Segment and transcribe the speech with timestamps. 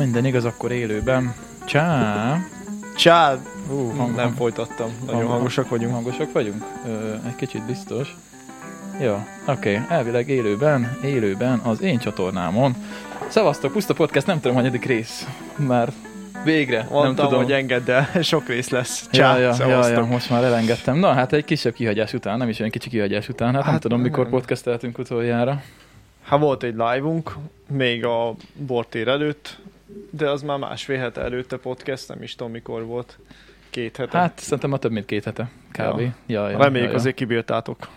[0.00, 1.34] Minden igaz, akkor élőben.
[1.64, 2.38] Csá!
[2.96, 3.36] Csá!
[3.68, 4.90] Hú, hang, nem folytattam.
[5.00, 5.92] Nagyon hang- hangosak vagyunk.
[5.92, 6.64] Hangosak vagyunk?
[6.86, 8.16] Ö, egy kicsit biztos.
[9.00, 9.12] Jó,
[9.46, 9.74] oké.
[9.74, 9.86] Okay.
[9.88, 12.74] Elvileg élőben, élőben az én csatornámon.
[13.28, 15.26] Szevasztok, Puszta Podcast, nem tudom, hanyadik rész.
[15.56, 15.92] Már
[16.44, 17.42] végre, nem Mondtam, tudom.
[17.42, 19.08] hogy engedd el, sok rész lesz.
[19.10, 20.96] Csá, Ja, ja, ja, ja, most már elengedtem.
[20.96, 23.80] Na, hát egy kisebb kihagyás után, nem is olyan kicsi kihagyás után, hát, hát nem
[23.80, 24.32] tudom, mikor nem.
[24.32, 25.62] podcasteltünk utoljára.
[26.24, 27.36] Hát volt egy live-unk,
[27.68, 28.34] még a
[28.66, 29.58] bortér előtt,
[30.10, 33.18] de az már másfél hete előtte podcast, nem is tudom mikor volt.
[33.70, 34.18] Két hete.
[34.18, 36.00] Hát szerintem már több mint két hete, kb.
[36.00, 36.12] Ja.
[36.26, 36.50] Ja.
[36.50, 36.94] Ja, Reméljük ja, ja.
[36.94, 37.88] azért kibírtátok.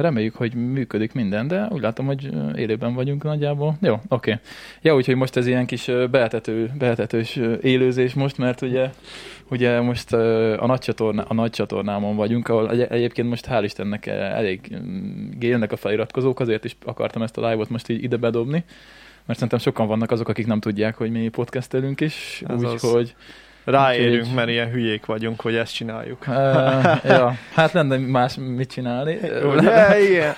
[0.00, 3.76] Reméljük, hogy működik minden, de úgy látom, hogy élőben vagyunk nagyjából.
[3.80, 4.04] Jó, oké.
[4.08, 4.42] Okay.
[4.82, 8.90] Ja, úgyhogy most ez ilyen kis behetető, behetetős élőzés most, mert ugye,
[9.50, 10.12] ugye most
[10.58, 15.30] a nagy, csatorná, a nagy csatornámon vagyunk, ahol egy, egyébként most hál' Istennek elég mm,
[15.38, 18.64] gélnek a feliratkozók, azért is akartam ezt a live-ot most így ide bedobni,
[19.26, 23.14] mert szerintem sokan vannak azok, akik nem tudják, hogy mi podcastelünk is, úgyhogy
[23.66, 26.24] Ráérünk, mert ilyen hülyék vagyunk, hogy ezt csináljuk.
[26.26, 26.34] uh,
[27.04, 29.18] ja, hát lenne más mit csinálni.
[29.44, 30.34] Ugye, igen.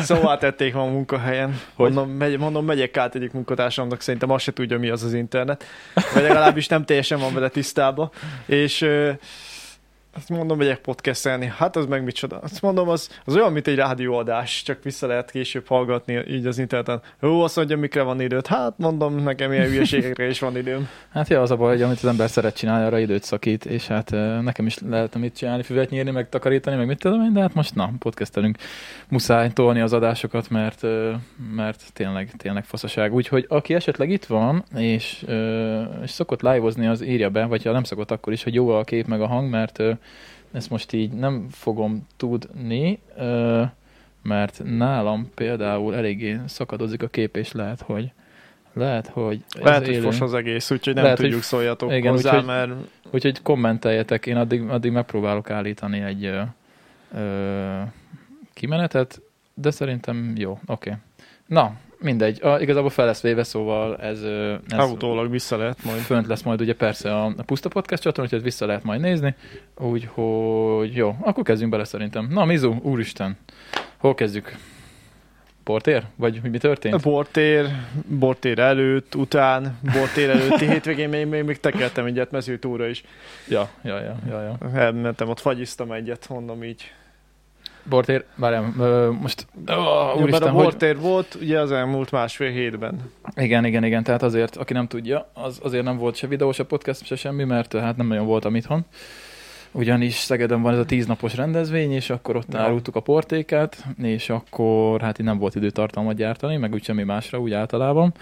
[0.00, 1.60] Szóval tették ma a munkahelyen.
[1.74, 1.92] Hogy?
[1.92, 5.64] Mondom, megy, mondom, megyek át egyik munkatársamnak, szerintem azt se tudja, mi az az internet.
[6.14, 8.10] Vagy legalábbis nem teljesen van vele tisztába.
[8.46, 9.10] És ö,
[10.16, 11.52] azt mondom, megyek podcastelni.
[11.56, 12.38] Hát az meg micsoda.
[12.38, 16.58] Azt mondom, az, az olyan, mint egy rádióadás, csak vissza lehet később hallgatni így az
[16.58, 17.02] interneten.
[17.20, 18.46] Jó, azt mondja, mikre van időt.
[18.46, 20.88] Hát mondom, nekem ilyen hülyeségekre is van időm.
[21.12, 23.86] Hát ja, az a baj, hogy amit az ember szeret csinálni, arra időt szakít, és
[23.86, 24.10] hát
[24.42, 27.54] nekem is lehetne mit csinálni, füvet nyírni, meg takarítani, meg mit tudom én, de hát
[27.54, 28.56] most na, podcastelünk.
[29.08, 30.82] Muszáj tolni az adásokat, mert,
[31.54, 33.14] mert tényleg, tényleg faszaság.
[33.14, 35.24] Úgyhogy aki esetleg itt van, és,
[36.02, 38.84] és szokott live-ozni, az írja be, vagy ha nem szokott, akkor is, hogy jó a
[38.84, 39.82] kép meg a hang, mert
[40.52, 42.98] ezt most így nem fogom tudni,
[44.22, 48.12] mert nálam például eléggé szakadozik a kép, és lehet, hogy
[48.72, 50.02] lehet, hogy Lehet, hogy élő.
[50.02, 52.70] fos az egész, úgyhogy nem Lehet, tudjuk, hogy- szóljatok igen, hozzá, úgyhogy- mert
[53.10, 56.42] Úgyhogy kommenteljetek, én addig, addig megpróbálok állítani egy ö,
[57.14, 57.80] ö,
[58.54, 59.20] kimenetet,
[59.54, 60.92] de szerintem jó, oké.
[61.46, 64.22] Na, mindegy, a, igazából fel lesz véve, szóval ez,
[64.68, 66.00] ez autólag vissza lehet majd.
[66.00, 69.34] fönt lesz majd ugye persze a, a Puszta Podcast csatorna, úgyhogy vissza lehet majd nézni,
[69.78, 72.26] úgyhogy jó, akkor kezdjünk bele szerintem.
[72.30, 73.36] Na, Mizu, úristen,
[73.96, 74.56] hol kezdjük?
[75.64, 76.02] Portér?
[76.16, 77.02] Vagy hogy mi történt?
[77.02, 77.66] bortér,
[78.18, 83.04] bortér előtt, után, bortér előtti hétvégén még, még, még tekertem egyet mezőtúra is.
[83.48, 84.70] Ja, ja, ja, ja, ja.
[84.74, 86.92] Elmentem, ott fagyiztam egyet, mondom így.
[87.88, 88.62] Portér, várjál,
[89.20, 89.78] most, mert
[90.16, 93.00] úristen, a hogy, bortér volt ugye az elmúlt másfél hétben.
[93.36, 96.64] Igen, igen, igen, tehát azért, aki nem tudja, az azért nem volt se videó, se
[96.64, 98.84] podcast, se semmi, mert hát nem nagyon voltam itthon.
[99.72, 102.58] Ugyanis Szegeden van ez a tíznapos rendezvény, és akkor ott Ja.
[102.58, 107.38] árultuk a portékát, és akkor hát így nem volt időtartalmat gyártani, meg úgy semmi másra,
[107.38, 108.14] úgy általában.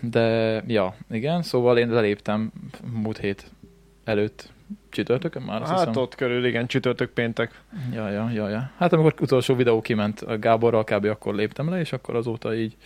[0.00, 2.52] De ja, igen, szóval én leléptem
[3.02, 3.50] múlt hét
[4.04, 4.48] előtt
[4.90, 6.02] csütörtökön már, azt Hát hiszem.
[6.02, 7.60] ott körül, igen, csütörtök péntek.
[7.92, 8.70] Ja, ja, ja, ja.
[8.76, 11.04] Hát amikor utolsó videó kiment a Gáborral, kb.
[11.04, 12.76] akkor léptem le, és akkor azóta így,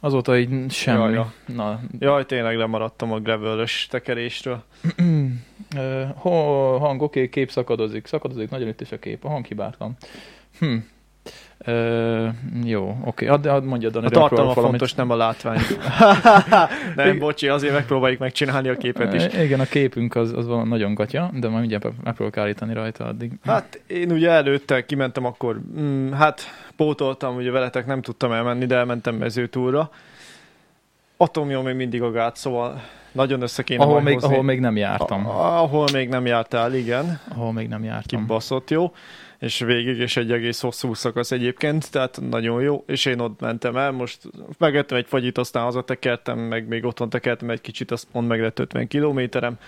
[0.00, 0.98] azóta így semmi.
[0.98, 1.32] Ja, ja.
[1.54, 4.62] Na, Jaj, tényleg lemaradtam a gravel tekerésről.
[5.76, 9.96] Ö, ho- hang, oké, kép szakadozik, szakadozik, nagyon ütés a kép, a hang hibátlan.
[10.58, 10.76] Hm.
[11.64, 12.28] Ö,
[12.64, 15.58] jó, oké, add, add mondja Dani, A tartalma fontos, nem a látvány.
[16.96, 19.24] nem, bocsi, azért megpróbáljuk megcsinálni a képet is.
[19.42, 23.32] Igen, a képünk az, az valami nagyon gatya, de majd mindjárt megpróbálok állítani rajta addig.
[23.44, 26.40] Hát én ugye előtte kimentem akkor, mm, hát
[26.76, 29.90] pótoltam, ugye veletek nem tudtam elmenni, de elmentem mezőtúra.
[31.16, 34.28] Atomjól még mindig a gát, szóval nagyon össze kéne ahol, még, hozni.
[34.28, 35.26] ahol még nem jártam.
[35.26, 37.20] A, ahol még nem jártál, igen.
[37.28, 38.20] Ahol még nem jártam.
[38.20, 38.92] Kibaszott jó.
[39.42, 42.84] És végig, és egy egész hosszú szakasz egyébként, tehát nagyon jó.
[42.86, 44.18] És én ott mentem el, most
[44.58, 48.58] megettem egy fagyit, aztán hazatekertem, meg még otthon tekertem egy kicsit, azt pont meg lett
[48.58, 49.58] 50 kilométerem.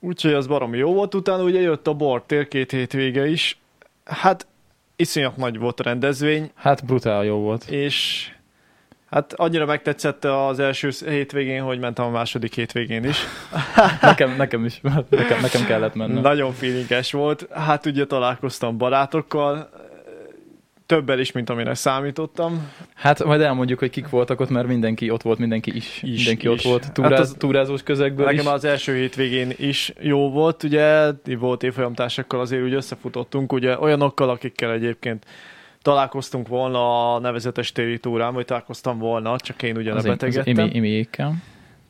[0.00, 3.58] Úgyhogy az baromi jó volt, utána ugye jött a bortér két hétvége is.
[4.04, 4.46] Hát
[4.96, 7.64] iszonyat nagy volt a rendezvény, Hát brutál jó volt.
[7.64, 8.30] és
[9.16, 13.16] hát annyira megtetszett az első hétvégén, hogy mentem a második hétvégén is.
[14.00, 16.22] Nekem, nekem is, nekem, nekem kellett mennem.
[16.22, 17.46] Nagyon feelinges volt.
[17.52, 19.70] Hát ugye találkoztam barátokkal,
[20.86, 22.70] többel is, mint amire számítottam.
[22.94, 26.02] Hát majd elmondjuk, hogy kik voltak ott, mert mindenki ott volt, mindenki is.
[26.02, 26.52] Is, mindenki is.
[26.52, 28.36] ott volt, Hát túráz, az- túrázós közegből is.
[28.36, 34.28] Nekem az első hétvégén is jó volt, ugye, volt évfolyamtársakkal azért úgy összefutottunk, ugye olyanokkal,
[34.30, 35.24] akikkel egyébként
[35.86, 40.58] találkoztunk volna a nevezetes téri túrán, vagy találkoztam volna, csak én ugye az, az lebetegedtem.
[40.66, 41.34] imi, imiékkel.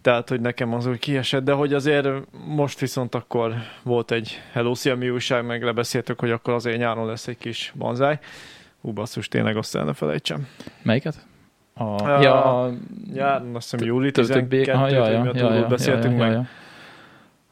[0.01, 2.09] Tehát, hogy nekem az úgy kiesett, de hogy azért
[2.47, 7.07] most viszont akkor volt egy Hello, szia, mi újság, meg lebeszéltük, hogy akkor azért nyáron
[7.07, 8.19] lesz egy kis banzáj.
[8.81, 10.47] Hú, basszus, tényleg azt el ne felejtsem.
[10.83, 11.27] Melyiket?
[11.75, 12.73] A, Ah, ja, a,
[13.15, 16.25] Ja, azt hiszem júli töltők bé- 12 aha, ja, ja, ja, ja, ja, beszéltünk ja,
[16.25, 16.33] meg.
[16.33, 16.47] ja.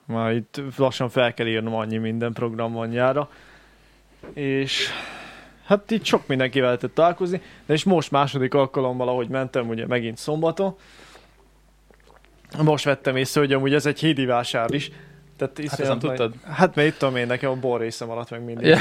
[0.06, 3.29] Már itt lassan fel kell írnom annyi minden program van nyára.
[4.32, 4.88] És
[5.65, 10.19] hát itt sok mindenkivel lehetett találkozni, de és most második alkalommal, ahogy mentem, ugye megint
[10.19, 10.77] szombaton,
[12.63, 14.91] most vettem észre, hogy amúgy ez egy hídi vásár is.
[15.37, 16.35] Tehát Hát ezt nem tudtad?
[16.51, 18.77] Hát mert itt tudom én, nekem a bor része maradt meg mindig.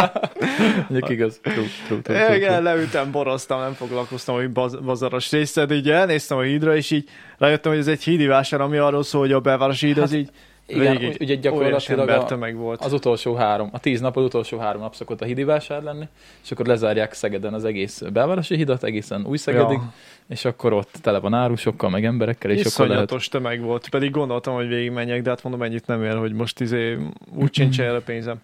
[0.88, 1.38] Mondjuk igaz.
[1.42, 1.54] True,
[1.86, 6.38] true, true, true, Igen, leültem, boroztam, nem foglalkoztam, hogy baz- bazaros része, de így elnéztem
[6.38, 7.08] a hídra, és így
[7.38, 10.30] rájöttem, hogy ez egy hídi vásár, ami arról szól, hogy a belvárosi híd az így
[10.70, 12.84] Igen, végig ugye gyakorlatilag a, tömeg volt.
[12.84, 16.08] az utolsó három, a tíz nap az utolsó három nap szokott a hidi vásár lenni,
[16.42, 19.92] és akkor lezárják Szegeden az egész belvárosi hidat, egészen új Szegedig, Ja.
[20.28, 22.90] és akkor ott tele van árusokkal, meg emberekkel, és akkor lehet...
[22.90, 26.60] Iszonyatos tömeg volt, pedig gondoltam, hogy végigmenjek, de hát mondom, ennyit nem ér, hogy most
[26.60, 26.98] izé
[27.34, 28.40] úgy sincs erre pénzem.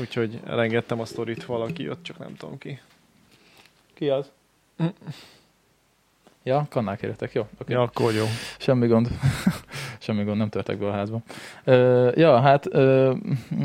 [0.00, 2.80] Úgyhogy elengedtem a sztorit, valaki jött, csak nem tudom ki.
[3.94, 4.30] Ki az?
[6.46, 7.46] Ja, kannál kérjetek, jó?
[7.60, 7.74] Okay.
[7.74, 8.24] Ja, akkor jó.
[8.58, 9.08] Semmi gond.
[9.98, 11.20] Semmi gond, nem törtek be a házba.
[11.64, 13.14] Ö, ja, hát ö,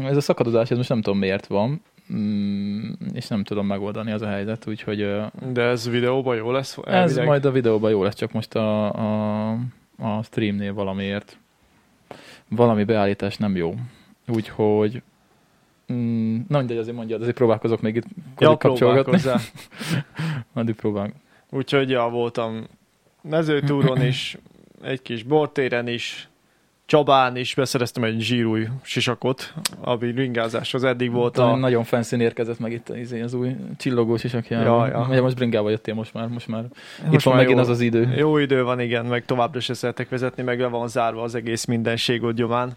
[0.04, 1.82] ez a szakadozás, ez most nem tudom miért van,
[2.14, 5.24] mm, és nem tudom megoldani az a helyzet, úgyhogy ö,
[5.54, 6.78] De ez videóban jó lesz?
[6.78, 7.26] ez elvileg?
[7.26, 9.52] majd a videóban jó lesz, csak most a, a,
[9.98, 11.38] a streamnél valamiért
[12.48, 13.74] valami beállítás nem jó.
[14.28, 15.02] Úgyhogy
[15.94, 18.06] mm, na mindegy, azért mondja, azért próbálkozok még itt
[18.38, 19.20] Ja, kapcsolgatni.
[20.54, 21.12] Addig próbál.
[21.50, 22.68] Úgyhogy ja, voltam
[23.22, 24.38] mezőtúron is,
[24.82, 26.30] egy kis bortéren is,
[26.90, 31.56] Csabán is beszereztem egy zsírúj sisakot, ami ringázáshoz eddig volt a...
[31.56, 35.08] Nagyon fancy érkezett meg itt az, az új csillogós is, aki Ja, ja.
[35.10, 36.64] Ugye most bringával jöttél most már, most már
[37.06, 38.14] itt Most van már megint jó, az az idő.
[38.16, 41.66] Jó idő van, igen, meg továbbra se szeretek vezetni, meg le van zárva az egész
[41.66, 42.72] mindenség ott gyomán.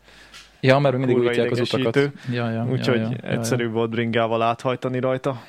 [0.61, 2.11] Ja, mert mindig újítják az utakat.
[2.33, 5.43] Ja, ja, Úgyhogy ja, ja, ja, egyszerűbb volt bringával áthajtani rajta.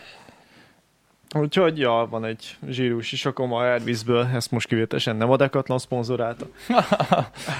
[1.33, 6.45] Úgyhogy, ja, van egy zsírú sisakom a Airbusből, ezt most kivételesen nem a Decathlon szponzorálta.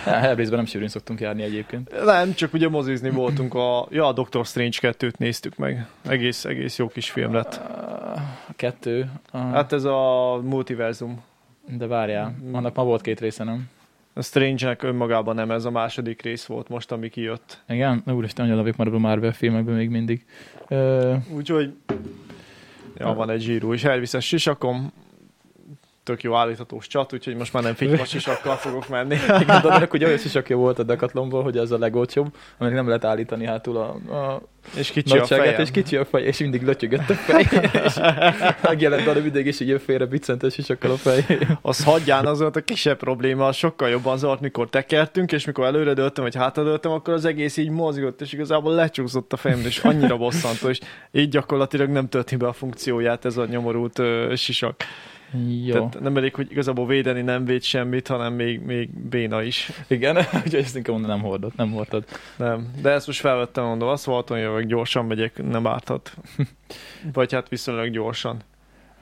[0.05, 2.03] Ja, Hellblaze-ben nem sűrűn szoktunk járni egyébként.
[2.05, 5.87] Nem, csak ugye mozizni voltunk, a, ja, a Doctor Strange 2-t néztük meg.
[6.07, 7.53] Egész, egész jó kis film lett.
[8.47, 9.11] A kettő.
[9.31, 9.37] A...
[9.37, 11.23] Hát ez a multiverzum.
[11.77, 13.69] De várjál, annak ma volt két része, nem?
[14.13, 17.61] A Strange-nek önmagában nem ez a második rész volt most, ami kijött.
[17.67, 18.03] Igen?
[18.05, 20.25] Úristen, lavik már a Marvel filmekben még mindig.
[20.67, 21.73] Ö, Úgyhogy
[22.98, 24.94] ja, van egy zsírú és elviszes sisakom,
[26.03, 29.15] tök jó állíthatós csat, úgyhogy most már nem figyelmes sisakkal fogok menni.
[29.41, 33.05] igen, de ugye olyan sisakja volt a Decathlonból, hogy ez a legolcsóbb, aminek nem lehet
[33.05, 34.41] állítani hátul a, a
[34.75, 35.61] És kicsi a fejem.
[35.61, 37.47] és kicsi a fej, és mindig lötyögött a fej,
[37.85, 37.94] és
[38.61, 41.25] megjelent arra mindig, és így félre biccentes sisakkal a fej.
[41.61, 45.94] Az hagyján az volt a kisebb probléma, sokkal jobban zavart, mikor tekertünk, és mikor előre
[45.94, 49.79] döltem, vagy hátra döltem, akkor az egész így mozgott, és igazából lecsúszott a fejem, és
[49.79, 50.79] annyira bosszantó, és
[51.11, 54.83] így gyakorlatilag nem tölti be a funkcióját ez a nyomorult ö, sisak.
[55.65, 55.74] Jó.
[55.74, 59.71] Tehát nem elég, hogy igazából védeni nem véd semmit, hanem még, még béna is.
[59.88, 62.19] Igen, úgyhogy ezt inkább mondom, nem hordott, nem hordott.
[62.38, 62.71] Nem.
[62.81, 66.13] De ezt most felvettem, mondom, azt voltam, jövök, gyorsan megyek, nem árthat.
[67.13, 68.41] Vagy hát viszonylag gyorsan.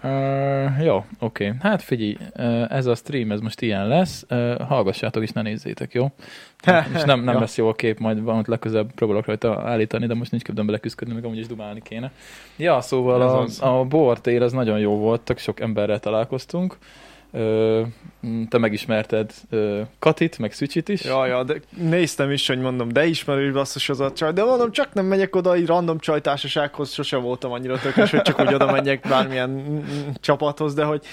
[0.04, 1.46] Uh, jó, oké.
[1.46, 1.58] Okay.
[1.60, 4.26] Hát figyelj, uh, ez a stream, ez most ilyen lesz.
[4.30, 6.12] Uh, hallgassátok és ne nézzétek, jó?
[6.96, 7.40] és nem, nem Ja.
[7.40, 11.14] lesz jó a kép, majd valamit legközelebb próbálok rajta állítani, de most nincs kedvem beleküzdködni,
[11.14, 12.12] meg amúgy is dumálni kéne.
[12.56, 13.62] Ja, szóval Ez a, az.
[13.62, 16.78] a bortér az nagyon jó volt, tök sok emberrel találkoztunk.
[17.34, 17.82] Ö,
[18.50, 21.04] te megismerted ö, Katit, meg Szücsit is.
[21.04, 24.72] Ja, ja, de néztem is, hogy mondom, de ismerős basszus az a csaj, de mondom,
[24.72, 28.72] csak nem megyek oda, egy random csajtársasághoz, sose voltam annyira tökös, hogy csak úgy oda
[28.72, 29.84] menjek bármilyen
[30.20, 31.06] csapathoz, de hogy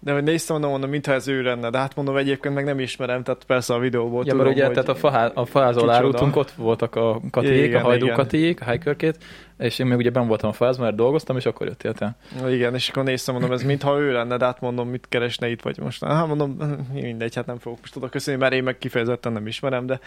[0.00, 2.78] de hogy néztem, mondom, mondom, mintha ez ő lenne, de hát mondom, egyébként meg nem
[2.80, 5.92] ismerem, tehát persze a videóból Ja, tudom, mert ugye, hogy tehát a, fahá, a Kicsoda.
[5.92, 8.16] árultunk, ott voltak a katiék, Igen, a hajdú igen.
[8.16, 9.18] katiék, a helykörkét,
[9.58, 12.16] és én még ugye ben voltam a faházban, mert dolgoztam, és akkor jöttél te.
[12.48, 15.62] Igen, és akkor néztem, mondom, ez mintha ő lenne, de hát mondom, mit keresne itt,
[15.62, 16.04] vagy most.
[16.04, 16.56] Hát mondom,
[16.92, 20.00] mindegy, hát nem fogok most oda köszönni, mert én meg kifejezetten nem ismerem, de,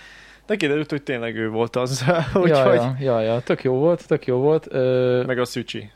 [0.45, 2.03] de kiderült, hogy tényleg ő volt az.
[2.07, 4.67] ja, Úgyhogy, ja, ja, ja, tök jó volt, tök jó volt.
[4.69, 5.91] Ö, meg a Szücsi.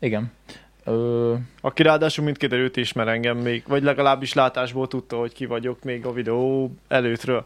[0.00, 0.32] igen.
[0.88, 5.82] Ö, Aki ráadásul mind kiderült ismer engem még, vagy legalábbis látásból tudta, hogy ki vagyok
[5.82, 7.44] még a videó előttről.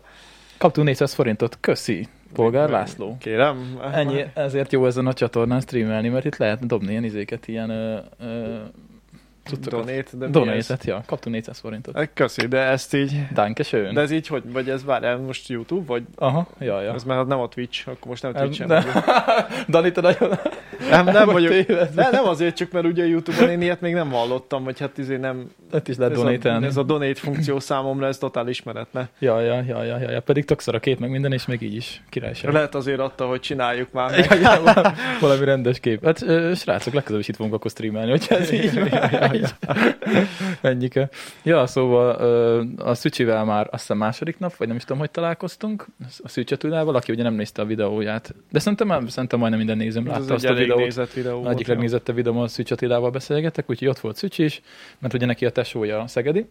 [0.59, 3.17] kaptunk 400 forintot, köszi, Polgár László.
[3.21, 3.79] Kérem.
[3.93, 7.99] Ennyi, ezért jó ezen a csatornán streamelni, mert itt lehet dobni ilyen izéket, ilyen ö,
[8.21, 8.57] ö,
[9.61, 10.27] Donate, de?
[10.27, 11.97] Donate-et, ja, kaptunk 400 forintot.
[11.97, 13.27] Eh, Köszi, de ezt így...
[13.33, 13.95] Danke schön.
[13.95, 14.53] De ez így hogy?
[14.53, 15.87] Vagy ez várjál, most YouTube?
[15.87, 16.95] Vagy Aha, ja, ja.
[16.95, 18.85] ez már nem a Twitch, akkor most nem Twitch-en de-.
[19.69, 20.39] Dani, te nagyon...
[20.91, 21.89] Nem, nem vagy vagyok.
[21.95, 25.17] De nem azért, csak mert ugye YouTube-on én ilyet még nem hallottam, vagy hát izé
[25.17, 25.51] nem...
[25.73, 29.09] Itt is lehet Ez a, donate ez a donate funkció számomra, ez totál ismeretlen.
[29.19, 31.75] Ja, ja, ja, ja, ja, ja, pedig tökször a kép meg minden, és még így
[31.75, 32.53] is királyság.
[32.53, 34.41] Lehet azért adta, hogy csináljuk már meg.
[34.41, 36.05] Ja, ja, valami- rendes kép.
[36.05, 36.19] Hát
[36.57, 38.75] srácok, legközelebb is itt fogunk akkor streamelni, hogyha ez így.
[38.75, 39.75] Ja, ja, ja, ja.
[40.61, 41.09] Ennyike.
[41.43, 42.11] Ja, szóval
[42.77, 45.87] a Szücsivel már azt hiszem második nap, vagy nem is tudom, hogy találkoztunk,
[46.23, 48.35] a Szücsatudával, aki ugye nem nézte a videóját.
[48.51, 51.13] De szerintem, szerintem majdnem minden nézőm látta Ez azt a videót.
[51.13, 54.63] videó Egyik legnézettebb videóm a Szűcs Attilával beszélgettek, úgyhogy ott volt Szücs is,
[54.99, 56.47] mert ugye neki a tesója a Szegedi,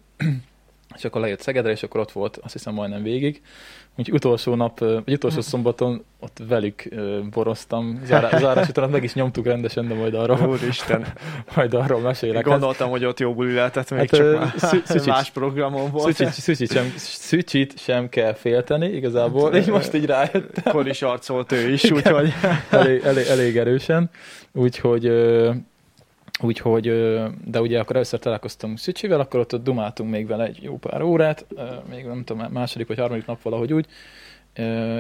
[0.95, 3.41] és akkor lejött Szegedre, és akkor ott volt, azt hiszem majdnem végig.
[3.98, 6.83] Úgyhogy utolsó nap, vagy utolsó szombaton ott velük
[7.31, 11.07] boroztam, Zárá, zárás után meg is nyomtuk rendesen, de majd arról, Úristen.
[11.55, 12.43] majd arról mesélek.
[12.43, 16.13] Gondoltam, hogy ott jó buli lehetett, még Hát, csak már más programon volt.
[16.13, 21.51] Szücsit, szücsit, sem, szücsit sem kell félteni, igazából, így most így rájöttem Akkor is arcolt
[21.51, 22.33] ő is, úgyhogy
[22.69, 24.10] elég, elég, elég erősen,
[24.51, 25.12] úgyhogy,
[26.43, 26.83] úgyhogy,
[27.45, 31.01] de ugye akkor először találkoztunk Szücsivel, akkor ott, ott dumáltunk még vele egy jó pár
[31.01, 31.45] órát,
[31.89, 33.88] még nem tudom, második vagy harmadik nap valahogy úgy,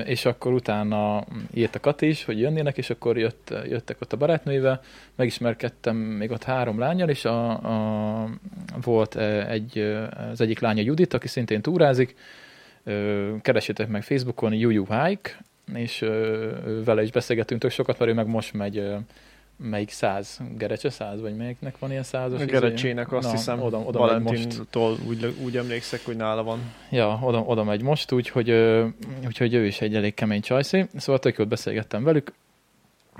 [0.05, 4.17] és akkor utána írt a Kati is, hogy jönnének, és akkor jött, jöttek ott a
[4.17, 4.81] barátnőivel,
[5.15, 8.29] megismerkedtem még ott három lányal, és a, a,
[8.81, 9.15] volt
[9.47, 9.77] egy,
[10.31, 12.15] az egyik lánya Judit, aki szintén túrázik,
[13.41, 15.31] keresétek meg Facebookon, Juju Hike,
[15.73, 16.05] és
[16.85, 18.83] vele is beszélgettünk tök sokat, mert ő meg most megy,
[19.61, 22.39] melyik száz, Gerecse száz, vagy melyiknek van ilyen százas?
[22.39, 22.51] a izé?
[22.51, 23.99] Gerecsének azt Na, hiszem, oda, oda.
[23.99, 26.59] Valentintól úgy, úgy emlékszek, hogy nála van.
[26.89, 28.49] Ja, oda, oda megy most, úgyhogy,
[29.25, 30.87] úgyhogy ő is egy elég kemény csajszé.
[30.97, 32.33] Szóval tök jót beszélgettem velük.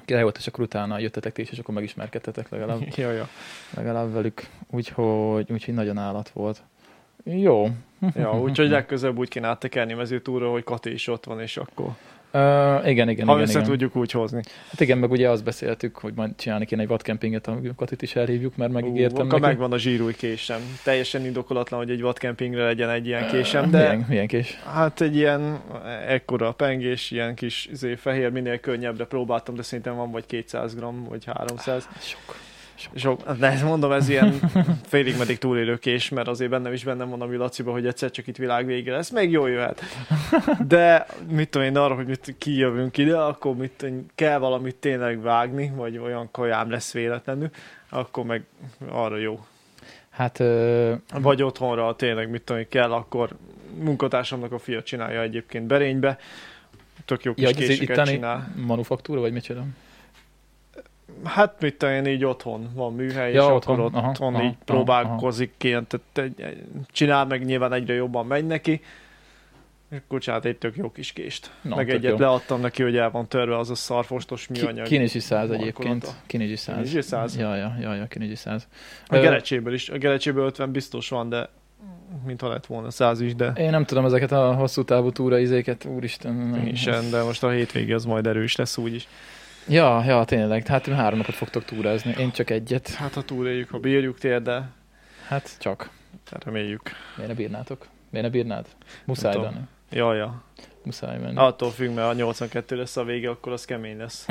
[0.06, 3.28] Király volt, és akkor utána jöttetek ti is, és akkor megismerkedtetek legalább, ja, ja.
[3.76, 4.48] legalább velük.
[4.70, 6.64] Úgyhogy, úgyhogy nagyon állat volt.
[7.24, 7.68] Jó.
[8.16, 11.90] ja, úgyhogy legközelebb úgy kéne áttekerni mezőtúra, hogy Kati is ott van, és akkor
[12.34, 13.64] Uh, igen, igen, ha igen, össze igen.
[13.64, 14.42] tudjuk úgy hozni.
[14.70, 18.16] Hát igen, meg ugye azt beszéltük, hogy majd csinálni kéne egy vadkempinget, a Katit is
[18.16, 19.42] elhívjuk, mert megígértem akkor neki.
[19.42, 20.62] megvan a zsírúj késem.
[20.84, 23.78] Teljesen indokolatlan, hogy egy vadkempingre legyen egy ilyen késem, De...
[23.78, 24.60] Milyen, milyen kés?
[24.74, 25.62] hát egy ilyen
[26.08, 31.04] ekkora pengés, ilyen kis izé, fehér, minél könnyebbre próbáltam, de szerintem van vagy 200 gram,
[31.10, 31.88] vagy 300.
[32.00, 32.51] Sok.
[32.96, 34.34] Sok, de ezt mondom, ez ilyen
[34.92, 38.28] félig meddig túlélő kés, mert azért bennem is bennem van a Laciba, hogy egyszer csak
[38.28, 39.82] itt világ vége lesz, még jól jöhet.
[40.68, 45.22] De mit tudom én arra, hogy mit kijövünk ide, akkor mit tudom kell valamit tényleg
[45.22, 47.50] vágni, vagy olyan kajám lesz véletlenül,
[47.90, 48.44] akkor meg
[48.90, 49.46] arra jó.
[50.10, 53.30] Hát ö, Vagy otthonra tényleg mit tudom kell, akkor
[53.80, 56.18] munkatársamnak a fia csinálja egyébként berénybe,
[57.06, 58.54] tök jó kis ja, késeket itteni csinál.
[58.66, 59.66] manufaktúra, vagy micsoda?
[61.24, 64.36] Hát mit tudom én, így otthon van műhely, Ja, és otthon, akkor ott, aha, otthon
[64.36, 68.82] aha, így próbálkozik ki, tehát egy, egy, csinál meg nyilván egyre jobban megy neki,
[69.92, 71.52] és csinált egy tök jó kis kést.
[71.62, 72.18] Na, meg egyet jó.
[72.18, 74.86] leadtam neki, hogy el van törve az a szarfostos műanyag.
[74.86, 76.16] Kinizsi száz egyébként.
[76.26, 76.76] Kinizsi száz.
[76.76, 77.38] Kinizsi száz?
[77.38, 78.68] Ja, ja, ja, ja, Kinizsi száz.
[79.08, 81.50] A Ö, gerecséből is, a gerecséből 50 biztos van, de
[82.26, 86.34] mintha lett volna 100 is, de Én nem tudom ezeket a hosszú távú túraizéket, úristen.
[86.34, 89.08] nem- én sem, de most a hétvége az majd erős lesz úgyis.
[89.68, 90.68] Ja, ja, tényleg.
[90.68, 92.14] Hát három napot fogtok túrázni.
[92.18, 92.90] Én csak egyet.
[92.90, 94.70] Hát ha túléljük, ha bírjuk tér, de
[95.28, 95.90] Hát csak.
[96.32, 96.82] hát reméljük.
[97.16, 97.88] Miért ne bírnátok?
[98.10, 98.66] Miért ne bírnád?
[99.06, 99.34] Muszáj.
[99.34, 99.60] Dani.
[99.92, 100.42] Ja, ja.
[100.84, 101.38] Muszáj menni.
[101.38, 104.26] Attól függ, mert a 82 lesz a vége, akkor az kemény lesz.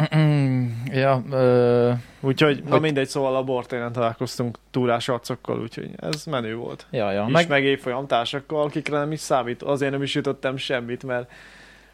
[0.85, 6.55] ja, ö, Úgyhogy, na Hogy- mindegy, szóval a bortéren találkoztunk túrás arcokkal, úgyhogy ez menő
[6.55, 6.87] volt.
[6.91, 7.23] ja, ja.
[7.23, 9.63] Meg, Meg, meg évfolyam társakkal, akikre nem is számít.
[9.63, 11.31] Azért nem is jutottam semmit, mert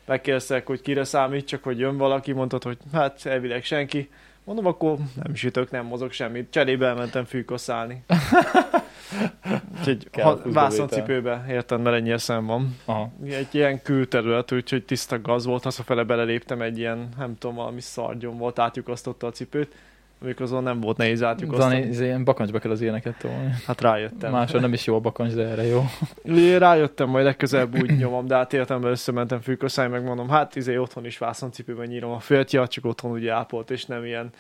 [0.07, 4.11] megkérdeztek, hogy kire számít, csak hogy jön valaki, mondtad, hogy hát elvileg senki.
[4.45, 6.51] Mondom, akkor nem is ütök, nem mozog semmit.
[6.51, 8.05] Cserébe elmentem fűkoszálni.
[9.79, 12.77] Úgyhogy ha, vászoncipőbe érted, mert ennyi eszem van.
[12.85, 13.13] aha.
[13.25, 18.39] Egy ilyen külterület, úgyhogy tiszta gaz volt, hazafele beleléptem egy ilyen, nem tudom, valami szargyom
[18.39, 19.75] volt, átjukasztotta a cipőt,
[20.23, 21.75] amikor azon nem volt nehéz átjukasztani.
[21.75, 23.55] Dani, izé, ilyen bakancsba kell az ilyeneket tolni.
[23.67, 24.33] Hát rájöttem.
[24.33, 25.85] Máshol nem is jó a bakancs, de erre jó.
[26.25, 30.77] Én Rájöttem, majd legközelebb úgy nyomom, de hát életemben összementem fűkoszány, meg mondom, hát izé
[30.77, 34.31] otthon is vászoncipőben nyírom a fölt, ja, csak otthon ugye ápolt, és nem ilyen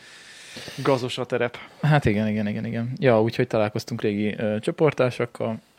[0.82, 1.56] gazos a terep.
[1.82, 2.92] Hát igen, igen, igen, igen.
[2.98, 5.75] Ja, úgyhogy találkoztunk régi ö, csoportársakkal, ö,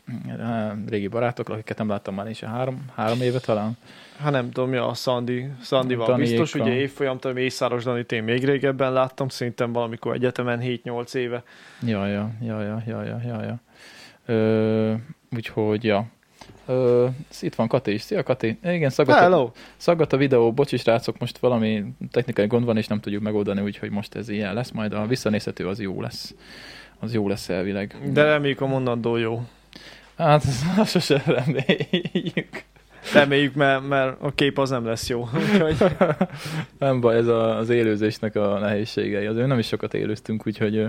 [0.88, 3.76] régi barátokkal, akiket nem láttam már is három, három éve talán.
[4.18, 6.40] Hát nem tudom, ja, a Szandi, Szandival Daniékkal.
[6.40, 11.42] biztos, ugye évfolyam, tudom, Észáros Danit én még régebben láttam, szerintem valamikor egyetemen 7-8 éve.
[11.86, 13.60] Ja, ja, ja, ja, ja, ja, ja, ja.
[14.34, 14.94] Ö,
[15.36, 16.06] úgyhogy, ja.
[16.66, 17.06] Ö,
[17.40, 18.02] itt van Kati is.
[18.02, 18.58] Szia Kati.
[18.64, 19.50] Igen, szaggat a, Hello!
[19.76, 23.90] szaggat a videó, bocsi srácok, most valami technikai gond van, és nem tudjuk megoldani, úgyhogy
[23.90, 26.34] most ez ilyen lesz, majd a visszanézhető az jó lesz.
[26.98, 27.96] Az jó lesz elvileg.
[28.12, 29.42] De reméljük a mondandó jó.
[30.18, 30.44] Hát,
[30.76, 32.64] azt sose reméljük.
[33.12, 35.28] Reméljük, mert, mert a kép az nem lesz jó.
[35.34, 35.76] Úgyhogy
[36.78, 39.26] Nem baj, ez a, az élőzésnek a nehézségei.
[39.26, 40.86] Azért nem is sokat élőztünk, úgyhogy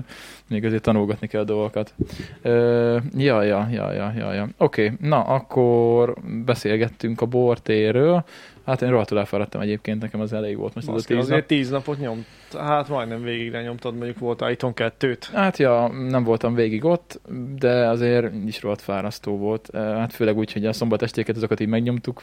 [0.48, 1.94] még azért tanulgatni kell a dolgokat.
[2.42, 4.48] Ö, ja, ja, ja, ja, ja, ja.
[4.58, 6.14] Oké, okay, na akkor
[6.46, 8.26] beszélgettünk a bortéről.
[8.70, 11.46] Hát én rohadtul elfáradtam egyébként, nekem az elég volt most az a Baszki, tíz nap.
[11.46, 12.26] tíz napot nyomt.
[12.58, 15.30] Hát majdnem végigre nyomtad, mondjuk volt itthon kettőt.
[15.34, 17.22] Hát ja, nem voltam végig ott,
[17.60, 19.70] de azért is rohadt fárasztó volt.
[19.74, 22.22] Eh, Hát főleg úgy, hogy a szombatestéket azokat így megnyomtuk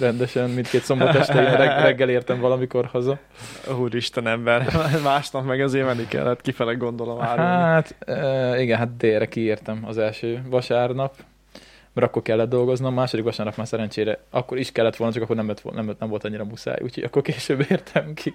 [0.00, 3.18] rendesen, mindkét szombateste, én reg- reggel értem valamikor haza.
[3.80, 4.66] Úristen ember,
[5.04, 7.50] másnap meg azért menni kellett kifele gondolom árulni.
[7.50, 11.14] Hát eh, igen, hát délre kiértem az első vasárnap,
[11.92, 15.46] mert akkor kellett dolgoznom, második vasárnap már szerencsére akkor is kellett volna, csak akkor nem,
[15.46, 18.34] lett, nem, nem volt annyira muszáj, úgyhogy akkor később értem ki.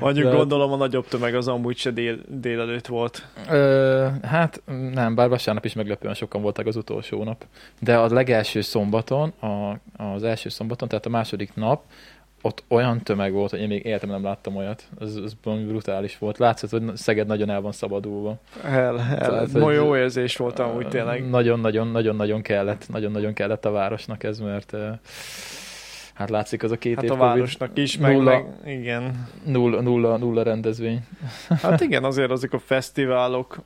[0.00, 3.26] Mondjuk de- gondolom a nagyobb tömeg az amúgy se dél, délelőtt volt.
[3.50, 7.44] Ö, hát nem, bár vasárnap is meglepően sokan voltak az utolsó nap.
[7.80, 11.84] De a legelső szombaton, a, az első szombaton, tehát a második nap,
[12.42, 14.84] ott olyan tömeg volt, hogy én még életemben nem láttam olyat.
[15.00, 16.38] Ez, ez brutális volt.
[16.38, 18.36] Látszott, hogy Szeged nagyon el van szabadulva.
[18.64, 21.28] El, el, Tehát, hogy- jó érzés volt amúgy tényleg.
[21.30, 24.88] Nagyon-nagyon-nagyon-nagyon kellett, nagyon-nagyon kellett a városnak ez, mert ö,
[26.14, 27.28] hát látszik az a két Hát év a Covid.
[27.28, 28.30] városnak is, meg, Nulla.
[28.62, 29.28] meg igen.
[29.44, 31.00] Nulla, nulla, nulla rendezvény.
[31.48, 33.58] Hát igen, azért azok a fesztiválok,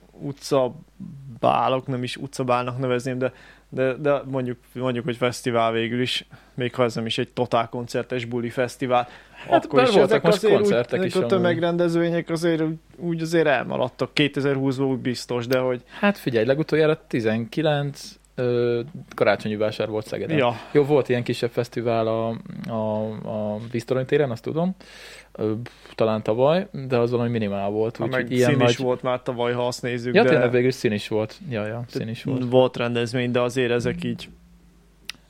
[1.37, 3.33] utcabálok, nem is utcabálnak nevezném, de,
[3.69, 7.69] de, de mondjuk, mondjuk, hogy fesztivál végül is, még ha ez nem is egy totál
[7.69, 9.09] koncertes buli fesztivál,
[9.49, 13.23] Hát akkor is voltak ezek most azért koncertek úgy, is a tömegrendezvények azért úgy- úgy
[13.23, 14.11] azért elmaradtak.
[14.15, 18.81] 2020-ban úgy biztos, de hogy Hát figyelj, legutoljára 19 ö,
[19.15, 20.37] karácsonyi vásár volt Szegeden.
[20.37, 22.29] ja, Jó, volt ilyen kisebb fesztivál a,
[22.69, 24.75] a, a Víztorony téren, azt tudom,
[25.33, 25.53] Ö,
[25.95, 28.71] talán tavaly, de az valami minimál volt, ha meg úgyhogy ilyen szín nagy...
[28.71, 31.39] is volt már tavaly, ha azt nézzük, Ja, de tényleg végül szín is volt.
[31.49, 32.45] Ja, ja, szín is volt.
[32.51, 34.29] volt rendezvény, de azért ezek így,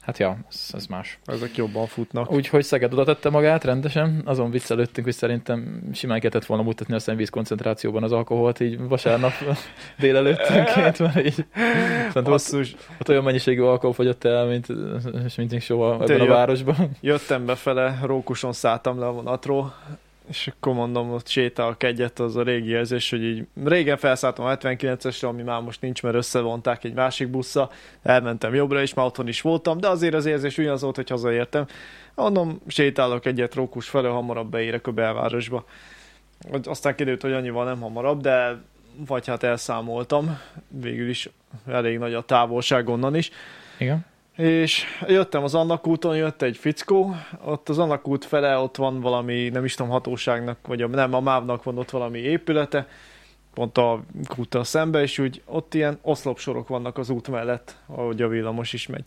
[0.06, 1.18] Hát ja, ez, ez más.
[1.24, 2.32] ezek jobban futnak.
[2.32, 6.98] Úgyhogy Szeged oda tette magát rendesen, azon viccelődtünk, hogy szerintem simán kellett volna mutatni a
[6.98, 9.32] szennyvíz koncentrációban az alkoholt, így vasárnap
[9.98, 14.66] délelőttönként, mert így szerintem ott, Basszus, ott olyan mennyiségű alkohol fogyott el, mint,
[15.36, 16.30] mint soha ebben a jó.
[16.30, 16.90] városban.
[17.00, 19.74] jöttem befele, Rókuson szálltam le a vonatról,
[20.28, 24.56] és akkor mondom, ott sétálok egyet, az a régi érzés, hogy így régen felszálltam a
[24.56, 27.70] 79-esre, ami már most nincs, mert összevonták egy másik buszra,
[28.02, 31.66] elmentem jobbra is, már otthon is voltam, de azért az érzés ugyanaz volt, hogy hazaértem.
[32.14, 35.64] Mondom, sétálok egyet Rókus felől, hamarabb beérek a belvárosba.
[36.64, 38.62] Aztán kiderült, hogy annyival nem hamarabb, de
[39.06, 41.30] vagy hát elszámoltam, végül is
[41.66, 43.30] elég nagy a távolság onnan is.
[43.78, 44.06] Igen.
[44.36, 49.00] És jöttem az Annak úton, jött egy fickó, ott az Annak út fele, ott van
[49.00, 52.88] valami, nem is tudom, hatóságnak, vagy a, nem, a MÁV-nak van ott valami épülete,
[53.54, 54.02] pont a
[54.36, 58.86] úttal szembe, és úgy ott ilyen oszlopsorok vannak az út mellett, ahogy a villamos is
[58.86, 59.04] megy.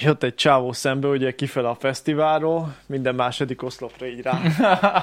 [0.00, 4.40] Jött egy csávó szembe, ugye kifele a fesztiválról, minden második oszlopra így rá.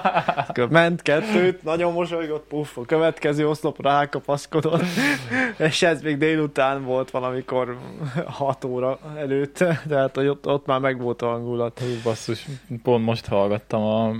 [0.69, 4.83] Ment kettőt, nagyon mosolygott, puff, a következő oszlopra rákapaszkodott,
[5.67, 7.77] és ez még délután volt valamikor
[8.25, 11.79] 6 óra előtt, tehát hogy ott, ott már megvolt a hangulat.
[11.79, 12.45] Hú, basszus,
[12.83, 14.13] pont most hallgattam a,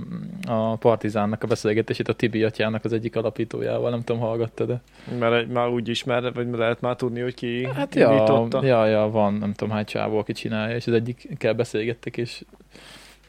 [0.52, 4.80] a Partizánnak a beszélgetését a Tibi atyának az egyik alapítójával, nem tudom, hallgatta, de...
[5.18, 8.64] Mert már úgy ismer, vagy lehet már tudni, hogy ki Hát ja, indította.
[8.64, 12.44] ja, ja, van, nem tudom hány csávó, aki csinálja, és az egyikkel beszélgettek, és,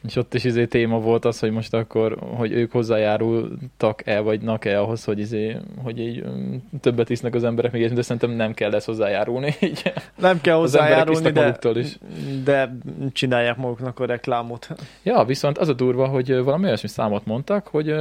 [0.06, 4.80] és ott is izé téma volt az, hogy most akkor, hogy ők hozzájárultak-e, vagy nak-e
[4.80, 8.74] ahhoz, hogy, izé, hogy így mm, többet isznek az emberek, még de szerintem nem kell
[8.74, 9.54] ezt hozzájárulni.
[9.60, 9.92] Így.
[10.18, 11.98] Nem kell hozzájárulni, isznak de, is.
[12.44, 12.76] de
[13.12, 14.68] csinálják maguknak a reklámot.
[15.02, 17.94] Ja, viszont az a durva, hogy valami olyasmi számot mondtak, hogy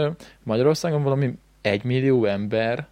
[0.44, 2.88] Magyarországon valami egy millió ember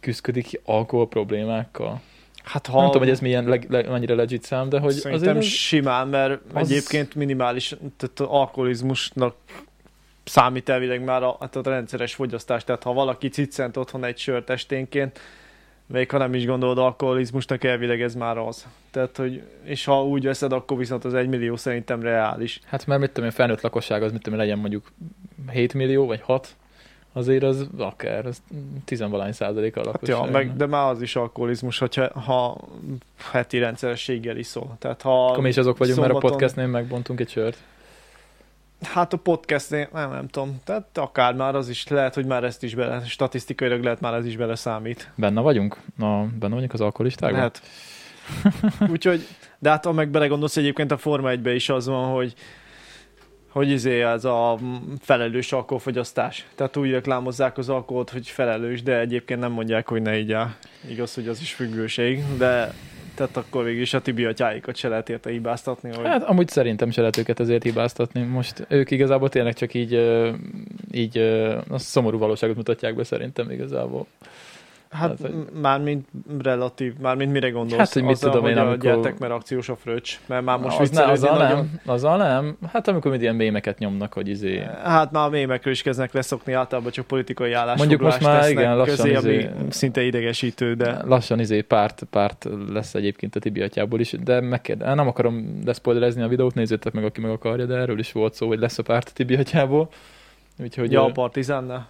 [0.00, 2.00] küzdik ki alkohol problémákkal.
[2.48, 2.76] Hát ha.
[2.76, 5.52] Nem tudom, hogy ez milyen leg, leg, mennyire legit szám, de hogy Szerintem azért...
[5.52, 6.70] simán, mert az- az...
[6.70, 9.34] egyébként minimális, tehát az alkoholizmusnak
[10.24, 14.50] számít elvileg már a, hát a rendszeres fogyasztás, tehát ha valaki ciccent otthon egy sört
[14.50, 15.20] esténként,
[15.86, 18.66] még ha nem is gondolod alkoholizmusnak, elvileg ez már az.
[18.90, 22.60] Tehát, hogy, és ha úgy veszed, akkor viszont az egy millió szerintem reális.
[22.66, 24.92] Hát mert mit tudom én, felnőtt lakosság az mit tudom én, legyen mondjuk
[25.50, 26.56] 7 millió, vagy 6,
[27.18, 28.42] azért az akár, az
[28.84, 32.60] tizenvalány százalék a Hát ja, meg, de már az is alkoholizmus, hogyha ha
[33.30, 34.76] heti rendszerességgel iszol.
[34.78, 37.56] Tehát ha Akkor mi is azok vagyunk, mert a szombaton- podcastnél megbontunk egy sört.
[38.82, 42.62] Hát a podcastnél, nem, nem tudom, tehát akár már az is, lehet, hogy már ezt
[42.62, 45.10] is bele, statisztikailag lehet már ez is bele számít.
[45.14, 45.76] Benne vagyunk?
[45.96, 47.38] Na, benne vagyunk az alkoholistákban?
[47.38, 47.62] Lehet.
[48.92, 49.26] Úgyhogy,
[49.58, 52.34] de hát ha meg belegondolsz, egyébként a Forma 1 is az van, hogy
[53.58, 54.58] hogy izé ez a
[55.00, 56.46] felelős alkoholfogyasztás.
[56.54, 60.56] Tehát úgy reklámozzák az alkoholt, hogy felelős, de egyébként nem mondják, hogy ne így el.
[60.90, 62.74] Igaz, hogy az is függőség, de
[63.14, 66.90] tehát akkor végül is a Tibi atyáikat se lehet érte hibáztatni, hogy Hát amúgy szerintem
[66.90, 68.22] se lehet őket ezért hibáztatni.
[68.22, 69.92] Most ők igazából tényleg csak így,
[70.92, 71.18] így
[71.68, 74.06] a szomorú valóságot mutatják be szerintem igazából.
[74.90, 76.08] Hát Tehát, hogy- mármint
[76.42, 77.78] relatív, mármint mire gondolsz?
[77.78, 80.44] Hát, hogy mit Azzal, tudom én, hogy a amikor- gyertek, mert akciós a fröccs, mert
[80.44, 81.56] már most az ne, azzal nagyon...
[81.56, 82.56] nem, azzal nem.
[82.72, 84.62] Hát amikor mit ilyen mémeket nyomnak, hogy izé...
[84.82, 88.58] Hát már a mémekről is kezdnek leszokni, általában csak politikai Mondjuk most állásfoglalást már tesznek
[88.58, 93.40] igen, lassan közé, ami izé- szinte idegesítő, de Lassan izé párt, párt lesz egyébként a
[93.40, 97.64] Tibi atyából is, de megkérde, nem akarom leszpoilerezni a videót, nézzétek meg, aki meg akarja,
[97.64, 99.88] de erről is volt szó, hogy lesz a párt a Tibi atyából.
[100.62, 101.88] Úgyhogy ja, a partizánnál.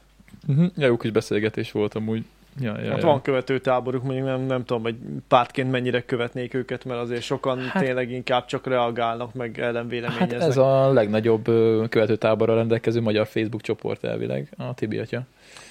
[0.48, 2.24] uh-huh, ja, jó kis beszélgetés volt amúgy.
[2.60, 3.06] Ja, ja, Hát ja.
[3.06, 4.96] van követőtáboruk, mondjuk nem, nem tudom, hogy
[5.28, 9.64] pártként mennyire követnék őket, mert azért sokan Hát- hát, tényleg inkább csak reagálnak, meg Hát
[9.64, 10.40] ellenvéleményeznek.
[10.48, 15.22] ez a legnagyobb ö, követőtáborra rendelkező magyar Facebook csoport elvileg, a Tibi atya.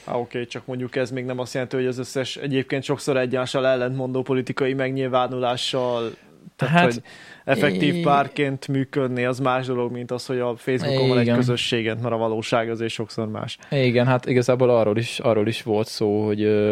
[0.06, 3.67] Há, oké, csak mondjuk ez még nem azt jelenti, hogy az összes egyébként sokszor egyással
[3.67, 6.10] ellentmondó politikai megnyilvánulással
[6.56, 7.04] tehát, Hát, hát, hogy
[7.47, 11.36] effektív párként működni, az más dolog, mint az, hogy a Facebookon van egy Igen.
[11.36, 13.57] közösséget, mert a valóság azért sokszor más.
[13.71, 16.65] Igen, hát igazából arról is, arról is volt szó, hogy,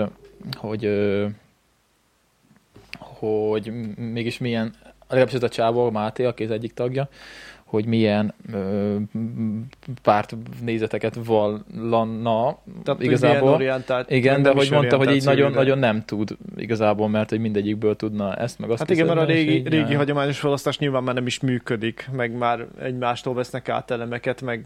[0.57, 0.89] hogy,
[2.99, 4.73] hogy mégis milyen,
[5.07, 7.09] legalábbis ez a csávó, Máté, aki az egyik tagja,
[7.65, 8.95] hogy milyen ö,
[10.01, 13.53] párt nézeteket vallana Tehát, igazából.
[13.53, 17.95] Orientált, Igen, de hogy mondta, hogy így nagyon, nagyon nem tud igazából, mert hogy mindegyikből
[17.95, 21.15] tudna ezt meg azt Hát igen, mert a régi, így, régi hagyományos választás nyilván már
[21.15, 24.65] nem is működik, meg már egymástól vesznek át elemeket, meg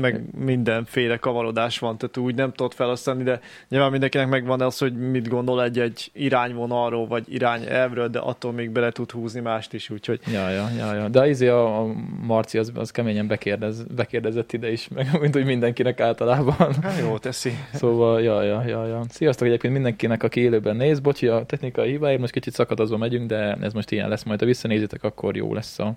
[0.00, 5.10] meg mindenféle kavarodás van, tehát úgy nem tudod felosztani, de nyilván mindenkinek megvan az, hogy
[5.10, 10.20] mit gondol egy-egy irányvonalról, vagy irányelvről, de attól még bele tud húzni mást is, úgyhogy
[10.32, 11.08] Ja, ja, ja, ja.
[11.08, 15.44] De izé a, a Marci az, az keményen bekérdez, bekérdezett ide is, meg mint hogy
[15.44, 16.74] mindenkinek általában.
[16.82, 17.52] hát jó teszi.
[17.72, 19.02] Szóval, ja, ja, ja, ja.
[19.08, 21.00] Sziasztok egyébként mindenkinek, aki élőben néz.
[21.00, 24.40] Bocsi, a technikai hibáért most kicsit szakadozva megyünk, de ez most ilyen lesz majd.
[24.40, 25.94] Ha visszanézitek, akkor jó lesz a...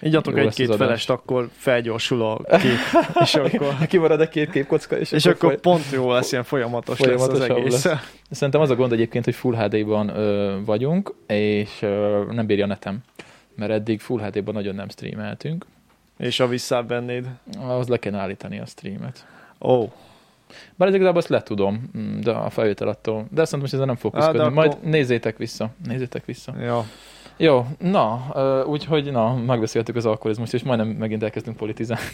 [0.00, 2.38] Lesz egy-két felest, akkor felgyorsul a
[2.68, 6.98] kép, és akkor, Kimarad egy két képkocka, és, és akkor pont jó lesz, ilyen folyamatos
[7.00, 7.84] lesz az egész.
[7.84, 8.00] lesz.
[8.30, 12.68] Szerintem az a gond egyébként, hogy Full HD-ban ö, vagyunk, és ö, nem bírja a
[12.68, 12.98] netem.
[13.56, 15.66] Mert eddig Full HD-ban nagyon nem streameltünk.
[16.18, 17.26] És a visszávennéd.
[17.58, 19.26] Ahhoz le kell állítani a streamet.
[19.60, 19.90] Ó, oh.
[20.74, 23.26] Bár ez igazából azt le tudom, mm, de a felvétel attól.
[23.30, 24.54] De azt mondom, most ezzel nem fog Á, de küzdködni.
[24.54, 25.70] Majd akkor- nézzétek vissza.
[25.86, 26.54] Nézzétek vissza.
[26.60, 26.84] ja.
[27.40, 28.32] Jó, na,
[28.66, 32.04] úgyhogy na, megbeszéltük az alkoholizmust, és majdnem megint elkezdtünk politizálni.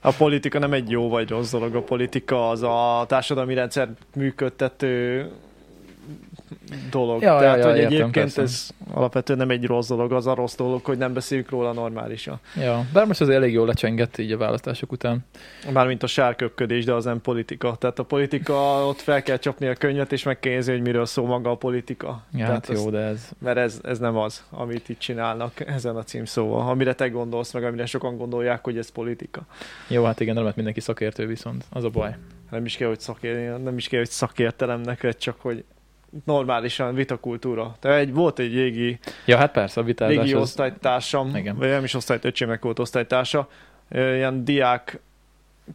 [0.00, 5.30] A politika nem egy jó vagy rossz dolog, a politika az a társadalmi rendszer működtető
[6.90, 7.22] dolog.
[7.22, 8.42] Ja, ja, Tehát, ja, hogy értem, egyébként persze.
[8.42, 12.40] ez alapvetően nem egy rossz dolog, az a rossz dolog, hogy nem beszéljük róla normálisan.
[12.56, 15.24] Ja, bár most az elég jól lecsengett így a választások után.
[15.72, 17.76] Mármint a sárköpködés, de az nem politika.
[17.76, 21.06] Tehát a politika, ott fel kell csapni a könyvet, és meg kell nézni, hogy miről
[21.06, 22.24] szól maga a politika.
[22.32, 23.28] Ja, Tehát hát jó, de ez...
[23.38, 26.68] Mert ez, ez nem az, amit itt csinálnak ezen a címszóval.
[26.68, 29.40] Amire te gondolsz, meg amire sokan gondolják, hogy ez politika.
[29.88, 32.16] Jó, hát igen, nem lehet mindenki szakértő viszont, az a baj.
[32.50, 35.64] Nem is kell, hogy, szakér, nem is kell, hogy szakértelem neked, csak hogy
[36.24, 37.76] normálisan vitakultúra.
[37.80, 40.40] Te egy, volt egy régi, Ja, hát persze, a régi az...
[40.40, 41.56] osztálytársam, Igen.
[41.56, 43.48] vagy nem is osztályt, öcsémek volt osztálytársa,
[43.90, 45.00] ilyen diák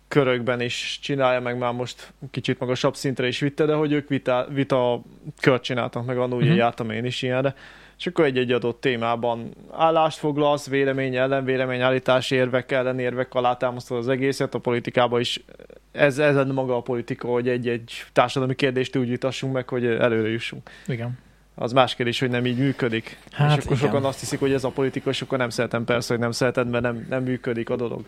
[0.08, 4.48] körökben is csinálja, meg már most kicsit magasabb szintre is vitte, de hogy ők vita,
[4.50, 5.02] vita
[5.42, 6.58] kört csináltak, meg annól ugye Mhm.
[6.58, 7.56] jártam én is ilyenre,
[7.98, 14.08] és akkor egy-egy adott témában állást foglalsz, vélemény, ellenvélemény, állítás, érvek, ellenérvek alá támasztod az
[14.08, 15.44] egészet, a politikában is
[15.92, 20.30] ez, ez lenne maga a politika, hogy egy-egy társadalmi kérdést úgy vitassunk meg, hogy előre
[20.30, 20.70] jussunk.
[20.88, 21.18] Igen.
[21.56, 23.18] Az más kérdés, hogy nem így működik.
[23.32, 23.90] Hát és akkor igen.
[23.90, 26.70] sokan azt hiszik, hogy ez a politika, és akkor nem szeretem persze, hogy nem szereted,
[26.70, 28.06] mert nem, nem működik a dolog.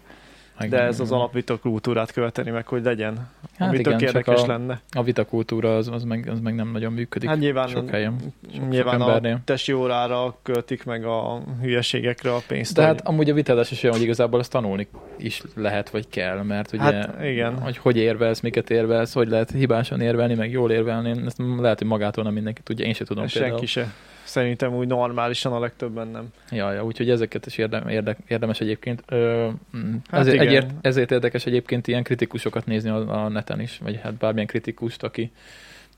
[0.66, 3.28] Igen, De ez az alapvita kultúrát követeni meg, hogy legyen.
[3.58, 4.82] Hát ami igen, tök érdekes a, lenne.
[4.92, 7.30] a vitakultúra az, az, meg, az meg nem nagyon működik.
[7.30, 8.16] Hát nyilván, sok helyen.
[8.56, 12.76] Sok, nyilván sok a testi órára költik meg a hülyeségekre a pénzt.
[12.76, 16.08] De hogy- hát amúgy a vitázás is olyan, hogy igazából azt tanulni is lehet, vagy
[16.10, 17.60] kell, mert ugye, Hát, igen.
[17.62, 21.88] hogy hogy érvelsz, miket érvelsz, hogy lehet hibásan érvelni, meg jól érvelni, ezt lehet, hogy
[21.88, 23.54] magától nem mindenki tudja, én sem tudom ezt például.
[23.58, 23.94] senki se.
[24.34, 26.28] Szerintem úgy normálisan a legtöbben nem.
[26.52, 29.04] Ja, ja, úgyhogy ezeket is érdem, érdek, érdemes egyébként.
[29.08, 30.48] Ö, mm, Hát ezért, igen.
[30.48, 35.04] egyért, ezért érdekes egyébként ilyen kritikusokat nézni a, a neten is, vagy hát bármilyen kritikust,
[35.04, 35.32] aki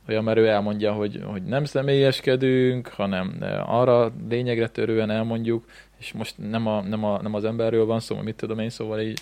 [0.08, 5.66] olyan, mert ő elmondja, hogy, hogy nem személyeskedünk, hanem arra lényegre törően elmondjuk,
[6.00, 9.00] és most nem, a, nem, a, nem az emberről van szó, mit tudom én, szóval
[9.02, 9.20] így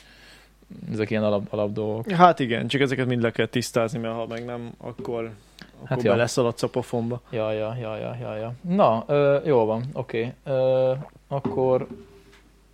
[0.91, 2.11] ezek ilyen alap, alap dolgok.
[2.11, 5.31] Hát igen, csak ezeket mind le kell tisztázni, mert ha meg nem, akkor, akkor
[5.79, 6.11] Hát hát ja.
[6.11, 7.21] beleszaladsz a pofonba.
[7.29, 8.53] Ja, ja, ja, ja, ja, ja.
[8.61, 10.33] Na, ö, jó van, oké.
[10.43, 10.91] Ö,
[11.27, 11.87] akkor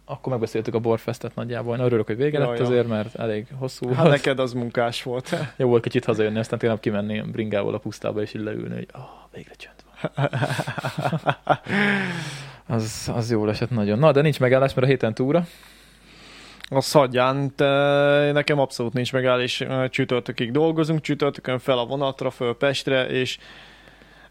[0.05, 1.77] akkor megbeszéltük a Borfestet nagyjából.
[1.77, 5.35] Én örülök, hogy vége lett azért, mert elég hosszú Hát neked az munkás volt.
[5.57, 9.01] Jó volt kicsit hazajönni, aztán tényleg kimenni bringával a pusztába, és így leülni, hogy ah,
[9.31, 10.29] végre csönd van.
[12.77, 13.99] az, az jól esett nagyon.
[13.99, 15.45] Na, de nincs megállás, mert a héten túra.
[16.69, 17.65] A szadján, te,
[18.32, 23.38] nekem abszolút nincs megállás, csütörtökig dolgozunk, csütörtökön fel a vonatra, föl Pestre, és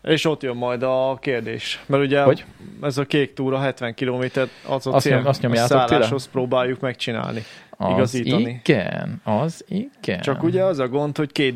[0.03, 1.83] és ott jön majd a kérdés.
[1.87, 2.44] Mert ugye Hogy?
[2.83, 4.24] ez a kék túra 70 km,
[4.68, 7.42] az a Azt cél, nyom- azt a szálláshoz próbáljuk megcsinálni.
[7.70, 8.61] Az Igazítani.
[8.64, 10.20] igen, az igen.
[10.20, 11.55] Csak ugye az a gond, hogy két,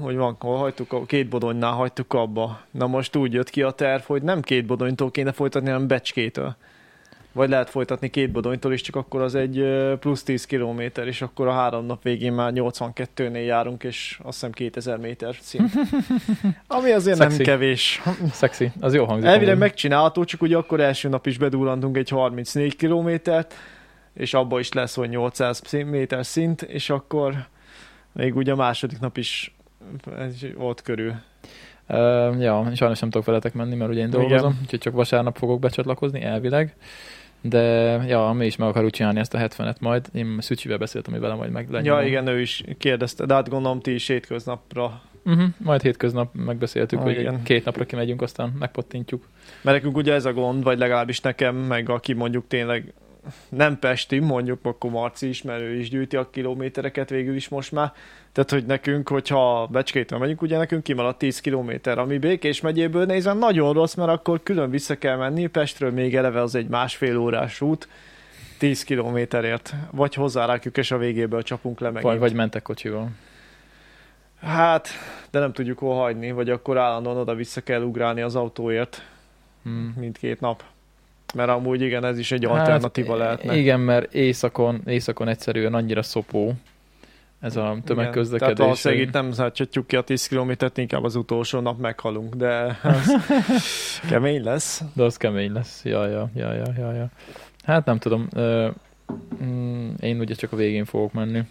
[0.00, 2.60] hogy van, hol hagytuk, két bodonynál hagytuk abba.
[2.70, 6.56] Na most úgy jött ki a terv, hogy nem két bodonytól kéne folytatni, hanem becskétől.
[7.32, 9.64] Vagy lehet folytatni két bodonytól is, csak akkor az egy
[10.00, 14.50] plusz 10 kilométer, és akkor a három nap végén már 82-nél járunk, és azt hiszem
[14.52, 15.70] 2000 méter szint.
[16.66, 17.44] Ami azért nem Szexi.
[17.44, 18.02] kevés.
[18.32, 19.28] Szexi, az jó hangzik.
[19.28, 23.54] Elvileg megcsinálható, csak ugye akkor első nap is bedurrantunk egy 34 kilométert,
[24.14, 27.34] és abba is lesz, hogy 800 méter szint, és akkor
[28.12, 29.54] még ugye a második nap is
[30.56, 31.14] ott körül.
[31.88, 34.20] Uh, ja, sajnos nem tudok veletek menni, mert ugye én Igen.
[34.20, 36.74] dolgozom, úgyhogy csak vasárnap fogok becsatlakozni, elvileg.
[37.40, 37.60] De
[38.06, 40.06] ja, mi is meg akarjuk csinálni ezt a 70-et majd.
[40.12, 43.80] Én Szücsivel beszéltem, hogy vele majd meg Ja, igen, ő is kérdezte, de hát gondolom
[43.80, 45.00] ti is hétköznapra.
[45.24, 47.42] Uh-huh, majd hétköznap megbeszéltük, Ah, hogy igen.
[47.42, 49.26] két napra kimegyünk, aztán megpottintjuk.
[49.62, 52.92] Mert nekünk ugye ez a gond, vagy legalábbis nekem, meg aki mondjuk tényleg
[53.48, 57.92] nem Pesti, mondjuk akkor Marci ő is gyűjti a kilométereket végül is most már.
[58.32, 63.32] Tehát, hogy nekünk, hogyha Becskétől megyünk, ugye nekünk kimaradt 10 kilométer, ami Békés megyéből nézve
[63.32, 67.60] nagyon rossz, mert akkor külön vissza kell menni, Pestről még eleve az egy másfél órás
[67.60, 67.88] út,
[68.58, 72.04] 10 kilométerért, vagy hozzárákjuk, és a végéből csapunk le megint.
[72.12, 73.08] Vagy, vagy mentek kocsival.
[74.40, 74.88] Hát,
[75.30, 79.02] de nem tudjuk hol hagyni, vagy akkor állandóan oda-vissza kell ugrálni az autóért
[79.62, 79.94] Hmm.
[79.96, 80.64] mindkét nap.
[81.34, 83.50] Mert amúgy igen, ez is egy alternatíva lehetne.
[83.50, 86.54] Hát, Igen, mert éjszakon, éjszakon egyszerűen annyira szopó
[87.40, 87.82] ez a Igen.
[87.84, 88.38] tömegközlekedés.
[88.38, 92.78] Tehát valószínűleg itt nem zárcsatjuk ki a 10 kilométert, inkább az utolsó nap meghalunk, de
[92.82, 93.14] az
[94.10, 94.82] kemény lesz.
[94.92, 95.84] De az kemény lesz.
[95.84, 97.08] Ja, ja, ja, ja, ja, ja.
[97.64, 98.28] Hát nem tudom.
[99.44, 101.42] Mm, én ugye csak a végén fogok menni.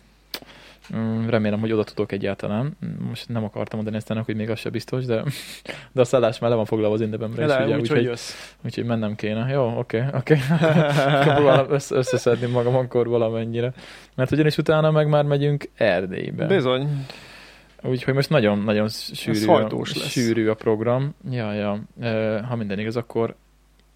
[0.95, 2.77] Mm, Remélem, hogy oda tudok egyáltalán.
[3.09, 5.23] Most nem akartam mondani ezt ennek, hogy még az se biztos, de,
[5.93, 8.05] de a szállás már le van foglalva az indebemre is, Le, ugye, úgy, úgyhogy, hogy
[8.05, 8.55] jössz.
[8.65, 9.47] úgyhogy mennem kéne.
[9.51, 10.35] Jó, oké, oké.
[11.35, 13.73] Próbálom össze- összeszedni magam akkor valamennyire.
[14.15, 16.45] Mert ugyanis utána meg már megyünk Erdélybe.
[16.45, 17.05] Bizony.
[17.83, 21.15] Úgyhogy most nagyon-nagyon sűrű, a, sűrű a program.
[21.31, 21.79] Ja, ja.
[22.47, 23.35] Ha minden igaz, akkor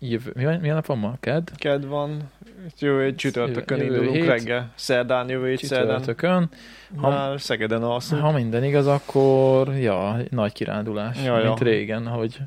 [0.10, 1.16] jövő, mi, van- milyen nap van ma?
[1.20, 1.50] Ked?
[1.56, 2.32] Ked van,
[2.80, 4.26] jövő egy csütörtökön Jövő indulunk hét.
[4.26, 4.72] reggel.
[4.76, 6.50] Szerdán jövő hét szerdán.
[6.98, 8.22] Ha- Már Szegeden alszunk.
[8.22, 11.44] Ha minden igaz, akkor ja, nagy kirándulás, Ja, ja.
[11.46, 12.38] mint régen, ahogy,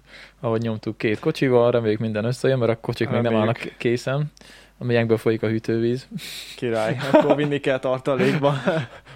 [0.41, 3.57] ahogy nyomtuk két kocsival, reméljük minden összejön, mert a kocsik még nem Reméljük.
[3.59, 4.33] állnak készen.
[4.79, 6.09] A miénkből folyik a hűtővíz.
[6.57, 6.97] Király.
[7.13, 8.55] Akkor vinni kell tartalékba.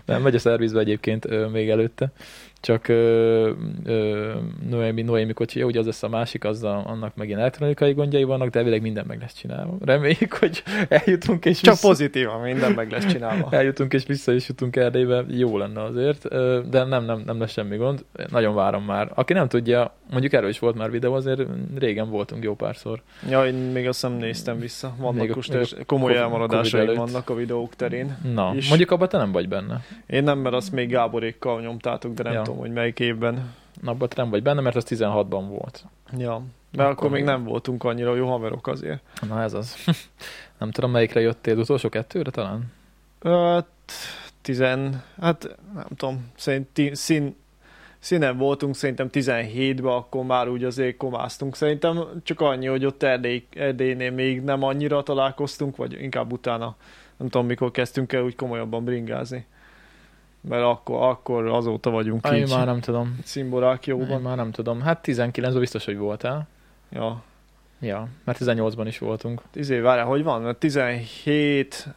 [0.05, 2.13] Nem, megy a szervizbe egyébként még előtte.
[2.61, 3.51] Csak ö,
[3.85, 4.33] ö,
[4.71, 8.49] Noémi, Noémi kocsi, ugye az lesz a másik, az a, annak megint elektronikai gondjai vannak,
[8.49, 9.77] de elvileg minden meg lesz csinálva.
[9.85, 13.49] Reméljük, hogy eljutunk és Csak vissza, pozitívan, minden meg lesz csinálva.
[13.57, 16.29] eljutunk és vissza is jutunk Erdélybe, jó lenne azért,
[16.69, 18.05] de nem, nem, nem lesz semmi gond.
[18.31, 19.11] Nagyon várom már.
[19.15, 21.41] Aki nem tudja, mondjuk erről is volt már videó, azért
[21.79, 23.03] régen voltunk jó párszor.
[23.29, 24.95] Ja, én még azt nem néztem vissza.
[24.99, 26.97] Vannak Még a- a komoly előtt.
[26.97, 28.17] vannak a videók terén.
[28.35, 29.81] Na, És- mondjuk abban te nem vagy benne.
[30.07, 32.43] Én nem, mert azt még Gáborékkal nyomtátok, de nem Ja.
[32.51, 33.55] Tudom, hogy melyik évben.
[33.81, 35.85] Na, abban nem vagy benne, mert az 16-ban volt.
[36.19, 36.43] Ja.
[36.73, 39.03] Mert Akkor akkor, még nem voltunk annyira jó haverok azért.
[39.29, 39.77] Na ez az.
[40.59, 42.73] nem tudom, melyikre jöttél, utolsó kettőre talán?
[43.23, 43.67] Hát,
[44.43, 47.37] tizen, hát nem tudom, szerint szín,
[47.99, 51.57] színen voltunk szerintem 17-ben, akkor már úgy azért komáztunk.
[51.57, 56.77] Szerintem csak annyi, hogy ott Erdély, Erdélynél még nem annyira találkoztunk, vagy inkább utána,
[57.17, 59.47] nem tudom, mikor kezdtünk el úgy komolyabban bringázni.
[60.41, 63.19] Mert akkor, akkor azóta vagyunk Én így már nem tudom.
[63.25, 64.81] szimborák Én már nem tudom.
[64.81, 66.49] Hát 19-ben biztos, hogy voltál.
[66.91, 67.23] Ja.
[67.81, 69.43] Ja, mert 18-ban is voltunk.
[69.55, 70.43] Izé, várjál, hogy van?
[70.43, 71.89] Mert 17,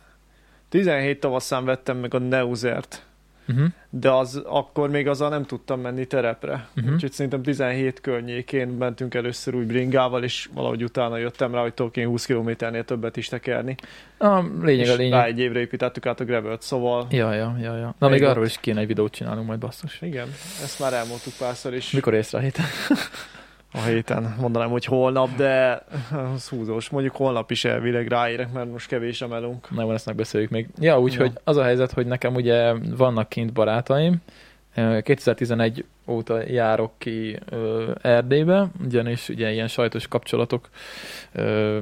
[0.70, 3.06] 17 tavaszán vettem meg a Neuzert,
[3.48, 3.68] Uh-huh.
[3.90, 6.68] de az, akkor még azzal nem tudtam menni terepre.
[6.76, 6.94] Uh-huh.
[6.94, 12.08] Úgyhogy szerintem 17 környékén mentünk először úgy bringával, és valahogy utána jöttem rá, hogy én
[12.08, 13.76] 20 kilométernél többet is tekerni.
[14.18, 15.28] A lényeg a és rá lényeg.
[15.28, 17.96] egy évre építettük át a gravelt, szóval Ja, ja, ja, ja.
[17.98, 20.02] Na, Még még arról is kéne egy videót csinálnunk majd basszus.
[20.02, 20.28] igen,
[20.64, 22.66] ezt már elmondtuk párszor is Mikor észre a héten?
[23.74, 24.36] a héten.
[24.40, 25.84] Mondanám, hogy holnap, de
[26.34, 26.90] az húzós.
[26.90, 29.70] Mondjuk holnap is elvileg ráérek, mert most kevés a melunk.
[29.76, 30.68] Nem van, ezt megbeszéljük még.
[30.80, 31.42] Ja, úgyhogy Ja.
[31.44, 34.22] az a helyzet, hogy nekem ugye vannak kint barátaim.
[34.76, 40.70] Ö, 2011 óta járok ki ö, Erdélybe, ugyanis ugye ilyen sajtos kapcsolatok
[41.32, 41.80] ö,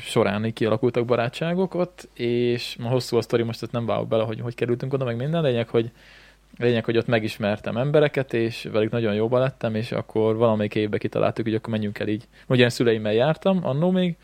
[0.00, 4.22] során így kialakultak barátságok ott, és ma hosszú a sztori, most ezt nem válok bele,
[4.24, 5.90] hogy hogy kerültünk oda, meg minden, lényeg, hogy
[6.58, 11.44] lényeg, hogy ott megismertem embereket, és velük nagyon jóba lettem, és akkor valamelyik évben kitaláltuk,
[11.44, 12.24] hogy akkor menjünk el így.
[12.46, 14.16] Ugye én szüleimmel jártam, annó még,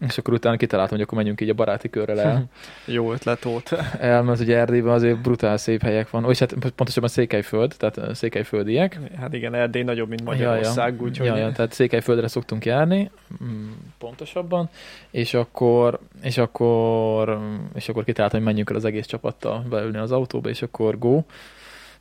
[0.00, 2.44] és akkor utána kitaláltam, hogy akkor menjünk így a baráti körrel el.
[2.84, 3.72] Jó ötlet volt.
[3.98, 9.00] el, mert ugye Erdélyben azért brutál szép helyek van, és hát pontosabban Székelyföld, tehát székelyföldiek.
[9.18, 11.04] Hát igen, Erdély nagyobb, mint Magyarország, ja, ja.
[11.04, 11.26] úgyhogy...
[11.26, 13.10] Ja, ja, tehát Székelyföldre szoktunk járni,
[13.44, 14.68] mm, pontosabban,
[15.10, 17.40] és akkor, és akkor,
[17.74, 21.22] és akkor kitaláltam, hogy menjünk el az egész csapattal beülni az autóba, és akkor go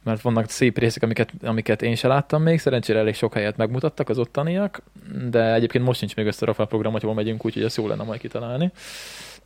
[0.03, 4.09] mert vannak szép részek, amiket, amiket én se láttam még, szerencsére elég sok helyet megmutattak
[4.09, 4.81] az ottaniak,
[5.29, 8.03] de egyébként most nincs még össze a program, hogy hol megyünk, úgyhogy ezt jó lenne
[8.03, 8.71] majd kitalálni.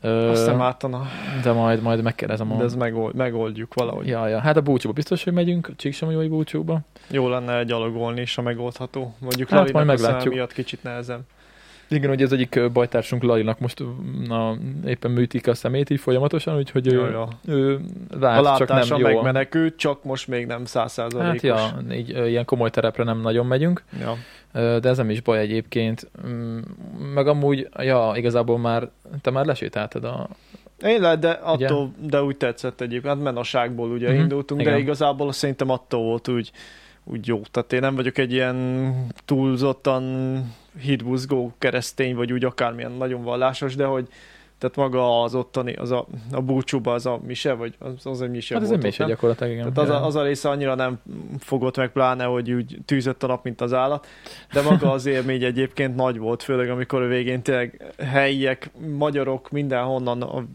[0.02, 1.06] Azt nem átana.
[1.44, 2.58] De majd, majd megkérdezem.
[2.58, 4.08] De ez megold, megoldjuk valahogy.
[4.08, 6.80] Ja, ja, hát a búcsúba biztos, hogy megyünk, Csíksamújói búcsúba.
[7.10, 9.16] Jó lenne gyalogolni is, a megoldható.
[9.20, 10.34] Mondjuk hát majd meglátjuk.
[10.34, 11.22] miatt kicsit nehezem.
[11.90, 13.84] Igen, hogy az egyik bajtársunk Lalinak most
[14.28, 17.28] na, éppen műtik a szemét így folyamatosan, úgyhogy ja, ő, ja.
[17.46, 17.80] ő
[18.20, 19.08] lát, a csak nem jó.
[19.08, 21.50] megmenekült, csak most még nem százszázalékos.
[21.50, 23.84] Hát ja, így ilyen komoly terepre nem nagyon megyünk.
[24.00, 24.16] Ja.
[24.80, 26.10] De ez nem is baj egyébként.
[27.14, 28.90] Meg amúgy, ja, igazából már,
[29.22, 30.30] te már lesétáltad a,
[30.82, 32.10] én lehet, de attól, ugye?
[32.10, 33.14] de úgy tetszett egyébként.
[33.14, 34.22] Hát menaságból ugye uh-huh.
[34.22, 34.74] indultunk, Igen.
[34.74, 36.52] de igazából szerintem attól volt úgy,
[37.12, 37.42] úgy jó.
[37.52, 40.44] Tehát én nem vagyok egy ilyen túlzottan
[40.82, 44.08] hitbuzgó keresztény, vagy úgy akármilyen nagyon vallásos, de hogy
[44.60, 48.30] tehát maga az ottani, az a, a búcsúba az a mise, vagy az, az egy
[48.30, 48.78] mise hát volt.
[48.78, 49.74] Ez egy mise gyakorlatilag, igen.
[49.74, 51.00] Tehát az a, az a része annyira nem
[51.40, 54.08] fogott meg, pláne, hogy úgy tűzött a nap, mint az állat,
[54.54, 60.50] de maga az élmény egyébként nagy volt, főleg amikor a végén tényleg helyiek, magyarok, mindenhonnan,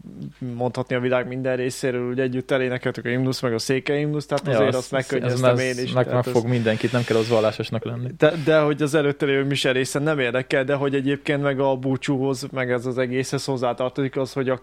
[0.55, 4.47] mondhatni a világ minden részéről, úgy együtt elénekeltük a himnusz, meg a székely himnusz, tehát
[4.47, 5.91] azért ja, azt megkönnyeztem én is.
[5.91, 6.49] Meg, meg fog ez...
[6.49, 8.09] mindenkit, nem kell az vallásosnak lenni.
[8.17, 11.75] De, de hogy az előtte lévő mise része nem érdekel, de hogy egyébként meg a
[11.75, 14.61] búcsúhoz, meg ez az egészhez hozzátart tartozik az, hogy a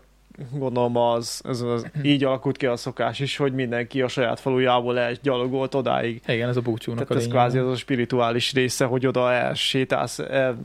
[0.53, 4.99] gondolom az, ez az, így alakult ki a szokás is, hogy mindenki a saját falujából
[4.99, 6.23] el gyalogolt odáig.
[6.27, 10.19] Igen, ez a búcsúnak Tehát a ez kvázi az a spirituális része, hogy oda elsétálsz,
[10.19, 10.59] el,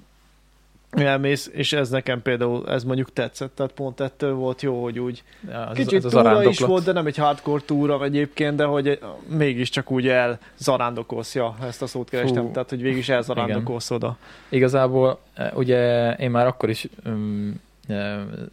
[0.90, 5.24] elmész, és ez nekem például, ez mondjuk tetszett, tehát pont ettől volt jó, hogy úgy
[5.48, 9.00] ja, az, kicsit az túra is volt, de nem egy hardcore túra egyébként, de hogy
[9.28, 14.18] mégiscsak úgy el zarándokolsz, ja, ezt a szót kerestem, Fú, tehát hogy végig elzarándokolsz oda.
[14.50, 15.20] Igazából
[15.54, 17.64] ugye én már akkor is um,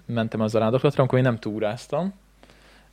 [0.06, 2.14] mentem az zarándoklatra, amikor én nem túráztam,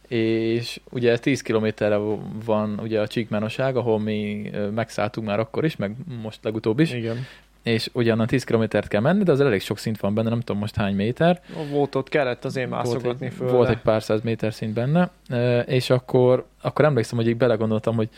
[0.08, 1.97] és ugye 10 kilométerre
[2.45, 6.93] van ugye a Csíkmánoság, ahol mi megszálltunk már akkor is, meg most legutóbb is.
[6.93, 7.17] Igen
[7.63, 10.61] és ugyanan 10 kilométert kell menni, de az elég sok szint van benne, nem tudom
[10.61, 11.41] most hány méter.
[11.71, 13.51] Volt ott kellett azért mászogatni volt, föl.
[13.51, 15.09] Volt egy pár száz méter szint benne,
[15.65, 18.09] és akkor, akkor emlékszem, hogy így belegondoltam, hogy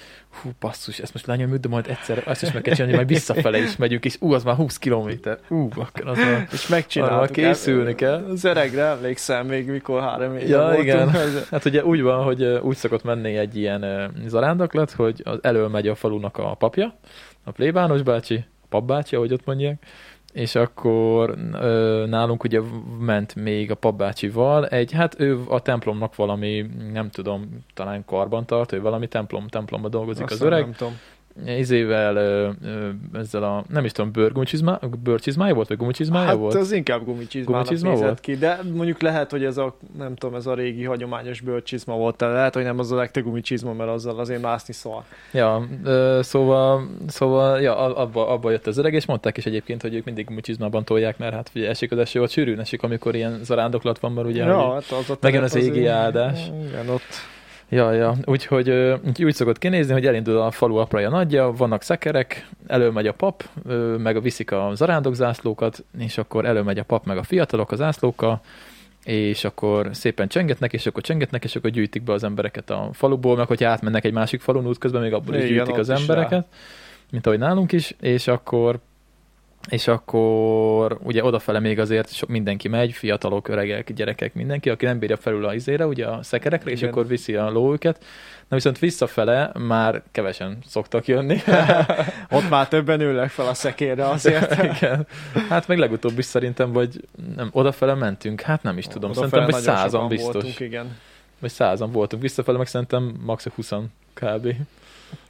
[0.41, 3.57] hú, basszus, ezt most lenyomjuk, de majd egyszer ezt is meg kell csinálni, majd visszafele
[3.57, 5.37] is megyünk, és ú, az már 20 kilométer.
[5.49, 7.35] Ú, akkor az már, és megcsináltuk.
[7.35, 8.25] készülni kell.
[8.29, 10.83] Az öregre emlékszem még, mikor három éve ja, voltunk.
[10.83, 11.09] igen.
[11.51, 15.87] Hát ugye úgy van, hogy úgy szokott menni egy ilyen zarándoklat, hogy az elől megy
[15.87, 16.95] a falunak a papja,
[17.43, 19.85] a plébános bácsi, papbácsi, ahogy ott mondják,
[20.33, 22.61] és akkor ö, nálunk ugye
[22.99, 24.67] ment még a papbácsival.
[24.67, 30.23] Egy, hát ő a templomnak valami, nem tudom, talán karbantartó, ő valami templom, templomba dolgozik
[30.23, 30.61] Azt az öreg.
[30.61, 30.99] Nem tudom
[31.45, 32.17] izével,
[33.13, 36.55] ezzel a, nem is tudom, bőrgumicsizmá, bőrcsizmája volt, vagy gumicsizmája hát volt?
[36.55, 38.19] az inkább gumicsizmának gumicsizma volt?
[38.19, 42.15] ki, de mondjuk lehet, hogy ez a, nem tudom, ez a régi hagyományos bőrcsizma volt,
[42.15, 45.05] de lehet, hogy nem az a legtöbb gumicsizma, mert azzal azért mászni szól.
[45.31, 45.67] Ja,
[46.21, 50.25] szóval, szóval ja, abba, abba jött az öreg, és mondták is egyébként, hogy ők mindig
[50.25, 54.11] gumicsizmában tolják, mert hát ugye esik az eső, ott sűrűn esik, amikor ilyen zarándoklat van,
[54.11, 56.39] mert ugye ja, hát az a megint az égi áldás.
[56.67, 57.39] Igen, ott
[57.73, 58.69] Ja, ja, úgyhogy
[59.05, 63.43] úgy, úgy szokott kinézni, hogy elindul a falu apraja nagyja, vannak szekerek, előmegy a pap,
[63.97, 68.41] meg viszik a zarándok zászlókat, és akkor előmegy a pap meg a fiatalok az zászlókkal,
[69.03, 73.35] és akkor szépen csengetnek, és akkor csengetnek, és akkor gyűjtik be az embereket a faluból,
[73.35, 76.45] meg hogyha átmennek egy másik falun út közben, még abból is gyűjtik az embereket,
[77.11, 78.79] mint ahogy nálunk is, és akkor
[79.69, 84.99] és akkor ugye odafele még azért sok mindenki megy, fiatalok, öregek, gyerekek, mindenki, aki nem
[84.99, 86.83] bírja felül a izére, ugye a szekerekre, Igen.
[86.83, 88.03] és akkor viszi a lóüket.
[88.47, 91.41] Na viszont visszafele már kevesen szoktak jönni.
[92.29, 94.63] Ott már többen ülnek fel a szekérre azért.
[94.75, 95.07] Igen.
[95.49, 99.53] Hát meg legutóbb is szerintem, vagy nem, odafele mentünk, hát nem is tudom, odafele szerintem,
[99.53, 100.33] hogy százan biztos.
[100.33, 100.97] Voltunk, igen.
[101.39, 103.47] Vagy százan voltunk, visszafele meg szerintem max.
[103.55, 103.71] 20
[104.13, 104.55] kb.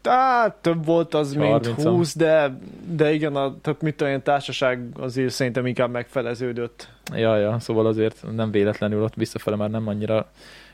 [0.04, 2.58] Hát több volt az, mint 20, de,
[2.92, 6.90] de igen, a, tehát mit olyan társaság azért szerintem inkább megfeleződött.
[7.16, 10.30] Ja, ja, szóval azért nem véletlenül ott visszafele már nem annyira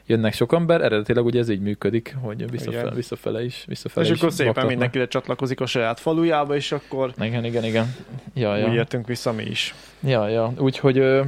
[0.06, 3.64] jönnek sok ember, eredetileg ugye ez így működik, hogy visszafele, visszafele is.
[3.68, 4.80] Visszafele és is akkor szépen baktatnak.
[4.80, 7.96] mindenki csatlakozik a saját falujába, és akkor igen, igen, igen.
[8.34, 8.68] Ja, ja.
[8.68, 9.76] úgy értünk vissza mi is.
[10.00, 10.54] Ja, ja.
[10.58, 11.22] Úgyhogy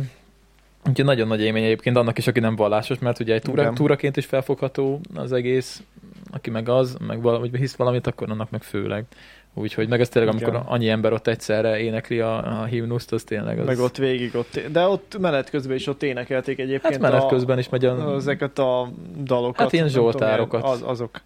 [0.87, 4.17] Úgyhogy nagyon nagy élmény egyébként annak is, aki nem vallásos, mert ugye egy túra, túraként
[4.17, 5.83] is felfogható az egész,
[6.31, 9.05] aki meg az, meg valahogy hisz valamit, akkor annak meg főleg.
[9.53, 10.61] Úgyhogy meg ez tényleg, amikor Igen.
[10.65, 13.65] annyi ember ott egyszerre énekli a, a himnuszt, az tényleg az...
[13.65, 16.93] Meg ott végig ott, de ott menet közben is ott énekelték egyébként.
[16.93, 18.91] hát menet a, közben is megy a, Ezeket a
[19.23, 19.59] dalokat.
[19.59, 20.63] Hát ilyen nem tudom, zsoltárokat.
[20.63, 21.21] Az, azok.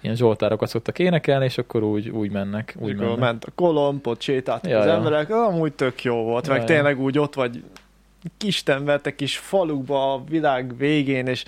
[0.00, 2.76] ilyen zsoltárokat szoktak énekelni, és akkor úgy, úgy mennek.
[2.78, 3.18] Úgy Úgy mennek.
[3.18, 4.92] ment a kolomb, ott sétáltak Ja, az ja.
[4.92, 6.66] emberek, amúgy tök jó volt, Ja, meg ja.
[6.66, 7.62] tényleg úgy ott vagy
[8.36, 11.44] kistenverte kis falukba a világ végén, és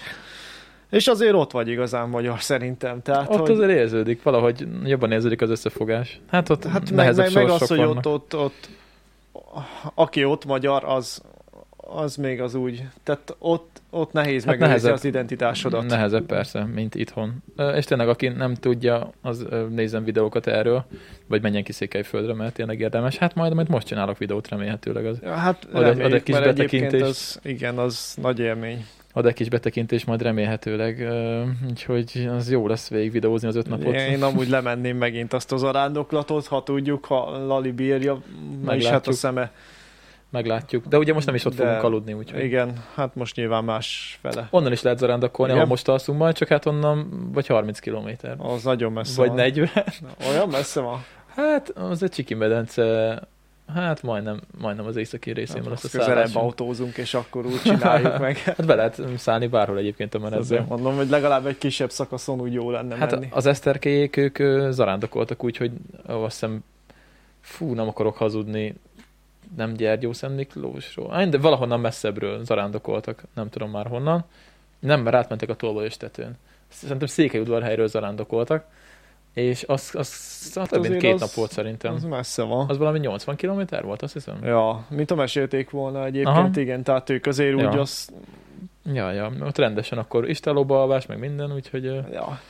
[0.90, 3.02] és azért ott vagy igazán magyar szerintem.
[3.02, 6.20] Tehát, Ott hogy, azért érződik, valahogy jobban érződik az összefogás.
[6.30, 7.96] Hát ott hát meg, meg, meg az, hogy vannak.
[7.96, 8.68] ott, ott, ott,
[9.94, 11.22] aki ott magyar, az,
[11.90, 14.92] az még az úgy, tehát ott, ott nehéz Hát nehezebb.
[14.92, 15.86] az identitásodat.
[15.86, 17.42] Nehezebb persze, mint itthon.
[17.76, 20.84] És tényleg, aki nem tudja, az nézzen videókat erről,
[21.26, 23.16] vagy menjen ki Székelyföldre, mert tényleg érdemes.
[23.16, 25.18] Hát majd, majd most csinálok videót, remélhetőleg az.
[25.22, 27.02] Ja, hát Ad egy- ad egy reméljük, kis betekintést.
[27.04, 28.86] az, igen, az nagy élmény.
[29.12, 31.08] Ad egy kis betekintés, majd remélhetőleg.
[31.68, 33.94] Úgyhogy az jó lesz végig videózni az öt napot.
[33.94, 38.20] Én, én amúgy lemenném megint azt az arándoklatot, ha tudjuk, ha Lali bírja,
[38.64, 39.52] meg is hát a szeme.
[40.30, 40.86] Meglátjuk.
[40.86, 42.44] De ugye most nem is ott De- fogunk aludni, úgyhogy.
[42.44, 44.48] Igen, hát most nyilván más fele.
[44.50, 45.62] Onnan is lehet zarándakolni, Igen?
[45.64, 48.36] ahol most alszunk majd, csak hát onnan vagy 30 kilométer.
[48.38, 49.36] Az nagyon messze Vagy van.
[49.36, 49.68] 40.
[50.30, 51.04] Olyan messze van?
[51.34, 53.18] Hát az egy csiki medence,
[53.74, 56.34] hát majdnem, majdnem az északi részén van Azt azt a szállás.
[56.34, 58.36] autózunk, és akkor úgy csináljuk meg.
[58.38, 60.38] Hát be lehet szállni bárhol egyébként a menetbe.
[60.38, 63.28] Azért mondom, hogy legalább egy kisebb szakaszon úgy jó lenne Hát menni.
[63.30, 64.38] az eszterkéjék, ők
[64.72, 65.70] zarándokoltak úgy, hogy
[66.06, 66.60] azt hiszem,
[67.40, 68.74] fú, nem akarok hazudni,
[69.56, 74.24] nem Gyergyó Szent Miklósról, de valahonnan messzebbről zarándokoltak, nem tudom már honnan.
[74.78, 76.36] Nem, mert átmentek a tolvajos tetőn.
[76.68, 78.64] Szerintem Székelyudvarhelyről zarándokoltak,
[79.32, 81.94] és az, az, Hát több mint két az- nap volt szerintem.
[81.94, 82.68] Az messze van.
[82.68, 84.44] Az valami 80 km volt, azt hiszem.
[84.44, 86.50] Ja, mint a mesélték volna egyébként, Aha.
[86.54, 87.80] igen, tehát ők azért úgy Ja.
[87.80, 88.12] azt...
[88.92, 91.84] Ja, ja, ott rendesen akkor istálóba alvás, meg minden, úgyhogy...
[91.84, 92.40] Ja.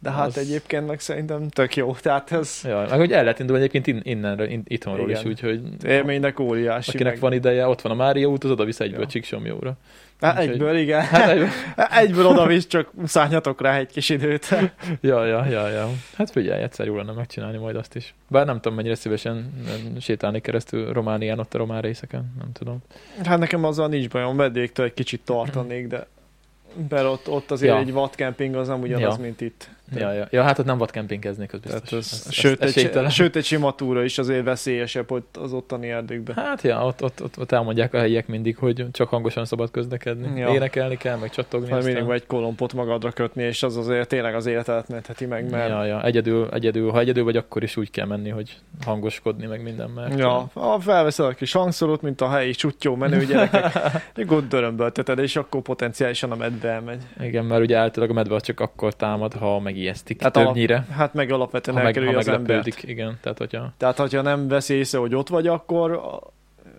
[0.00, 3.38] De hát Az- egyébként meg szerintem tök jó, tehát ez Ja, meg hogy el lehet
[3.38, 5.20] indulni egyébként in, innenről, in, itthonról Igen.
[5.20, 6.90] is, úgyhogy élménynek óriási.
[6.90, 7.20] akinek meg...
[7.22, 9.06] van ideje, ott van a Mária út, az oda visz egyből Ja.
[9.06, 9.76] Csíksomjóra.
[10.20, 11.00] Hát egyből, igen.
[11.00, 11.48] Hát, egyből.
[12.02, 14.46] egyből oda visz, csak szálljatok rá egy kis időt.
[15.00, 15.88] ja, ja, ja, ja.
[16.16, 18.14] Hát figyelj, egyszer jó lenne megcsinálni majd azt is.
[18.28, 19.52] Bár nem tudom, mennyire szívesen
[20.00, 22.78] sétálni keresztül Románián, ott a román részeken, nem tudom.
[23.24, 26.06] Hát nekem azzal nincs bajom, medvéktől egy kicsit tartanék, de
[26.88, 27.78] mert ott, ott azért Ja.
[27.80, 29.22] egy vadkemping az nem ugyanaz, Ja.
[29.22, 29.68] mint itt.
[29.94, 30.26] Ja, ja.
[30.30, 31.80] ja, hát ott nem vadkempingeznék, az biztos.
[31.80, 33.10] Tehát ez, Ez- ez sőt, egy, esélytelen.
[33.10, 36.36] sőt, egy sima túra is azért veszélyesebb ott az ottani erdőkben.
[36.36, 40.38] Hát ja, ott, ott, ott, ott elmondják a helyiek mindig, hogy csak hangosan szabad közlekedni.
[40.40, 40.48] Ja.
[40.52, 41.70] Énekelni kell, meg csattogni.
[41.70, 45.68] Ha mindig egy kolompot magadra kötni, és az azért tényleg az életet mentheti meg, mert
[45.68, 49.62] Ja, ja, egyedül, egyedül, ha egyedül vagy, akkor is úgy kell menni, hogy hangoskodni, meg
[49.62, 50.18] minden, mert...
[50.18, 53.72] Ja, ha felveszel a kis hangszorot, mint a helyi csutyó menő gyerekek,
[54.16, 57.02] még ott dörömbölteted, és akkor potenciálisan a medve elmegy.
[57.20, 60.86] Igen, mert ugye általában a medve csak akkor támad, ha megijesztik Hát többnyire.
[60.90, 62.82] Hát meg alapvetően Ha, meg, ha elkerülje az embert.
[62.82, 63.18] igen.
[63.20, 63.72] Tehát, hogyha...
[63.76, 66.00] Tehát, hogyha nem veszi észre, hogy ott vagy, akkor,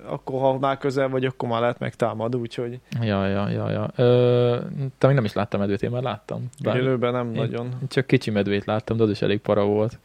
[0.05, 3.89] akkor ha már közel vagy, akkor már lehet megtámad, úgyhogy Ja, ja, ja, ja.
[3.95, 4.57] Ö,
[4.97, 6.49] te még nem is láttam medvét, én már láttam.
[6.63, 7.69] Bár élőben nem én- nagyon.
[7.87, 9.99] Csak kicsi medvét láttam, de az is elég para volt.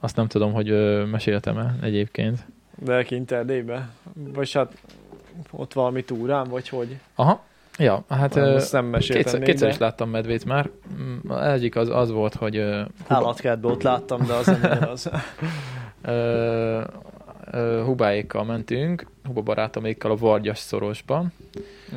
[0.00, 0.66] Azt nem tudom, hogy
[1.10, 2.38] meséltem-e egyébként.
[2.84, 3.88] De kint Erdélybe?
[4.14, 4.72] Vagy hát
[5.50, 6.96] ott valami túrán, vagy hogy?
[7.14, 7.44] Aha.
[7.78, 8.34] Ja, hát
[8.70, 10.70] Nem, kétszer, kétszer is láttam medvét már.
[11.00, 12.56] Mm, Az egyik az, az volt, hogy
[13.06, 14.88] Állatkertben ott láttam, de az nem
[17.50, 21.32] ö, Hubáékkal mentünk, Huba barátomékkal a Vargyas szorosban.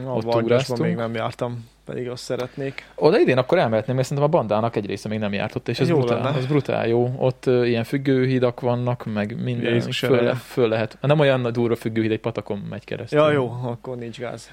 [0.06, 2.86] A Vargyasban még nem jártam, pedig azt szeretnék.
[2.96, 5.80] Oda idén akkor elmehetném, mert szerintem a bandának egy része még nem járt ott, és
[5.80, 6.38] ez Jó brutál, lenne.
[6.38, 7.14] az brutál jó.
[7.18, 10.98] Ott ö, ilyen függőhidak vannak, meg minden, Jézus föl, le, föl lehet.
[11.02, 13.20] Nem olyan durva függőhíd, egy patakon megy keresztül.
[13.20, 14.52] Ja, jó, akkor nincs gáz.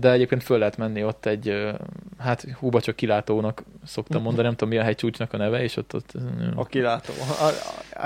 [0.00, 1.72] De egyébként föl lehet menni ott egy,
[2.18, 5.94] hát húba csak kilátónak szoktam mondani, nem tudom mi a hegycsúcsnak a neve, és ott,
[5.94, 6.12] ott,
[6.54, 7.12] A kilátó.
[7.40, 7.44] A,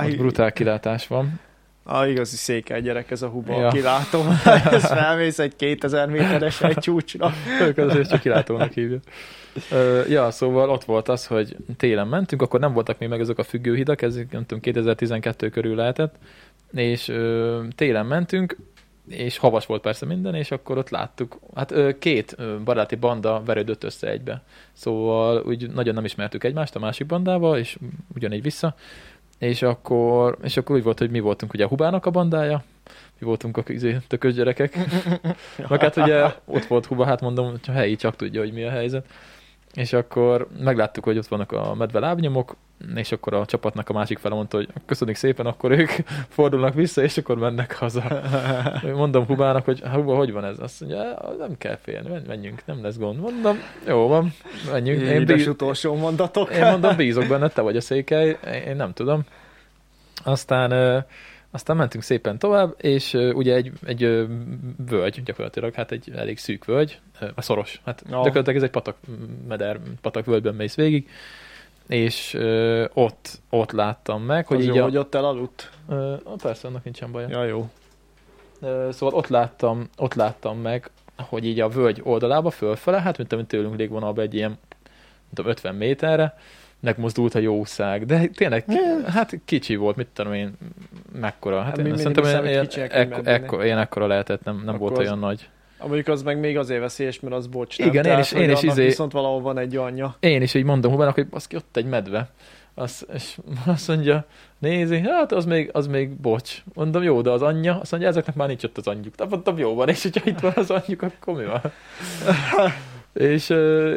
[0.00, 1.40] a, ott brutál kilátás van.
[1.82, 3.66] A, igazi székely gyerek ez a huba, Ja.
[3.66, 4.22] a kilátó.
[4.70, 7.32] Ez felmész egy 2000 méteres egy csúcsra.
[7.60, 8.98] Ők azért csak kilátónak hívja.
[9.70, 13.38] Ö, ja, szóval ott volt az, hogy télen mentünk, akkor nem voltak még meg ezek
[13.38, 16.14] a függőhidak, ez nem tudom, 2012 körül lehetett,
[16.72, 18.56] és ö, télen mentünk,
[19.08, 24.08] és havas volt persze minden, és akkor ott láttuk, hát két baráti banda verődött össze
[24.08, 24.42] egybe.
[24.72, 27.78] Szóval úgy nagyon nem ismertük egymást a másik bandával, és
[28.14, 28.74] ugyanígy vissza,
[29.40, 32.64] és akkor, és akkor úgy volt, hogy mi voltunk ugye a Hubának a bandája,
[33.18, 34.78] mi voltunk a izé, tökös gyerekek,
[35.68, 38.64] meg hát ugye ott volt Huba, hát mondom, hogy a helyi csak tudja, hogy mi
[38.64, 39.06] a helyzet.
[39.74, 42.56] És akkor megláttuk, hogy ott vannak a medve lábnyomok,
[42.94, 45.90] és akkor a csapatnak a másik fele mondta, hogy köszönjük szépen, akkor ők
[46.36, 48.02] fordulnak vissza, és akkor mennek haza.
[48.94, 50.58] Mondom Hubának, hogy Huba, hogy van ez?
[50.58, 53.20] Azt mondja, "Á, nem kell félni, men- menjünk, nem lesz gond.
[53.20, 54.34] Mondom, jó van,
[54.72, 55.00] menjünk.
[55.00, 56.50] Én, bíz, utolsó mondatok.
[56.50, 59.22] én mondom, bízok benne, te vagy a székely, én nem tudom.
[60.24, 61.04] Aztán,
[61.50, 64.24] aztán mentünk szépen tovább, és ugye egy, egy ö,
[64.88, 67.00] völgy, gyakorlatilag, hát egy elég szűk völgy,
[67.34, 68.16] a szoros, hát Ja.
[68.16, 68.96] gyakorlatilag ez egy patak,
[69.48, 71.08] meder, patak völgyben mész végig,
[71.86, 72.34] és
[72.92, 75.70] ott, ott láttam meg, hogy Hogy így jó, a, hogy ott elaludt.
[75.88, 77.28] ö, persze, annak nincsen baja.
[77.28, 77.70] Ja, jó.
[78.60, 83.32] Ö, Szóval ott láttam, ott láttam meg, hogy így a völgy oldalába fölfele, hát mint
[83.32, 86.38] amit tőlünk légvonalba egy ilyen, nem tudom, 50 méterre,
[86.80, 88.64] megmozdult a jószág, de tényleg,
[89.06, 90.52] hát kicsi volt, mit tudom én,
[91.20, 91.62] mekkora.
[91.62, 94.92] Hát, Hát én szerintem ilyen, kicsinek, ekko, ekko, ilyen ekkora lehetett, nem, nem Akkor volt
[94.92, 95.48] az- olyan nagy.
[95.80, 97.78] Mondjuk az meg még azért veszélyes, mert az bocs.
[97.78, 100.16] Igen, én Tehát, is- hogy én is izé- Viszont valahol van egy anyja.
[100.20, 102.28] Én is így mondom Hubának, hogy baszki, ott egy medve.
[102.74, 104.24] Az, és azt mondja,
[104.58, 106.62] nézi, hát az még, az még bocs.
[106.74, 109.14] Mondom, jó, de az anyja, azt mondja, ezeknek már nincs ott az anyjuk.
[109.14, 111.60] Tehát mondtam, jó van, és hogyha itt van az anyjuk, akkor mi van?
[113.12, 113.48] és,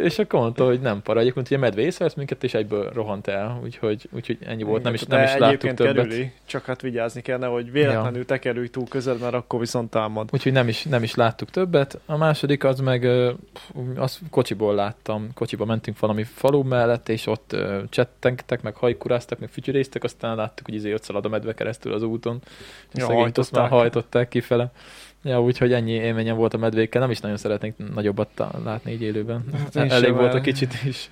[0.04, 1.20] és akkor mondta, hogy nem para.
[1.20, 5.04] Egyébként ugye medve észrevesz minket, és egyből rohant el, úgyhogy, úgyhogy ennyi volt, nem is,
[5.04, 5.96] nem is láttuk többet.
[5.96, 10.30] kerüli, csak hát vigyázni kell, hogy véletlenül te kerülj túl közel, mert akkor viszont támad.
[10.32, 12.00] Úgyhogy nem is, nem is láttuk többet.
[12.06, 13.08] A második az meg,
[13.96, 17.56] azt kocsiból láttam, kocsiba mentünk valami falu mellett, és ott
[17.90, 22.04] csettengtek, meg hajkuráztak, meg fütyüréztek, aztán láttuk, hogy izé ott szalad a medve keresztül az
[22.04, 22.42] úton.
[22.94, 23.70] És Ja, azt már hajtották.
[23.70, 24.72] hajtották kifele.
[25.24, 27.02] Ja, úgyhogy ennyi élményem volt a medvékkel.
[27.02, 28.30] Nem is nagyon szeretnék nagyobbat
[28.64, 29.44] látni így élőben.
[29.58, 31.10] Hát én Elég volt a el- kicsit is.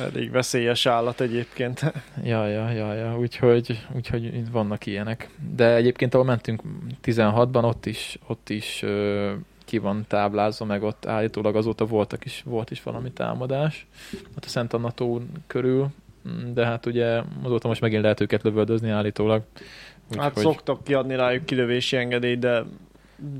[0.00, 1.80] Elég veszélyes állat egyébként.
[2.24, 3.18] Ja, ja, ja, ja.
[3.18, 5.28] Úgyhogy, úgyhogy itt vannak ilyenek.
[5.54, 6.62] De egyébként, ahol mentünk
[7.04, 9.32] 16-ban, ott is, ott is ö,
[9.64, 13.86] ki van táblázva, meg ott állítólag azóta voltak is, volt is valami támadás.
[14.36, 15.86] Ott a Szent Anna tó körül,
[16.54, 19.42] de hát ugye azóta most megint lehet őket lövöldözni állítólag.
[20.18, 22.64] Hát Úgyhogy- szoktak kiadni rájuk kilövési engedélyt, de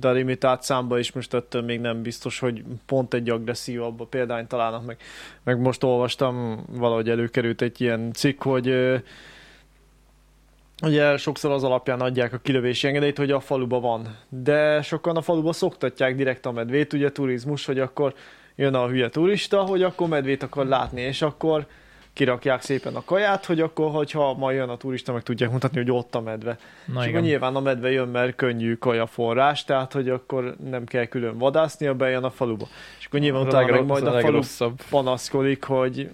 [0.00, 4.48] de limitált számba is most ettől még nem biztos, hogy pont egy agresszívabb a példányt
[4.48, 4.96] találnak meg.
[5.42, 8.74] Meg most olvastam, valahogy előkerült egy ilyen cikk, hogy
[10.82, 14.16] ugye sokszor az alapján adják a kilövési engedélyt, hogy a faluba van.
[14.28, 18.14] De sokan a faluba szoktatják direkt a medvét, ugye turizmus, hogy akkor
[18.56, 21.66] jön a hülye turista, hogy akkor medvét akar látni, és akkor
[22.12, 25.90] kirakják szépen a kaját, hogy akkor, hogyha ma jön a turista, meg tudják mutatni, hogy
[25.90, 26.58] ott a medve.
[26.86, 27.08] Na és igen.
[27.08, 31.94] akkor nyilván a medve jön, mert könnyű kajaforrás, tehát hogy akkor nem kell külön vadásznia,
[31.94, 32.68] bejön a faluba.
[32.98, 36.10] És akkor nyilván utána meg majd az a falu panaszkodik, hogy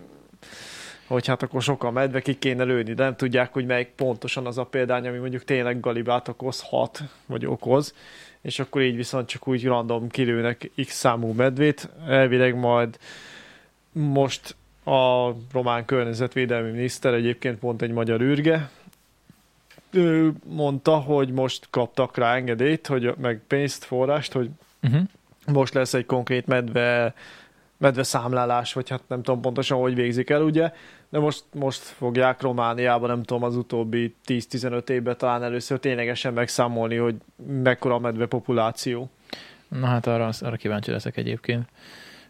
[1.06, 4.46] hogy hát akkor sok a medve, ki kéne lőni, de nem tudják, hogy melyik pontosan
[4.46, 7.94] az a példány, ami mondjuk tényleg galibát okozhat, vagy okoz,
[8.40, 12.98] és akkor így viszont csak úgy random kilőnek x számú medvét, elvileg majd
[13.92, 14.56] most
[14.88, 18.70] a román környezetvédelmi miniszter egyébként pont egy magyar űrge,
[19.90, 24.50] ő mondta, hogy most kaptak rá engedélyt, hogy meg pénzt, forrást, hogy
[24.82, 25.02] Uh-huh.
[25.46, 27.14] most lesz egy konkrét medve,
[27.76, 30.72] medve számlálás, vagy hát nem tudom pontosan, hogy végzik el, ugye,
[31.08, 36.96] de most, most fogják Romániában, nem tudom, az utóbbi 10-15 évben talán először ténylegesen megszámolni,
[36.96, 37.14] hogy
[37.46, 39.10] mekkora a medve populáció.
[39.68, 41.68] Na hát arra, arra kíváncsi leszek egyébként.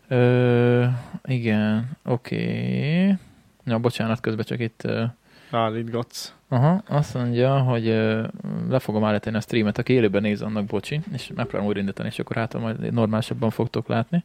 [0.08, 0.84] Ö,
[1.24, 3.16] igen, oké.
[3.64, 4.82] Ja, bocsánat, közben csak itt...
[4.84, 5.04] Ö,
[5.50, 6.34] Állítgatsz.
[6.48, 8.26] aha, azt mondja, hogy ö,
[8.68, 12.36] le fogom állítani a streamet, aki élőben néz, annak bocsi, és megpróbálom újraindítani, és akkor
[12.36, 14.24] hát majd normálisabban fogtok látni.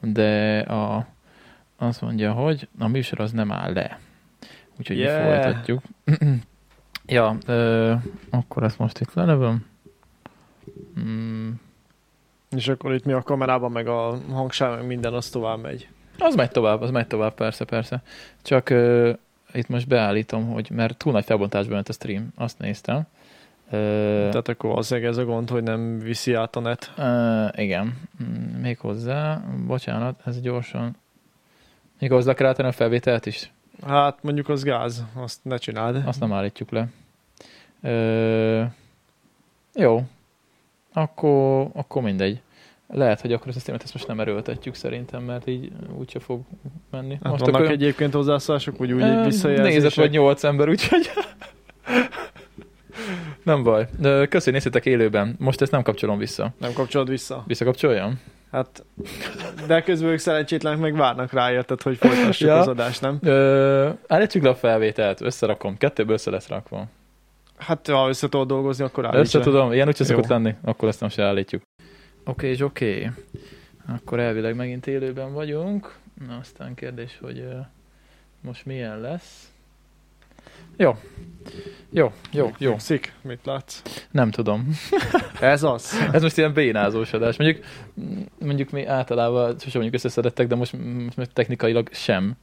[0.00, 1.06] De a,
[1.76, 3.98] azt mondja, hogy a műsor az nem áll le.
[4.78, 5.26] Úgyhogy yeah.
[5.26, 5.42] Yeah.
[5.42, 5.82] folytatjuk.
[7.06, 7.94] ja, ö,
[8.30, 9.66] akkor ezt most itt lelövöm.
[11.00, 11.50] Mm,
[12.56, 15.88] És akkor itt mi a kamerában, meg a hangság, meg minden, az tovább megy.
[16.18, 18.02] Az megy tovább, az megy tovább, persze, persze.
[18.42, 19.14] Csak uh,
[19.52, 22.96] itt most beállítom, hogy mert túl nagy felbontásban ment a stream, azt néztem.
[22.96, 23.70] Uh,
[24.30, 26.92] Tehát akkor valószínűleg ez a gond, hogy nem viszi át a net.
[26.96, 30.96] uh, igen, Mm, még hozzá, bocsánat, ez gyorsan.
[31.98, 33.52] Még hozzá kell a felvételt is?
[33.86, 36.02] Hát mondjuk az gáz, azt ne csináld.
[36.06, 36.88] Azt nem állítjuk le.
[37.80, 38.70] Uh,
[39.74, 40.06] jó,
[40.92, 42.40] akkor, akkor mindegy.
[42.94, 46.40] Lehet, hogy akkor ezt a streamet ezt most nem erőltetjük szerintem, mert így úgyse fog
[46.90, 47.18] menni.
[47.22, 49.72] Hát most vannak akkor- egyébként hozzászólások, úgy úgy Ö, visszajelzések.
[49.72, 51.10] Nézett vagy nyolc ember, úgyhogy...
[53.42, 53.88] nem baj.
[54.02, 55.36] Ö, Köszi, néztétek élőben.
[55.38, 56.54] Most ezt nem kapcsolom vissza.
[56.58, 57.42] Nem kapcsolod vissza.
[57.46, 58.20] Visszakapcsoljam?
[58.52, 58.84] Hát,
[59.66, 62.58] de közben ők szerencsétlenek meg várnak rá, érted, hogy folytassuk Ja.
[62.58, 63.18] az adást, nem?
[63.22, 65.76] Ö, állítsuk le a felvételt, összerakom.
[65.76, 66.86] Kettőből össze lesz rakva.
[67.66, 69.44] Hát, ha össze tudod dolgozni, akkor állíts Össze le.
[69.44, 71.62] tudom, ilyen úgyse szokott lenni, akkor ezt nem se állítjuk.
[72.24, 73.10] Oké, és oké.
[73.86, 75.94] Akkor elvileg megint élőben vagyunk.
[76.26, 77.58] Na, aztán kérdés, hogy ö,
[78.40, 79.46] most milyen lesz.
[80.76, 80.96] Jó.
[81.90, 82.78] Jó, jó, jó.
[82.78, 83.82] Szik, mit látsz?
[84.10, 84.68] Nem tudom.
[85.40, 86.08] Ez az.
[86.12, 87.36] Ez most ilyen bénázós adás.
[87.36, 87.64] Mondjuk,
[88.38, 90.72] mondjuk mi általában sosem mondjuk összeszedettek, de most,
[91.04, 92.36] most meg technikailag sem.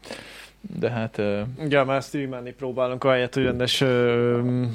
[0.80, 4.65] De hát ö, Igen, már streamelni próbálunk, ahelyett, hogy rendes ö,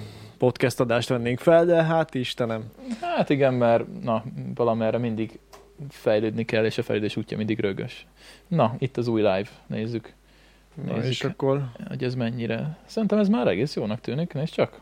[0.45, 2.65] podcast adást vennénk fel, de hát Istenem.
[3.01, 4.25] Hát igen, mert na,
[4.55, 5.39] valamerre mindig
[5.91, 8.07] fejlődni kell, és a fejlődés útja mindig rögös.
[8.49, 10.13] Na, itt az új live, nézzük.
[10.87, 11.11] Na, Nézzük.
[11.11, 12.77] és akkor hogy ez mennyire.
[12.87, 14.81] Szerintem ez már egész jónak tűnik, nézd csak.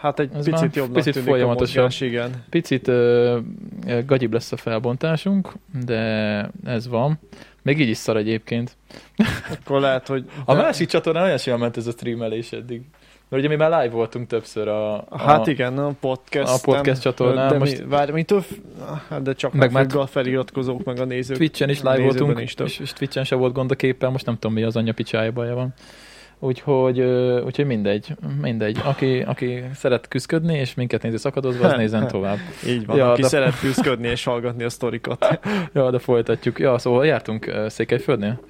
[0.00, 1.78] hát egy Ez picit jobbnak picit tűnik folyamatosabb.
[1.78, 2.44] a mozgás, igen.
[2.50, 3.38] Picit ö,
[3.86, 5.52] ö, gagyibb lesz a felbontásunk,
[5.84, 5.98] de
[6.64, 7.18] ez van.
[7.62, 8.76] Még így is szar egyébként.
[9.50, 10.30] Akkor lehet, hogy...
[10.44, 12.82] A másik csatornán olyan simán ment ez a streamelés eddig.
[13.32, 16.52] Mert ugye mi már live voltunk többször a, a Hát igen, a podcast.
[16.52, 18.44] a podcast csatornán De most- mi, várj, mitől?
[19.08, 21.36] Hát de csak Meg már- a feliratkozók, meg a nézők.
[21.36, 22.66] Twitch-en is live voltunk, is több.
[22.66, 25.32] és, és Twitch-en se volt gond a képpel, most nem tudom mi az anyja picsája
[25.32, 25.74] baja van.
[26.38, 27.00] Úgyhogy,
[27.44, 28.06] úgyhogy mindegy,
[28.40, 28.78] mindegy.
[28.84, 32.38] Aki, aki szeret küzdködni, és minket nézi szakadozva, az nézzen tovább.
[32.66, 35.38] Így van, Ja, aki de- szeret küzdködni és hallgatni a sztorikat.
[35.72, 36.58] Ja, de folytatjuk.
[36.58, 38.40] Ja, szóval jártunk Székelyföldnél?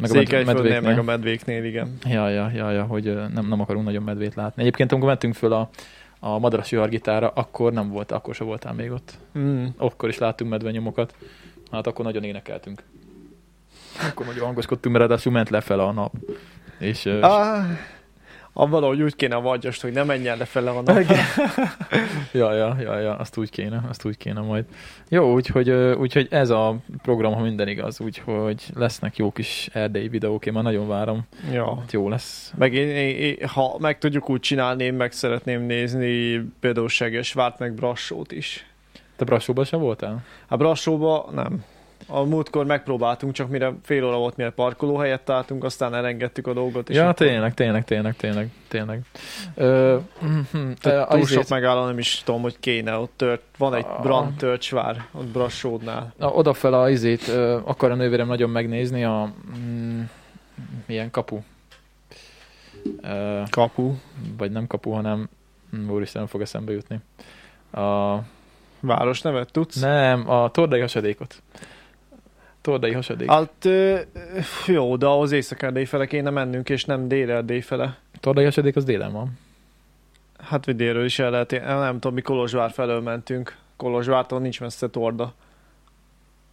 [0.00, 0.80] Meg a medvéknél.
[0.80, 1.98] meg a medvéknél, igen.
[2.04, 4.62] Ja, ja, ja, ja, hogy nem, nem akarunk nagyon medvét látni.
[4.62, 5.68] Egyébként, amikor mentünk föl a,
[6.20, 9.18] a madarasi hargitára, akkor nem volt, akkor se voltál még ott.
[9.38, 9.64] Mm.
[9.76, 11.14] Akkor is láttunk medvenyomokat.
[11.70, 12.82] Hát akkor nagyon énekeltünk.
[14.10, 16.12] Akkor nagyon hangoskodtunk, mert ráadásul ment lefele a nap.
[16.78, 17.64] És, Ah, ah,
[18.66, 21.00] valahogy úgy kéne a vagyast, hogy ne menjen lefele a nap.
[22.32, 24.64] ja, ja, ja, ja, azt úgy kéne, azt úgy kéne majd.
[25.08, 30.46] Jó, úgyhogy, úgyhogy ez a program, ha minden igaz, úgyhogy lesznek jó kis erdélyi videók,
[30.46, 31.26] én már nagyon várom.
[31.52, 31.76] ja.
[31.78, 32.52] Hát jó lesz.
[32.56, 37.74] Meg én, én, ha meg tudjuk úgy csinálni, én meg szeretném nézni például Segesvárt, meg
[37.74, 38.66] Brassót is.
[39.16, 40.24] Te Brassóban sem voltál?
[40.48, 41.64] A Brassóba nem.
[42.10, 46.88] A múltkor megpróbáltunk, csak mire fél óra volt, mire parkolóhelyet találtunk, aztán elengedtük a dolgot.
[46.88, 49.00] És Ja, akkor tényleg, tényleg, tényleg, tényleg, tényleg.
[49.54, 49.96] Ö,
[50.80, 52.96] Tehát túl sok megálló nem is tudom, hogy kéne.
[52.96, 54.02] Ott tört, van egy Ah.
[54.02, 56.12] Brand Törcsvár, ott Brassódnál.
[56.18, 57.28] Na, odafel a izét
[57.64, 60.00] akar a nővérem nagyon megnézni a mm,
[60.86, 61.38] milyen kapu.
[63.02, 63.92] Ö, Kapu.
[64.38, 65.28] vagy nem kapu, hanem
[65.76, 66.98] mm, úristen, nem fog eszembe jutni.
[67.82, 68.16] A,
[68.80, 69.80] Város nevet tudsz?
[69.80, 71.42] nem, a tordai hasadékot.
[72.68, 73.30] Tordai hasadék.
[73.30, 73.68] Hát
[74.66, 77.98] jó, de ahhoz észak fele kéne mennünk, és nem dél fele.
[78.20, 79.38] Tordai hasadék az délen van.
[80.38, 83.56] Hát vagy délről is el lehet, nem tudom, mi Kolozsvár felől mentünk.
[83.76, 85.32] Kolozsvártól nincs messze Torda.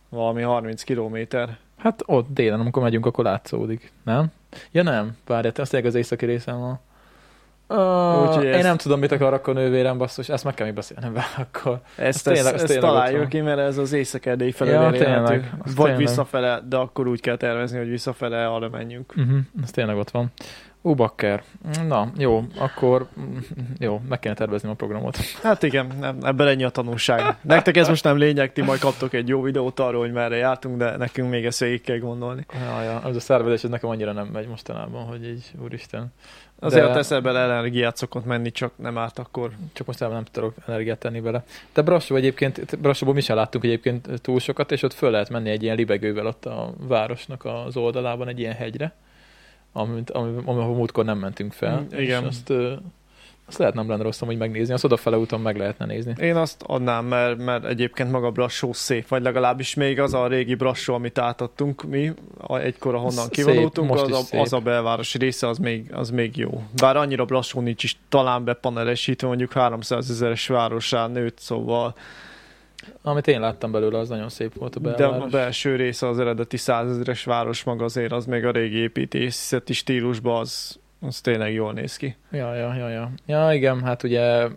[0.09, 1.57] Valami 30 kilométer.
[1.77, 3.91] Hát ott délen, amikor megyünk, akkor látszódik.
[4.03, 4.31] Nem?
[4.71, 6.79] Ja nem, várj, te azt az északi részen van.
[7.67, 10.75] Uh, Úgyhogy én ezt- nem tudom, mit akar akkor nővérem, basszus, ezt meg kell még
[10.75, 11.79] beszélnem vele akkor.
[11.95, 14.21] Ezt, tényleg- ezt, az ezt tényleg ott találjuk ki, mert ez az észak
[14.53, 15.97] felől Ja, tényleg, Vagy tényleg.
[15.97, 19.13] visszafele, de akkor úgy kell tervezni, hogy visszafele arra menjünk.
[19.17, 20.31] Uh-huh, ez tényleg ott van.
[20.81, 21.43] Bakker.
[21.87, 23.07] Na, jó, akkor
[23.79, 25.17] jó, meg kéne tervezni a programot.
[25.43, 27.35] Hát igen, nem, ebben ennyi a tanulság.
[27.41, 30.77] Nektek ez most nem lényeg, ti majd kaptok egy jó videót arról, hogy merre jártunk,
[30.77, 32.45] de nekünk még ezt végig kell gondolni.
[32.53, 36.13] Ja, ja, az a szervezés, ez nekem annyira nem megy mostanában, hogy így, úristen.
[36.65, 36.93] Azért De- de...
[36.93, 39.51] teszel bele energiát szokott menni, csak nem árt akkor.
[39.73, 41.43] Csak most nem tudok energiát tenni vele.
[41.73, 45.49] De Brassó egyébként, Brassóból mi sem láttunk egyébként túl sokat, és ott föl lehet menni
[45.49, 48.93] egy ilyen libegővel ott a városnak az oldalában, egy ilyen hegyre,
[49.71, 51.79] amit, ami, ahol múltkor nem mentünk fel.
[51.79, 52.21] Mm, igen.
[52.21, 52.53] És azt,
[53.47, 56.13] azt lehet nem lenne rosszom, hogy megnézni, azt odafele úton meg lehetne nézni.
[56.19, 60.55] Én azt adnám, mert, mert egyébként maga Brassó szép, vagy legalábbis még az a régi
[60.55, 62.13] Brassó, amit átadtunk mi,
[62.47, 64.39] egykor ahonnan kivonultunk, az a, szép.
[64.39, 66.63] az a belvárosi része, az még, az még jó.
[66.75, 71.95] Bár annyira Brassó nincs is talán bepanelesítve, mondjuk 300 ezeres városán nőtt, szóval
[73.01, 75.31] Amit én láttam belőle, az nagyon szép volt a De a belváros.
[75.31, 80.79] belső része az eredeti százezeres város maga azért az még a régi építészeti stílusban az,
[80.99, 82.15] az tényleg jól néz ki.
[82.31, 83.11] Ja, ja, ja, ja.
[83.25, 84.47] Ja, igen, hát ugye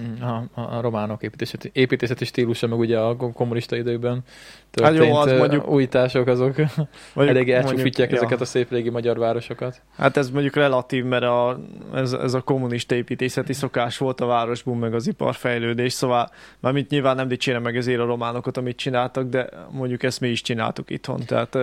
[0.00, 5.14] mm, a, a, románok építészeti, építészeti stílusa, meg ugye a kommunista időkben Hát történt jó,
[5.16, 6.56] az mondjuk- újítások, azok
[7.14, 9.82] Mondjuk, elég elcsúfítják ezeket a szép régi magyar városokat.
[9.96, 11.60] Hát ez mondjuk relatív, mert a,
[11.94, 16.30] ez, ez a kommunista építészeti szokás volt a városban, meg az iparfejlődés, szóval
[16.60, 20.42] mármint nyilván nem dicsérem meg ezért a románokat, amit csináltak, de mondjuk ezt mi is
[20.42, 21.58] csináltuk itthon, tehát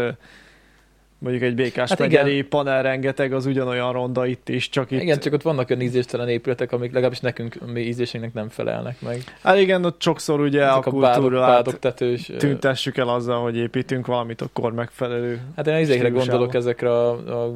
[1.19, 2.11] mondjuk egy békás Hát igen.
[2.23, 5.01] megyeri panel rengeteg, az ugyanolyan ronda itt is, csak itt...
[5.01, 9.23] Igen, csak ott vannak olyan ízléstelen épületek, amik legalábbis nekünk, mi ízlésünknek nem felelnek meg.
[9.43, 12.31] Hát igen, ott sokszor ugye Ezek a a kultúrát tetős.
[12.37, 15.41] tüntessük el azzal, hogy építünk valamit akkor megfelelő.
[15.55, 16.11] Hát én stílusával.
[16.11, 17.09] gondolok ezekre a,
[17.43, 17.53] a,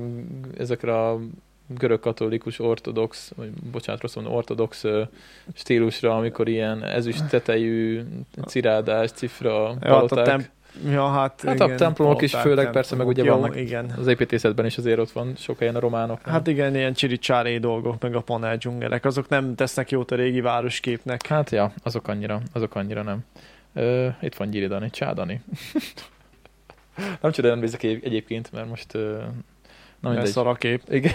[0.58, 1.20] ezekre a
[1.78, 4.84] görög katolikus ortodox, vagy bocsánat, rossz mondom, ortodox
[5.54, 8.02] stílusra, amikor ilyen ezüst tetejű
[8.46, 10.26] cirádás, cifra, Ja, hát a paloták.
[10.26, 10.50] temp-
[10.90, 13.94] ja, hát, Hát a igen, templomok is főleg persze, meg ugye Jó, vannak- Igen.
[13.98, 16.22] Az építészetben is azért ott van sok helyen a románok.
[16.22, 20.42] Hát igen, ilyen csiricsáré dolgok, meg a panel dzsungelek, azok nem tesznek jót a régi
[20.42, 21.28] városképnek.
[21.28, 23.20] Hát ja, azok annyira, azok annyira nem.
[23.74, 25.42] Ö, itt van Gyiri Dani, Csá Dani.
[27.22, 29.18] nem csoda, nem egyébként, mert most ö,
[30.02, 30.28] Na mindegy.
[30.28, 30.82] Szar a kép.
[30.90, 31.14] Igen.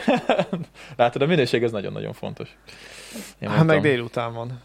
[0.96, 2.56] Látod, a minőség ez nagyon-nagyon fontos.
[3.38, 4.60] Én hát meg délután van.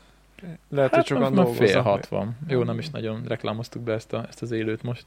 [0.70, 2.38] Lehet, hát hogy sokan most fél hat van.
[2.48, 5.06] Jó, nem is nagyon reklámoztuk be ezt, a, ezt az élőt most.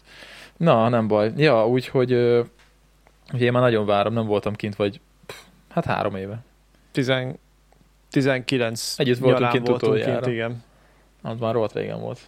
[0.56, 1.32] Na, nem baj.
[1.36, 2.12] Ja, úgyhogy
[3.32, 5.36] ugye én már nagyon várom, nem voltam kint, vagy pff,
[5.68, 6.44] hát három éve.
[6.90, 7.38] Tizen,
[8.10, 10.20] 19 Együtt voltunk kint voltunk utoljára.
[10.20, 10.62] Kint, igen.
[11.22, 12.20] Az már rohadt régen volt.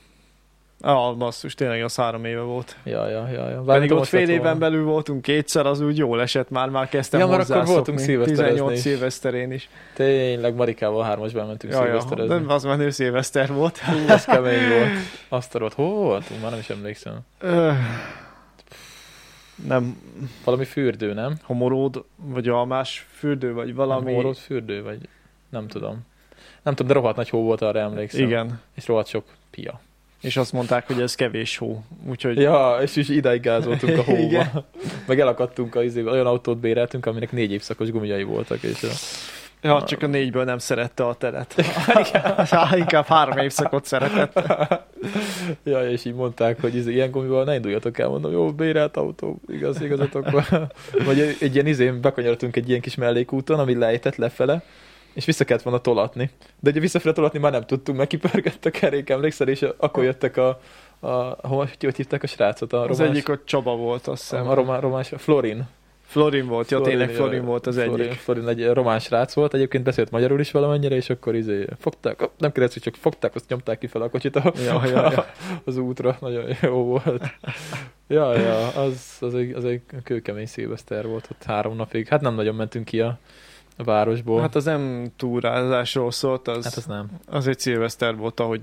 [0.87, 2.76] Ah, basszus, tényleg az három éve volt.
[2.84, 3.49] Ja, ja, ja.
[3.49, 3.61] ja.
[3.61, 4.59] Pedig ott fél éven volna.
[4.59, 8.80] belül voltunk kétszer, az úgy jól esett, már már kezdtem ja, mert akkor voltunk 18
[8.80, 9.68] szilveszterén is.
[9.95, 12.34] Tényleg, Marikával hármasban mentünk ja, szilveszterezni.
[12.34, 13.78] Ja, az menő szilveszter volt.
[13.78, 14.91] Hú, az kemény volt.
[15.28, 15.74] Azt volt.
[15.74, 16.41] Hol volt?
[16.43, 17.18] Már nem is emlékszem.
[19.68, 20.01] nem.
[20.45, 21.34] Valami fürdő, nem?
[21.43, 24.11] Homoród, vagy almás fürdő, vagy valami.
[24.11, 24.99] Homoród fürdő, vagy
[25.51, 26.07] nem tudom.
[26.62, 28.26] Nem tudom, de rohadt nagy hó volt, arra emlékszem.
[28.26, 28.61] Igen.
[28.74, 29.80] És rohadt sok pia.
[30.27, 31.83] És azt mondták, hogy ez kevés hó.
[32.09, 32.41] Úgyhogy...
[32.41, 34.20] Ja, és is idáig gázoltunk a hóba.
[34.20, 34.64] Igen.
[35.07, 36.11] Meg elakadtunk a izébe.
[36.11, 38.62] Olyan autót béreltünk, aminek négy évszakos gumijai voltak.
[38.62, 38.89] És a...
[39.62, 41.55] Ja, csak a négyből nem szerette a teret.
[42.77, 44.41] Inkább három évszakot szeretett.
[45.64, 49.41] ja, és így mondták, hogy izé, ilyen gumival ne induljatok el, mondom, jó, bérelt autó,
[49.49, 50.31] igaz, igazatok
[51.05, 54.62] Vagy egy ilyen izén bekanyarodtunk egy ilyen kis mellékúton, ami lejtett lefele,
[55.17, 56.31] és vissza kellett volna tolatni.
[56.61, 60.37] De ugye visszafele tolatni már nem tudtunk, mert kipörgött a kerék, emlékszel, és akkor jöttek
[60.37, 60.61] a,
[61.01, 62.73] a, a hogy, hogy hívták a srácot?
[62.73, 64.49] A romás, az egyik ott Csaba volt, azt hiszem.
[64.49, 65.69] A román, romás, Florin.
[66.07, 68.19] Florin volt, ja, Florin, tényleg Florin volt az Florin, egyik.
[68.19, 72.53] Florin egy román srác volt, egyébként beszélt magyarul is valamennyire, és akkor izé fogták, nem
[72.53, 75.27] kérdezik, csak fogták, azt nyomták ki fel a kocsit a, ja, ja, ja.
[75.64, 77.23] az útra, nagyon jó volt.
[78.09, 82.09] Ja, ja, az, az, egy, az egy kőkemény szilveszter volt ott három napig.
[82.09, 83.19] Hát nem nagyon mentünk ki a,
[83.77, 84.41] a városból.
[84.41, 87.11] Hát az nem túrázásról szólt, az, hát az nem.
[87.27, 88.61] Az egy szilveszter volt, ahogy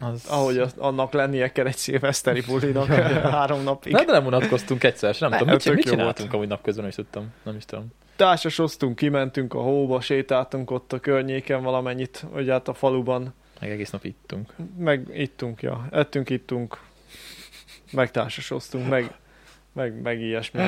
[0.00, 0.26] az...
[0.28, 2.86] Ahogy az, annak lennie kell egy szilveszteri bulinak
[3.36, 3.92] három napig.
[3.92, 7.32] Nem, de nem unatkoztunk egyszer, nem, nem tudom, mit, mit csináltunk amúgy napközben, is tudtam,
[7.42, 7.86] nem is tudom.
[8.16, 13.34] Társasoztunk, kimentünk a hóba, sétáltunk ott a környéken valamennyit, hogy hát a faluban.
[13.60, 14.52] Meg egész nap ittunk.
[14.78, 15.86] Meg ittunk, ja.
[15.90, 16.80] Ettünk, ittunk,
[17.92, 19.14] meg társasoztunk, meg
[19.76, 20.60] meg, meg ilyesmi.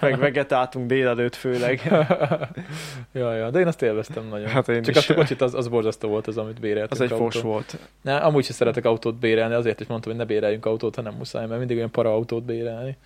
[0.00, 1.80] Meg vegetáltunk délelőtt főleg.
[3.12, 4.48] ja, ja, de én azt élveztem nagyon.
[4.48, 5.10] Hát én Csak is.
[5.10, 6.92] a kocsit az, az borzasztó volt az, amit béreltünk.
[6.92, 7.24] Az egy autó.
[7.24, 7.78] fos volt.
[8.02, 11.14] Ne, amúgy sem szeretek autót bérelni, azért is mondtam, hogy ne béreljünk autót, ha nem
[11.14, 12.96] muszáj, mert mindig olyan para autót bérelni.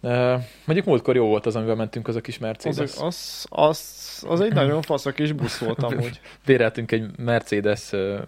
[0.00, 2.78] Uh, mondjuk múltkor jó volt az, amivel mentünk, az a kis Mercedes.
[2.78, 6.20] Az, az, az, az egy nagyon fasz a kis busz volt amúgy.
[6.46, 8.18] Béreltünk egy Mercedes uh,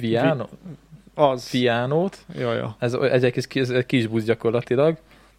[0.00, 0.46] Viano,
[1.14, 1.50] az.
[1.50, 2.18] Vianót.
[2.38, 2.76] Ja, ja.
[2.78, 4.98] Ez, ez egy kis, ez egy kis busz gyakorlatilag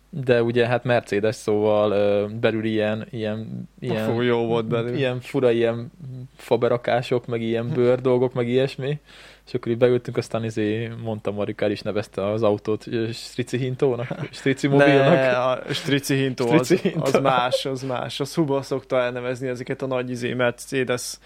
[0.10, 4.95] de ugye hát Mercedes szóval uh, belül ilyen, ilyen, ilyen, Fú, jó volt belül.
[4.95, 5.91] ilyen fura ilyen
[6.36, 8.99] faberakások, meg ilyen bőr dolgok, meg ilyesmi.
[9.47, 14.68] És akkor így beültünk, aztán izé mondta Marikár is nevezte az autót Strici Hintónak, Strici
[14.68, 15.14] mobilnak.
[15.14, 17.03] Ne, a Strici Hintó, Strici az, Hintó.
[17.03, 18.20] az, más, az más.
[18.20, 21.18] Az Huba szokta elnevezni ezeket a nagy izé Mercedes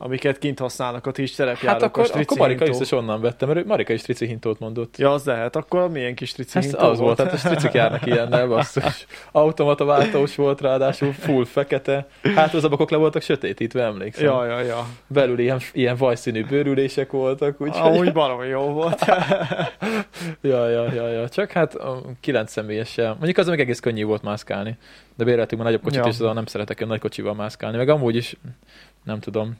[0.00, 1.80] amiket kint használnak a kis terepjárók.
[1.80, 4.96] Hát akkor, akkor Marika is, is onnan vettem, mert Marika is strici hintót mondott.
[4.96, 5.56] Ja, az lehet.
[5.56, 7.18] Akkor milyen kis strici hintó az volt?
[7.18, 9.06] Hát a stricik járnak ilyennel, basszus.
[9.32, 12.08] Automata váltós volt ráadásul, full fekete.
[12.34, 14.24] Hát az abakok le voltak sötétítve, emlékszem.
[14.24, 14.86] Ja, ja, ja.
[15.06, 17.60] Belül ilyen, ilyen vajszínű bőrülések voltak.
[17.60, 19.04] Úgy, Amúgy baromi jó volt.
[20.40, 21.28] ja, ja, ja, ja.
[21.28, 23.14] Csak hát a kilenc személyessel.
[23.14, 24.76] Mondjuk az még egész könnyű volt mászkálni.
[25.16, 26.28] De béreltünk már nagyobb kocsit, ja.
[26.28, 27.76] és nem szeretek nagy kocsival mászkálni.
[27.76, 28.36] Meg amúgy is,
[29.04, 29.56] nem tudom,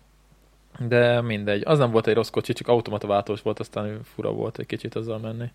[0.78, 1.62] de mindegy.
[1.64, 4.94] Az nem volt egy rossz kocsi, csak automata váltós volt, aztán fura volt egy kicsit
[4.94, 5.50] azzal menni.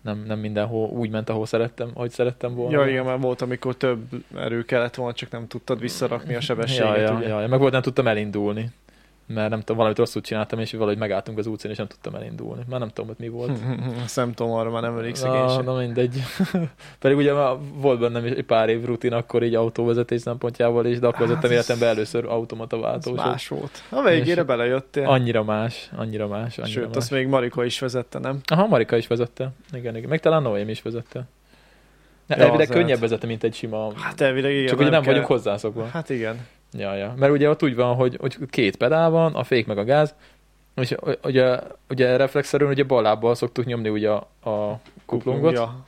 [0.00, 2.80] Nem, nem mindenhol úgy ment, ahol szerettem, ahogy szerettem volna.
[2.80, 4.00] Ja, igen, mert volt, amikor több
[4.36, 6.96] erő kellett volna, csak nem tudtad visszarakni a sebességet.
[6.96, 7.48] Ja, ja, ja, ja.
[7.48, 8.70] meg volt, nem tudtam elindulni
[9.34, 12.62] mert nem tudom, valamit rosszul csináltam, és valahogy megálltunk az utcán, és nem tudtam elindulni.
[12.68, 13.58] Már nem tudom, hogy mi volt.
[14.04, 16.22] Azt nem tudom, arra már nem elég Na, na mindegy.
[17.00, 21.06] Pedig ugye már volt bennem egy pár év rutin akkor így autóvezetés szempontjából is, de
[21.06, 23.16] akkor hát vezettem életemben először automata váltós.
[23.16, 23.82] Más volt.
[23.88, 25.06] A végére belejöttél.
[25.06, 26.58] Annyira más, annyira más.
[26.58, 26.96] Annyira Sőt, más.
[26.96, 28.40] azt még Marika is vezette, nem?
[28.44, 29.50] Aha, Marika is vezette.
[29.72, 30.08] Igen, igen.
[30.08, 31.24] Meg talán Noém is vezette.
[32.28, 33.92] Ja, elvileg könnyebb vezette, mint egy sima...
[33.96, 34.66] Hát elvileg igen.
[34.66, 35.10] Csak ugye nem kell...
[35.10, 35.86] vagyunk hozzászokva.
[35.86, 36.46] Hát igen.
[36.72, 37.14] Ja, ja.
[37.16, 40.14] Mert ugye ott úgy van, hogy, hogy két pedál van, a fék meg a gáz,
[40.74, 41.58] és ugye,
[41.88, 45.84] ugye reflexzerűen ugye bal lábbal szoktuk nyomni ugye a, a kuplungot, ja.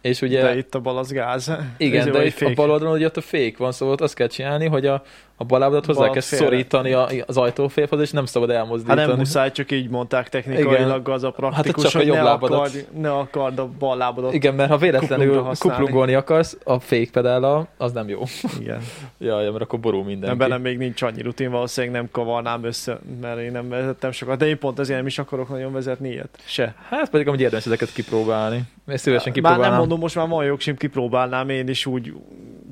[0.00, 1.52] És ugye, de itt a bal az gáz.
[1.76, 4.66] Igen, de itt a bal oldalon ugye ott a fék van, szóval azt kell csinálni,
[4.66, 5.02] hogy a,
[5.40, 6.44] a bal lábadat hozzá bal kell félre.
[6.44, 8.98] szorítani a, az ajtófélhoz, és nem szabad elmozdítani.
[8.98, 12.22] Hát nem muszáj, csak így mondták technikailag az a praktikus, hát csak a jobb ne,
[12.22, 12.58] lábadat.
[12.58, 17.92] Akard, ne akard a bal lábadat Igen, mert ha véletlenül kuplungolni akarsz a fékpedállal, az
[17.92, 18.22] nem jó.
[18.60, 18.80] Igen.
[19.18, 20.28] ja, ja, mert akkor borul minden.
[20.28, 24.38] Nem, bennem még nincs annyi rutin, valószínűleg nem kavarnám össze, mert én nem vezettem sokat,
[24.38, 26.38] de én pont ezért nem is akarok nagyon vezetni ilyet.
[26.44, 26.74] Se.
[26.88, 28.62] Hát pedig amúgy érdemes ezeket kipróbálni.
[28.86, 29.60] Ezt szívesen kipróbálnám.
[29.60, 32.12] Már nem mondom, most már van jogsim, kipróbálnám én is úgy,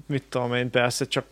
[0.07, 1.25] mit tudom én, persze, csak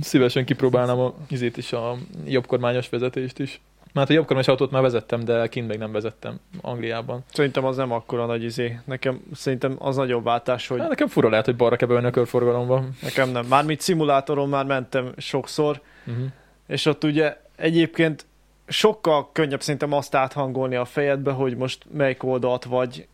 [0.00, 1.96] szívesen kipróbálnám a izét is, a
[2.26, 3.60] jobbkormányos vezetést is.
[3.92, 7.24] Mert a jobbkormányos autót már vezettem, de kint még nem vezettem Angliában.
[7.32, 8.78] Szerintem az nem akkora nagy izé.
[8.84, 12.96] Nekem szerintem az nagyobb váltás, hogy Hát nekem fura lehet, hogy balra kell a körforgalomban.
[13.02, 13.46] nekem nem.
[13.46, 16.24] Mármint szimulátoron már mentem sokszor, Uh-huh.
[16.66, 18.26] és ott ugye egyébként
[18.68, 23.06] sokkal könnyebb szerintem azt áthangolni a fejedbe, hogy most melyik oldalt vagy,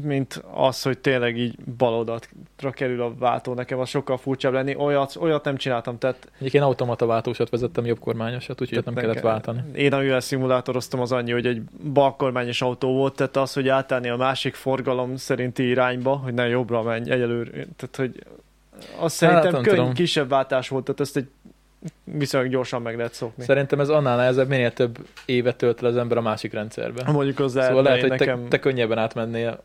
[0.00, 3.54] mint az, hogy tényleg így bal oldalra kerül a váltó.
[3.54, 4.74] Nekem az sokkal furcsább lenni.
[4.74, 9.20] Olyat, olyat nem csináltam, tehát Egyébként én automata váltósat vezettem jobbkormányosat, úgyhogy ott nem kellett
[9.20, 9.60] váltani.
[9.74, 11.62] Én amivel szimulátoroztam az annyi, hogy egy
[11.92, 16.82] balkormányos autó volt, tehát az, hogy átállni a másik forgalom szerinti irányba, hogy ne jobbra
[16.82, 18.24] menj egyelőre, tehát hogy
[19.00, 21.28] az szerintem Hát, nem könny, kisebb váltás volt, tehát ezt egy
[22.04, 23.44] viszonylag gyorsan meg lehet szokni.
[23.44, 27.10] Szerintem ez annál nehezebb, minél több évet tölt el az ember a másik rendszerbe.
[27.10, 28.42] Mondjuk az szóval lehet, hogy nekem...
[28.42, 29.62] te, te könnyebben átmennél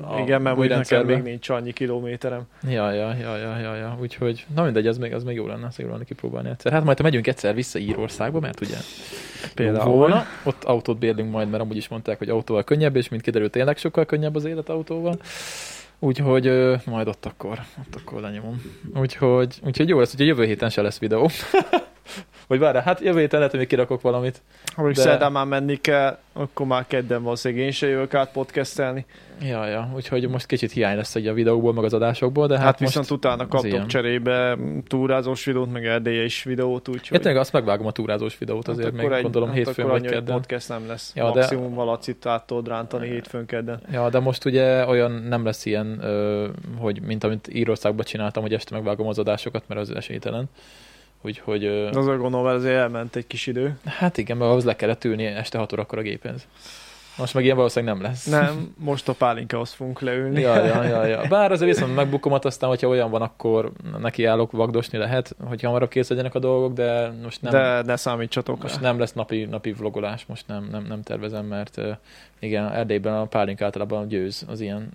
[0.00, 2.42] a igen, mert úgy nekem még nincs annyi kilométerem.
[2.68, 3.96] Ja, ja, ja, ja, ja, ja.
[4.00, 6.72] Úgyhogy, na mindegy, az még, az még jó lenne, azt jó lenne kipróbálni egyszer.
[6.72, 8.76] Hát majd ha megyünk egyszer vissza Írországba, mert ugye
[9.54, 9.92] Például.
[9.96, 13.50] volna, ott autót bérlünk majd, mert amúgy is mondták, hogy autóval könnyebb, és mint kiderült,
[13.50, 15.16] tényleg sokkal könnyebb az élet autóval.
[15.98, 18.62] Úgyhogy ö, majd ott akkor, ott akkor lenyomom.
[18.94, 21.30] Úgyhogy, úgyhogy jó lesz, úgyhogy jövő héten se lesz videó.
[22.46, 24.42] Vagy várjál, hát jövő héten lehet, hogy még kirakok valamit.
[24.74, 28.32] Ha még De- szerdán már menni kell, akkor már kedden valószínűleg én se jövök át
[28.32, 29.06] podcastelni.
[29.40, 32.64] Ja, ja, úgyhogy most kicsit hiány lesz így a videóból, meg az adásokból, de Hát,
[32.64, 37.08] hát, viszont utána kaptok cserébe túrázós videót, meg erdélyes videót, úgyhogy...
[37.10, 39.86] Ja, tényleg azt megvágom a túrázós videót azért Hát még, akkor egy- gondolom hát hétfőn
[39.88, 40.34] vagy kedden.
[40.34, 41.12] podcast nem lesz.
[41.14, 43.80] Ja, Ja, de- Maximum valacit át tudod rántani hétfőn kedden.
[43.92, 46.00] Ja, de most ugye olyan nem lesz ilyen,
[46.78, 50.44] hogy mint amit Írországban csináltam, hogy este megvágom az adásokat, mert az esélytelen.
[51.24, 53.78] Úgyhogy, ö, Az a gondolom, azért elment egy kis idő.
[53.84, 56.46] hát igen, mert ahhoz le kellett ülni este 6 órakor a géphez.
[57.16, 58.26] Most meg ilyen valószínűleg nem lesz.
[58.26, 60.40] Nem, most a pálinkához fogunk leülni.
[60.40, 61.22] Ja, ja, ja, ja.
[61.28, 66.08] Bár azért viszont megbukomat, aztán, hogyha olyan van, akkor nekiállok vagdosni lehet, hogy hamarabb kész
[66.08, 70.26] legyenek a dolgok, de most nem, De ne számítsatok most nem lesz napi, napi vlogolás,
[70.26, 71.80] most nem, nem, nem tervezem, mert
[72.38, 74.92] igen, Erdélyben a pálink általában győz az ilyen,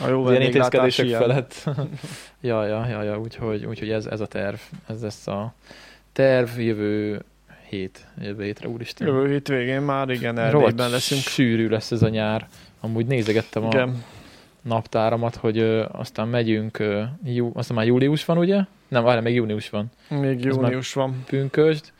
[0.00, 1.20] A jó az ilyen intézkedések ilyen.
[1.20, 1.70] felett.
[2.40, 5.54] ja, ja, ja, ja, úgyhogy, úgyhogy ez, ez a terv, ez lesz a
[6.12, 7.22] terv jövő
[7.76, 9.06] hét, jövő hétre, úristen.
[9.06, 11.20] Jövő hét végén már igen, Erdélyben leszünk.
[11.20, 12.48] Sűrű lesz ez a nyár.
[12.80, 14.04] Amúgy nézegettem a Igen,
[14.62, 18.60] naptáramat, hogy ö, aztán megyünk, ö, jú, aztán már július van, ugye?
[18.88, 19.90] Nem, várj, még június van.
[20.08, 21.24] még június van.
[21.26, 21.92] Pünkösd.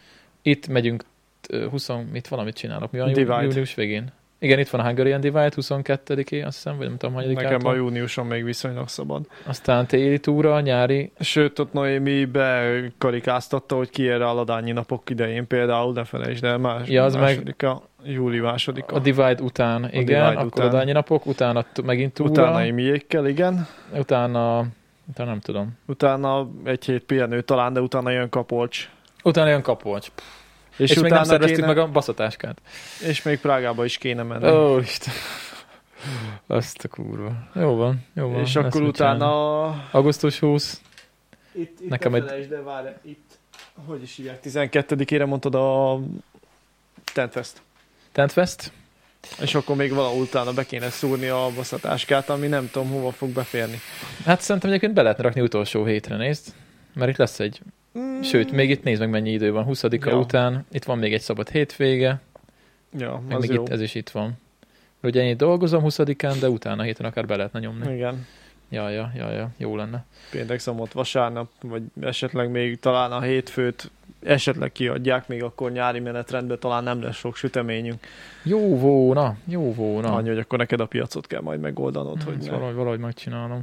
[0.42, 1.04] Itt megyünk
[1.48, 2.90] ö, 20, mit valamit csinálok?
[2.92, 3.42] Mi van Divide.
[3.42, 4.12] július végén?
[4.38, 7.74] Igen, itt van a Hungarian Divide 22-é, azt hiszem, vagy nem tudom, hogy Nekem a
[7.74, 9.26] júniuson még viszonylag szabad.
[9.46, 11.12] Aztán téli túra, nyári.
[11.20, 16.58] Sőt, ott Noémi bekarikáztatta, hogy ki erre a ladányi napok idején például, ne felejtsd el,
[16.58, 18.94] más, Ja, az meg- másodika, júli másodika.
[18.96, 20.88] A Divide után, igen, Divide akkor után.
[20.88, 23.66] a napok, utána megint túra, Utána Émiékkel, igen.
[23.98, 24.64] utána,
[25.10, 25.78] utána nem tudom.
[25.86, 28.88] Utána egy hét pihenő talán, de utána jön Kapolcs.
[29.22, 30.08] Utána jön kapolcs.
[30.76, 32.60] És, és még nem utána szerveztük kéne, meg a baszatáskát.
[33.06, 34.50] És még Prágába is kéne menni.
[34.50, 35.14] Ó, Isten.
[36.46, 37.32] Azt a kurva.
[37.54, 38.40] Jó van, jó van.
[38.40, 39.66] és akkor utána...
[39.90, 40.80] Augusztus 20.
[41.52, 43.38] Itt, itt Nekem ne egy- felejtsd, de várj, itt...
[43.86, 44.38] Hogy is hívják?
[44.44, 45.98] 12-ére mondtad a
[47.12, 47.60] Tentfest.
[48.12, 48.72] Tentfest.
[49.40, 53.28] És akkor még valahol utána be kéne szúrni a baszatáskát, ami nem tudom hova fog
[53.30, 53.80] beférni.
[54.24, 56.46] Hát szerintem egyébként be lehetne rakni utolsó hétre, nézd.
[56.94, 57.60] Mert itt lesz egy,
[58.22, 60.18] sőt, még itt nézd meg mennyi idő van, 20 Ja.
[60.18, 62.20] után, itt van még egy szabad hétvége,
[62.98, 63.62] Ja, meg az még jó.
[63.62, 64.32] itt, ez is itt van.
[65.02, 67.94] Ugye én itt dolgozom 20-án, de utána héten akár be lehetne nyomni.
[67.94, 68.26] Igen.
[68.68, 70.04] Ja, ja, ja, ja, jó lenne.
[70.30, 73.90] Péntek, szombat, vasárnap, vagy esetleg még talán a hétfőt
[74.26, 78.06] esetleg kiadják, még akkor nyári menetrendben talán nem lesz sok süteményünk.
[78.42, 80.12] Jó volna, jó volna.
[80.14, 82.52] Annyi, hogy akkor neked a piacot kell majd megoldanod, hogy Ezt ne.
[82.52, 83.60] valahogy, valahogy megcsinálom.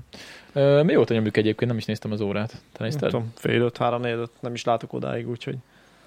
[0.53, 2.49] Ö, mióta nyomjuk egyébként, nem is néztem az órát.
[2.49, 3.09] Te Nem nézted?
[3.09, 5.55] tudom, fél öt, három, négy, öt, nem is látok odáig, úgyhogy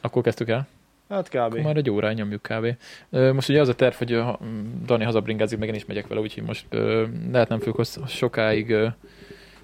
[0.01, 0.67] Akkor kezdtük el?
[1.09, 1.37] hát kb.
[1.37, 2.67] Akkor már egy óráig nyomjuk kb.
[3.35, 4.39] Most ugye az a terv, hogy ha-
[4.87, 6.67] Dani hazabringázik, meg én is megyek vele, úgyhogy most
[7.33, 8.75] lehet nem hossz- sokáig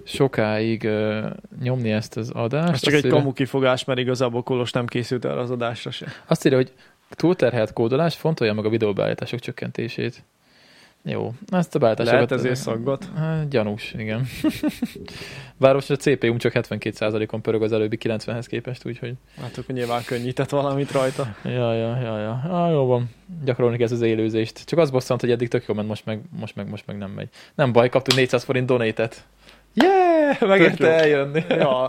[0.03, 1.27] sokáig ö,
[1.61, 2.73] nyomni ezt az adást.
[2.73, 5.91] Ez csak Azt egy írja- kamu kifogás, mert igazából Kolos nem készült erre az adásra
[5.91, 6.05] se.
[6.27, 6.71] Azt írja, hogy
[7.09, 10.23] túlterhelt kódolás fontolja meg a videóbeállítások csökkentését.
[11.05, 12.29] Jó, ezt a beállításokat...
[12.29, 13.09] Lehet ezért szaggat.
[13.15, 14.25] Hát, gyanús, igen.
[15.57, 19.13] Bár most a CPU-m csak 72%-on pörög az előbbi 90-hez képest, úgyhogy...
[19.41, 21.35] Hát akkor nyilván könnyített valamit rajta.
[21.43, 22.31] Ja, ja, ja, ja.
[22.49, 23.09] Ah, jó van.
[23.43, 24.65] Gyakorolni ezt az élőzést.
[24.65, 27.11] Csak az bosszant, hogy eddig tök jó ment, most meg, most meg, most meg nem
[27.11, 27.29] megy.
[27.55, 29.25] Nem baj, kaptunk 400 forint donétet.
[29.73, 30.41] Yeah!
[30.41, 31.43] Megérte eljönni.
[31.49, 31.83] Ja,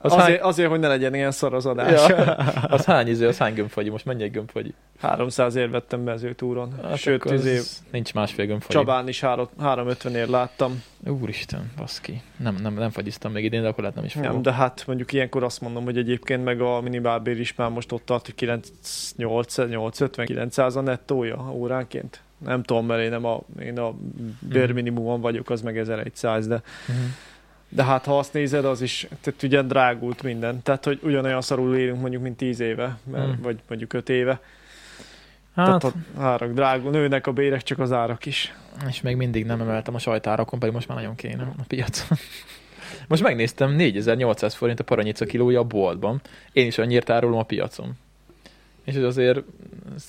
[0.00, 2.08] Az azért, hány- azért, hogy ne legyen ilyen szar az adás.
[2.08, 2.16] Ja.
[2.76, 3.88] Az hány izé, az hány gömbfagyi?
[3.88, 4.74] Most mennyi egy gömbfagyi?
[5.00, 6.74] 300 ér vettem mezőtúron.
[6.82, 7.60] Hát Sőt, akkor az izé,
[7.90, 8.72] Nincs másfél gömbfagyi.
[8.78, 10.82] Csabán is 350 ér láttam.
[11.06, 12.22] Úristen, baszki.
[12.36, 14.32] Nem, nem, nem fagyiztam még idén, de akkor lehet nem is fogom.
[14.32, 17.92] Nem, de hát mondjuk ilyenkor azt mondom, hogy egyébként meg a minimálbér is már most
[17.92, 18.60] ott tart, hogy
[19.16, 22.20] 850 900 a nettója óránként.
[22.44, 23.94] Nem tudom, mert én, nem a, én a
[24.38, 26.96] bérminimumon vagyok, az meg 1100, de, Mhm.
[27.68, 30.62] de hát ha azt nézed, az is, tehát ugye drágult minden.
[30.62, 33.42] Tehát, hogy ugyanolyan szarul élünk mondjuk, mint 10 éve, mert, Mm.
[33.42, 34.40] vagy mondjuk 5 éve.
[35.54, 38.54] Hát, Tehát a árak drágul, nőnek a bérek, csak az árak is.
[38.88, 42.18] és még mindig nem emeltem a sajtárakon, pedig most már nagyon kéne a piacon.
[43.08, 46.20] Most megnéztem, 4800 forint a paranyica kilója a boltban.
[46.52, 47.92] Én is annyira árulom a piacon.
[48.90, 49.42] És ez azért,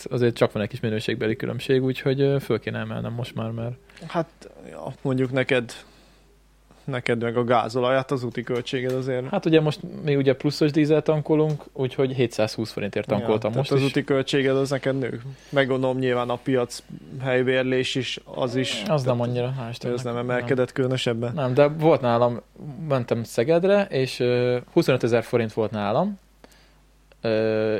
[0.03, 3.73] azért csak van egy kis minőségbeli különbség, úgyhogy föl kéne emelnem most már, mert
[4.07, 5.73] Hát ja, mondjuk neked
[6.83, 9.29] neked meg a gázolaját, az úti költséged azért.
[9.29, 13.79] hát ugye most mi ugye pluszos dízel tankolunk, úgyhogy 720 forintért tankoltam ja, most az
[13.79, 13.85] is.
[13.85, 15.21] úti költséged az neked nő.
[15.49, 16.83] Meg gondolom nyilván a piac
[17.21, 18.83] helybérlés is, az is.
[18.87, 19.97] Az nem annyira, Istennek.
[19.97, 21.33] Ez nem emelkedett különösebben.
[21.33, 22.41] Nem, de volt nálam,
[22.87, 26.19] mentem Szegedre, és ö, 25 ezer forint volt nálam,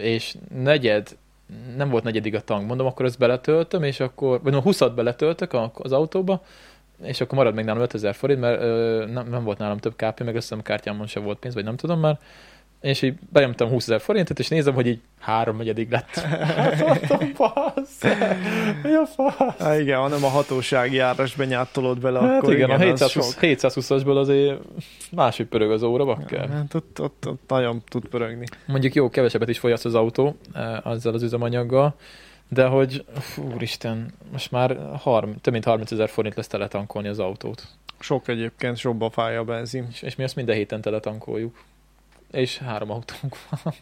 [0.01, 1.17] és negyed,
[1.75, 5.53] nem volt negyedig a tank, mondom, akkor ezt beletöltöm, és akkor, vagy no, 20-at beletöltök
[5.73, 6.43] az autóba,
[7.03, 8.59] és akkor marad még nálam 5000 forint, mert
[9.13, 11.75] nem, nem volt nálam több KP, meg azt hiszem kártyámon sem volt pénz, vagy nem
[11.75, 12.19] tudom már,
[12.81, 16.15] és így benyomtam 20 ezer forintot, és nézem, hogy így három negyedig lett.
[16.15, 16.79] Hát
[17.09, 18.01] mondom, fasz,
[18.83, 19.57] mi a fasz?
[19.59, 23.33] Há, igen, hanem a hatósági áras benyátolod bele, Hát akkor igen, igen, a az 720,
[23.33, 23.39] sok.
[23.41, 24.59] 720-asból azért
[25.11, 26.49] máshogy pörög az óra, bakker.
[26.49, 28.45] Hát ott, ott, ott nagyon tud pörögni.
[28.65, 31.95] Mondjuk jó, kevesebbet is fogyaszt az autó eh, azzal az üzemanyaggal,
[32.49, 37.19] de hogy, fú, úristen, most már 30, több mint 30 ezer forint lesz teletankolni az
[37.19, 37.67] autót.
[37.99, 39.87] Sok egyébként, sokba fáj a benzin.
[39.91, 41.55] És, és mi azt minden héten teletankoljuk.
[42.31, 43.73] És három autónk van.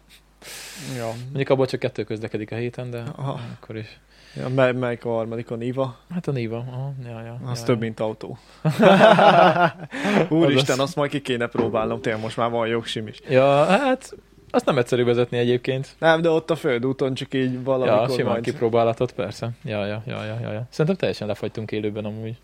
[0.95, 1.11] Ja.
[1.25, 3.39] Mondjuk abból csak kettő közlekedik a héten, de Aha.
[3.61, 3.99] akkor is.
[4.35, 5.97] Ja, mely, melyik a harmadik, a Niva?
[6.13, 7.81] Hát a Niva, aha, ja, ja, Az ja, több, ja.
[7.81, 8.37] mint autó.
[10.29, 13.19] Úristen, Az- azt majd ki kéne próbálnom, tényleg most már van jogsim is.
[13.29, 14.15] Ja, hát
[14.51, 15.95] azt nem egyszerű vezetni egyébként.
[15.99, 18.43] Nem, de ott a földúton csak így valamikor ja, simán majd.
[18.43, 19.49] kipróbálhatod, persze.
[19.63, 20.65] Ja, ja, ja, ja, ja, ja.
[20.69, 22.37] Szerintem teljesen lefagytunk élőben amúgy.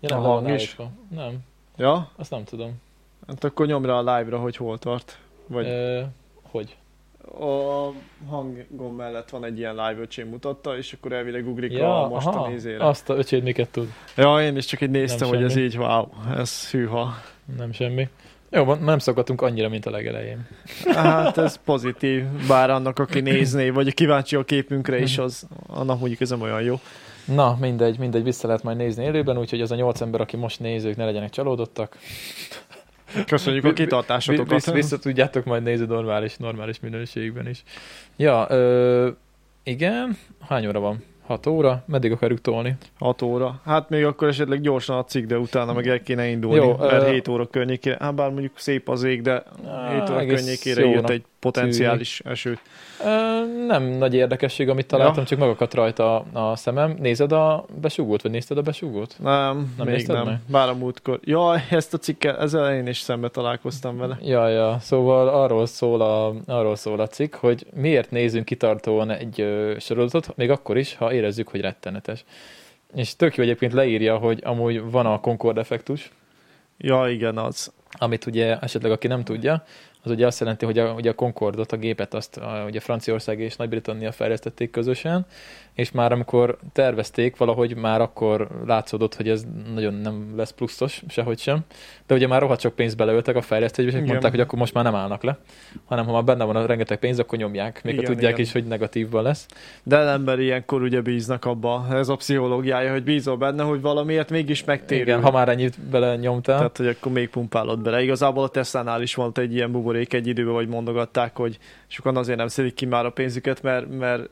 [0.00, 0.76] Ja, nem, A hang is?
[1.14, 1.38] Nem,
[1.76, 2.10] Ja?
[2.16, 2.80] azt nem tudom.
[3.28, 5.18] Hát akkor nyomd rá a live-ra, hogy hol tart.
[5.46, 6.00] Vagy Ö,
[6.42, 6.76] hogy?
[7.40, 7.92] a
[8.28, 12.52] hangon mellett van egy ilyen live öcsém mutatta, és akkor elvileg ugrik Ja, a mostani
[12.52, 12.86] nézére.
[12.86, 13.88] azt a öcséd miket tud.
[14.16, 15.64] Ja, én is csak így néztem, Nem hogy ez semmi.
[15.64, 16.06] így, wow,
[16.36, 17.14] ez hűha.
[17.56, 18.08] Nem semmi.
[18.50, 20.46] Jó, van, nem szokottunk annyira, mint a legelején.
[20.84, 26.20] Hát ez pozitív, bár annak, aki nézné, vagy kíváncsi a képünkre is, az annak mondjuk
[26.20, 26.80] ez nem olyan jó.
[27.24, 30.60] Na, mindegy, mindegy, vissza lehet majd nézni élőben, úgyhogy az a nyolc ember, aki most
[30.60, 31.96] nézők, ne legyenek csalódottak.
[33.26, 34.50] Köszönjük a kitartásotokat.
[34.52, 37.62] Vissza, vissza tudjátok majd nézni normális, normális minőségben is.
[38.16, 39.08] Ja, ö,
[39.62, 40.16] igen,
[40.48, 41.02] hány óra van?
[41.26, 41.82] 6 óra?
[41.86, 42.76] Meddig akarjuk tolni?
[42.98, 43.60] 6 óra.
[43.64, 46.56] Hát még akkor esetleg gyorsan a cikk, de utána meg el kéne indulni.
[46.56, 49.42] Jó, mert ö- 7 óra környékére, hát bár mondjuk szép az ég, de
[49.90, 52.58] 7 óra környékére jött egy potenciális eső.
[53.04, 53.06] Ö,
[53.66, 55.24] nem nagy érdekesség, amit találtam, Ja.
[55.24, 56.96] csak megakadt rajta a, a szemem.
[57.00, 59.16] Nézed a besúgót, vagy nézted a besúgót?
[59.22, 60.24] Nem, Nem még nem.
[60.24, 60.38] meg?
[60.46, 61.20] Bár a múltkor.
[61.24, 64.18] Jaj, ezt a cikkel, ezzel én is szembe találkoztam vele.
[64.22, 69.40] Ja, ja, szóval arról szól a, arról szól a cikk, hogy miért nézünk kitartóan egy
[69.40, 72.24] ö, sorozatot, még akkor is, ha érezzük, hogy rettenetes.
[72.94, 76.10] És tök jó egyébként leírja, hogy amúgy van a Concord effektus,
[76.80, 77.72] Ja, igen, az.
[77.90, 79.64] amit ugye esetleg aki nem tudja,
[80.08, 83.40] az ugye azt jelenti, hogy a, ugye a Concordot, a gépet azt a, ugye Franciaország
[83.40, 85.26] és Nagy-Britannia fejlesztették közösen,
[85.74, 89.44] és már amikor tervezték, valahogy már akkor látszódott, hogy ez
[89.74, 91.58] nagyon nem lesz pluszos, sehogy sem.
[92.06, 94.08] De ugye már rohadt sok pénzt beleöltek a fejlesztésbe, és Igen.
[94.08, 95.38] mondták, hogy akkor most már nem állnak le,
[95.84, 98.44] hanem ha már benne van a rengeteg pénz, akkor nyomják, még Igen, ha tudják igen.
[98.44, 99.46] is, hogy negatívban lesz.
[99.82, 101.86] De ember ilyenkor ugye bíznak abba.
[101.90, 105.06] Ez a pszichológiája, hogy bízol benne, hogy valamiért mégis megtérül.
[105.06, 106.56] Igen, ha már ennyit bele nyomtál.
[106.56, 108.02] Tehát, hogy akkor még pumpálod bele.
[108.02, 112.38] Igazából a Tesla-nál is volt egy ilyen buborék egy időben, hogy mondogatták, hogy sokan azért
[112.38, 114.28] nem szedik ki már a pénzüket, mert, mert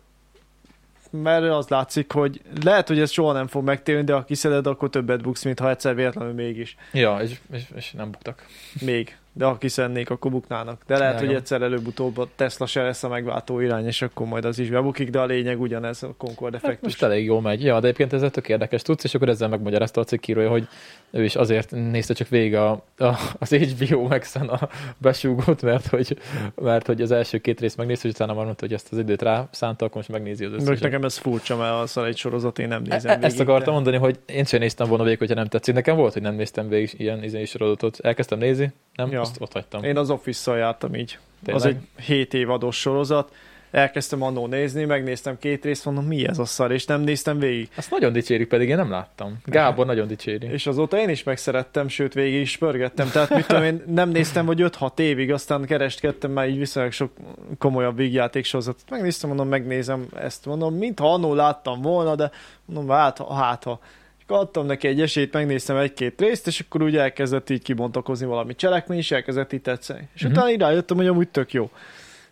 [1.11, 4.91] mert az látszik, hogy lehet, hogy ez soha nem fog megtérni, de ha kiszeded, akkor
[4.91, 6.77] többet buksz, mint ha egyszer véletlenül mégis.
[6.93, 8.47] Ja, és, és, és nem buktak.
[8.81, 9.17] Még.
[9.33, 10.83] de ha kiszennék, akkor buknának.
[10.87, 11.29] De lehet, Vágom.
[11.29, 14.69] hogy egyszer előbb-utóbb a Tesla se lesz a megváltó irány, és akkor majd az is
[14.69, 16.87] bebukik, de a lényeg ugyanez a Concord Hát effektus.
[16.87, 17.65] most elég jól megy.
[17.65, 20.69] Ja, de egyébként ez tök érdekes tudsz, és akkor ezzel megmagyarázta a cikkírója, hogy
[21.17, 26.19] ő is azért nézte csak végig a, a, az HBO Max-en a besúgót, mert hogy,
[26.55, 29.23] mert hogy az első két részt megnézte, és utána már mondta, hogy ezt az időt
[29.23, 30.83] rá szánta, akkor most megnézi az Most összeset.
[30.83, 33.65] nekem ez furcsa, mert az egy sorozat én nem E- nézem e- Ezt végig, akartam
[33.67, 35.75] de- mondani, hogy én sem néztem volna végig, hogyha nem tetszik.
[35.75, 37.99] Nekem volt, hogy nem néztem végig ilyen izé sorozatot.
[38.01, 39.11] Elkezdtem nézni, nem?
[39.11, 39.21] Ja.
[39.21, 39.85] Azt ott hagytam.
[39.85, 41.19] Én az Office-szal jártam így.
[41.45, 41.65] Tényleg?
[41.65, 43.33] Az egy 7 évados sorozat.
[43.71, 47.69] Elkezdtem annó nézni, megnéztem két részt, mondom, mi ez a szar, és nem néztem végig.
[47.77, 49.39] Azt nagyon dicsérik, pedig én nem láttam.
[49.45, 50.47] Gábor nagyon dicséri.
[50.47, 53.11] És azóta én is megszerettem, sőt végig is pörgettem.
[53.11, 57.11] Tehát mit tudom én, nem néztem, hogy 5-6 évig, aztán kereskedtem már így viszonylag sok
[57.59, 58.91] komolyabb vígjáték sorozatot.
[58.91, 62.31] Megnéztem, mondom, megnézem ezt, mondom, mintha annó láttam volna, de
[62.65, 63.81] mondom, hát, hát ha.
[64.29, 68.99] Adtam neki egy esélyt, megnéztem egy-két részt, és akkor úgy elkezdett így kibontakozni valami cselekmény,
[68.99, 70.09] és elkezdett így tetszeni.
[70.15, 70.33] És Mhm.
[70.33, 71.71] utána így rájöttem, hogy amúgy tök jó.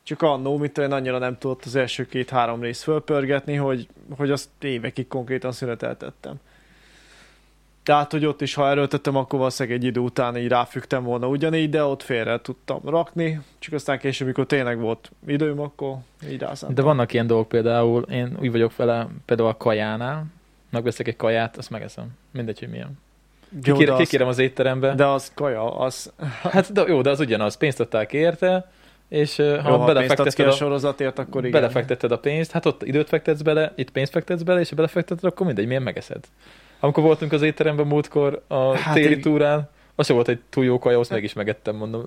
[0.05, 4.49] Csak annó, mint én annyira nem tudott az első két-három részt fölpörgetni, hogy, hogy azt
[4.61, 6.35] évekig konkrétan szüneteltettem.
[7.83, 11.71] Tehát, hogy ott is, ha erőltettem, akkor valószínűleg egy idő után így ráfügtem volna ugyanígy,
[11.71, 15.97] de ott félre tudtam rakni, csak aztán később, amikor tényleg volt időm, akkor
[16.29, 16.75] így rászántam.
[16.75, 20.25] De vannak ilyen dolgok például, én úgy vagyok vele, például a kajánál,
[20.71, 22.07] megveszek egy kaját, azt megeszem.
[22.31, 22.99] Mindegy, hogy milyen.
[23.63, 24.95] Jó, Kikére, de, az, kikérem az étterembe.
[24.95, 26.13] de az kaja, az...
[26.43, 28.71] Hát de, jó, de az ugyanaz, pénzt adták érte,
[29.09, 31.61] és ha ha ki belefekteted a a, sorozatért, akkor igen.
[31.61, 35.25] belefekteted a pénzt, hát ott időt fektetsz bele, itt pénzt fektetsz bele, és ha belefekteted,
[35.25, 36.25] akkor mindegy, milyen megeszed.
[36.81, 40.65] Amikor voltunk az étteremben múltkor a Hát hát téli túrán, az sem volt egy túl
[40.65, 42.05] jó kaja, azt meg is megettem, mondom.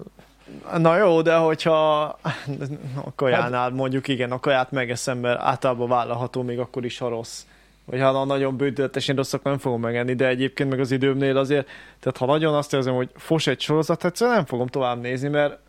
[0.78, 2.02] Na jó, de hogyha
[3.06, 7.46] a kajánál mondjuk igen, a kaját megeszem, mert általában vállalható még akkor is, ha rossz.
[7.86, 11.68] Vagy ha nagyon bődületesen rossz, akkor nem fogom megenni, de egyébként meg az időmnél azért,
[12.00, 15.60] tehát ha nagyon azt érzem, hogy fos egy sorozat, egyszerűen nem fogom tovább nézni, mert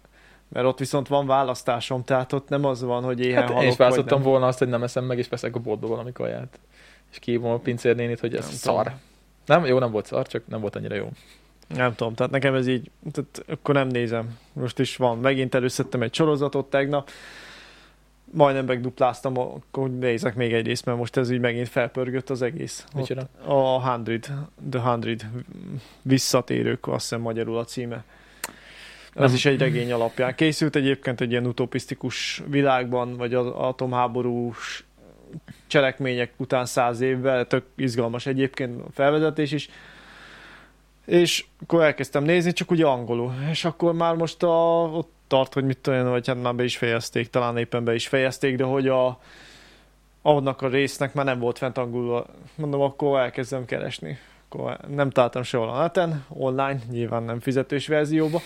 [0.48, 3.68] mert ott viszont van választásom, tehát ott nem az van, hogy éhen Hát halok, én
[3.68, 6.58] is választottam volna azt, hogy nem eszem meg, és veszek a boltba valami kaját.
[7.10, 8.82] És kihívom a pincérnénit, hogy ez Nem szar.
[8.84, 8.98] tudom.
[9.46, 11.08] Nem, jó, nem volt szar, csak nem volt annyira jó.
[11.68, 14.38] Nem tudom, tehát nekem ez így, tehát akkor nem nézem.
[14.52, 17.10] Most is van, megint előszedtem egy sorozatot tegnap,
[18.32, 22.42] majdnem megdupláztam, akkor hogy nézek még egy részt, mert most ez így megint felpörgött az
[22.42, 22.84] egész.
[22.94, 23.28] Micsoda?
[23.46, 24.32] a Hundred,
[24.70, 25.30] The Hundred,
[26.02, 28.04] visszatérők, azt hiszem magyarul a címe.
[29.18, 30.34] Ez is egy regény alapján.
[30.34, 34.84] Készült egyébként egy ilyen utopisztikus világban, vagy az atomháborús
[35.66, 39.68] cselekmények után száz évvel, tök izgalmas egyébként a felvezetés is.
[41.06, 43.32] És akkor elkezdtem nézni, csak ugye angolul.
[43.50, 46.76] És akkor már most a, ott tart, hogy mit tudom vagy hát már be is
[46.76, 49.20] fejezték, talán éppen be is fejezték, de hogy a
[50.22, 52.26] annak a résznek már nem volt fent angolul.
[52.54, 54.18] Mondom, akkor elkezdem keresni.
[54.48, 58.40] Akkor nem találtam sehol a neten, online, nyilván nem fizetős verzióba.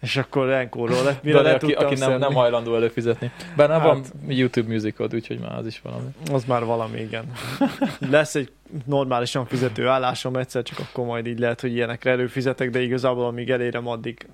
[0.00, 3.30] És akkor enkorról lett, mire le aki, aki nem, nem hajlandó előfizetni.
[3.56, 6.06] Hát, Hát- van YouTube musicod, úgyhogy már az is valami.
[6.32, 7.32] Az már valami, igen.
[8.10, 8.52] Lesz egy
[8.84, 13.50] normálisan fizető állásom egyszer, csak akkor majd így lehet, hogy ilyenekre előfizetek, de igazából amíg
[13.50, 14.26] elérem, addig,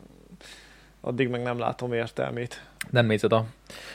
[1.00, 2.62] addig meg nem látom értelmét.
[2.90, 3.44] Nem nézed a,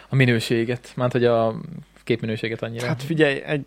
[0.09, 1.55] a minőséget, mert hogy a
[2.03, 2.88] képminőséget annyira.
[2.88, 3.65] Hát figyelj, egy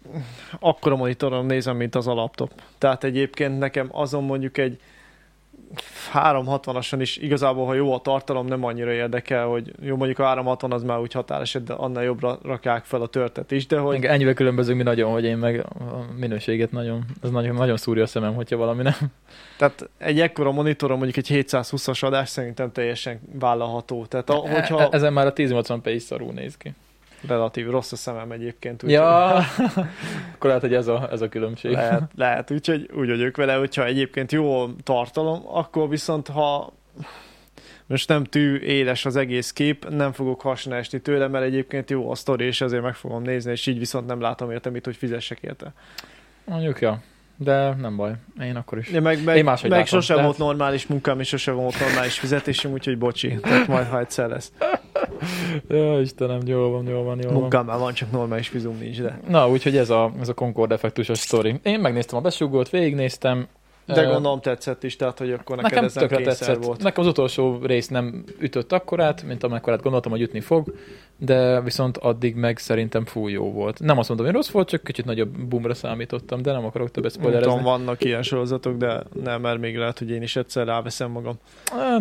[0.59, 2.53] akkora monitoron nézem, mint az a laptop.
[2.79, 4.81] Tehát egyébként nekem azon mondjuk egy
[6.15, 10.73] 360-ason is igazából, ha jó a tartalom, nem annyira érdekel, hogy jó, mondjuk a 360
[10.73, 14.35] az már úgy határeset, de annál jobbra rakják fel a törtet is, de hogy ennyivel
[14.35, 18.35] különbözünk mi nagyon, hogy én meg a minőséget nagyon, ez nagyon, nagyon szúrja a szemem,
[18.35, 18.95] hogyha valami nem.
[19.59, 24.07] Tehát egy ekkora monitoron mondjuk egy 720-as adás szerintem teljesen vállalható.
[24.07, 26.75] Tehát a, E- hogyha e- ezen már a 1080p is szarul néz ki.
[27.27, 28.83] Relatív rossz a szemem egyébként.
[28.87, 29.35] Ja,
[30.35, 31.73] akkor lehet, hogy ez a, ez a különbség.
[31.73, 36.73] Lehet, lehet, úgyhogy úgy vagyok vele, hogyha egyébként jó tartalom, akkor viszont ha
[37.87, 42.11] most nem tű éles az egész kép, nem fogok hasna esni tőle, mert egyébként jó
[42.11, 44.97] a sztori, és ezért meg fogom nézni, és így viszont nem látom érte mit, hogy
[44.97, 45.73] fizessek érte.
[46.45, 47.03] Mondjuk, ja.
[47.45, 48.13] De nem baj,
[48.43, 48.91] én akkor is.
[48.91, 51.81] Ja, meg meg, Én máshogy meg látom, sosem tehát- volt normális munkám, és sosem volt
[51.81, 54.53] normális fizetésem, úgyhogy bocsi, tehát majd ha egyszer lesz.
[55.69, 57.41] Ja, Istenem, jól van, jól van, jól van.
[57.41, 59.21] Munkám már van, csak normális fizum nincs, de...
[59.29, 61.61] Na, úgyhogy ez a, ez a Concord effektusos sztori.
[61.63, 63.47] Én megnéztem a besugót, végignéztem.
[63.87, 66.65] De gondolom tetszett is, tehát hogy akkor neked Nekem ez nem tetszett.
[66.65, 66.83] volt.
[66.83, 70.75] Nekem az utolsó rész nem ütött akkorát, mint amekkorát gondoltam, hogy ütni fog,
[71.25, 73.81] de viszont addig meg szerintem full jó volt.
[73.81, 77.13] Nem azt mondom, hogy rossz volt, csak kicsit nagyobb boomra számítottam, de nem akarok többet
[77.15, 77.71] Nem tudom, spoilerezni.
[77.71, 81.35] vannak ilyen sorozatok, de nem, mert még lehet, hogy én is egyszer ráveszem magam.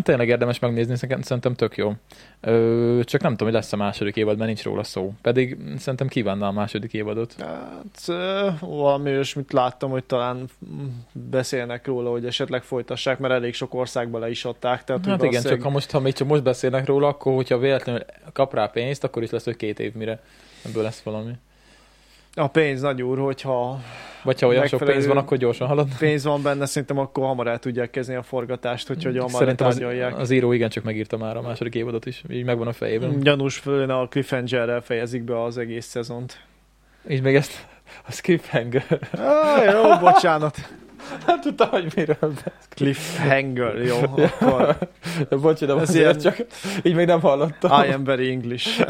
[0.03, 1.93] Tényleg érdemes megnézni, szerintem- tök jó.
[2.41, 5.13] Ö, csak nem tudom, hogy lesz a második évad, mert nincs róla szó.
[5.21, 7.35] Pedig szerintem kívánnál a második évadot.
[7.39, 8.05] Hát
[8.59, 10.45] valami olyasmit láttam, hogy talán
[11.11, 14.83] beszélnek róla, hogy esetleg folytassák, mert elég sok országban le is adták.
[14.83, 17.57] Tehát, Hát igen, csak valószínűleg- ha most, ha még csak most beszélnek róla, akkor hogyha
[17.57, 18.01] véletlenül
[18.33, 20.19] kap rá pénzt, akkor is lesz, hogy két év mire
[20.65, 21.31] ebből lesz valami.
[22.33, 23.79] A pénz nagy úr, hogyha
[24.23, 25.87] Vagy ha olyan sok pénz van, akkor gyorsan halad.
[25.99, 29.67] pénz van benne, szerintem akkor hamar el tudják kezdeni a forgatást, hogy hogy hamar Szerintem
[29.67, 29.83] az,
[30.15, 33.19] az író igencsak megírta már a második évadot is, így megvan a fejében.
[33.19, 36.39] Gyanús főn a cliffhanger fejezik be az egész szezont.
[37.07, 37.67] És még ezt
[38.07, 39.09] a cliffhanger.
[39.11, 40.57] Ah, jó, bocsánat.
[41.27, 42.53] Hát tudtam, hogy miről beszél.
[42.69, 43.97] Cliffhanger, jó,
[44.39, 44.77] akkor
[45.41, 46.45] Bocs, de Ez azért ilyen- csak
[46.83, 47.83] így még nem hallottam.
[47.83, 48.79] I am very English.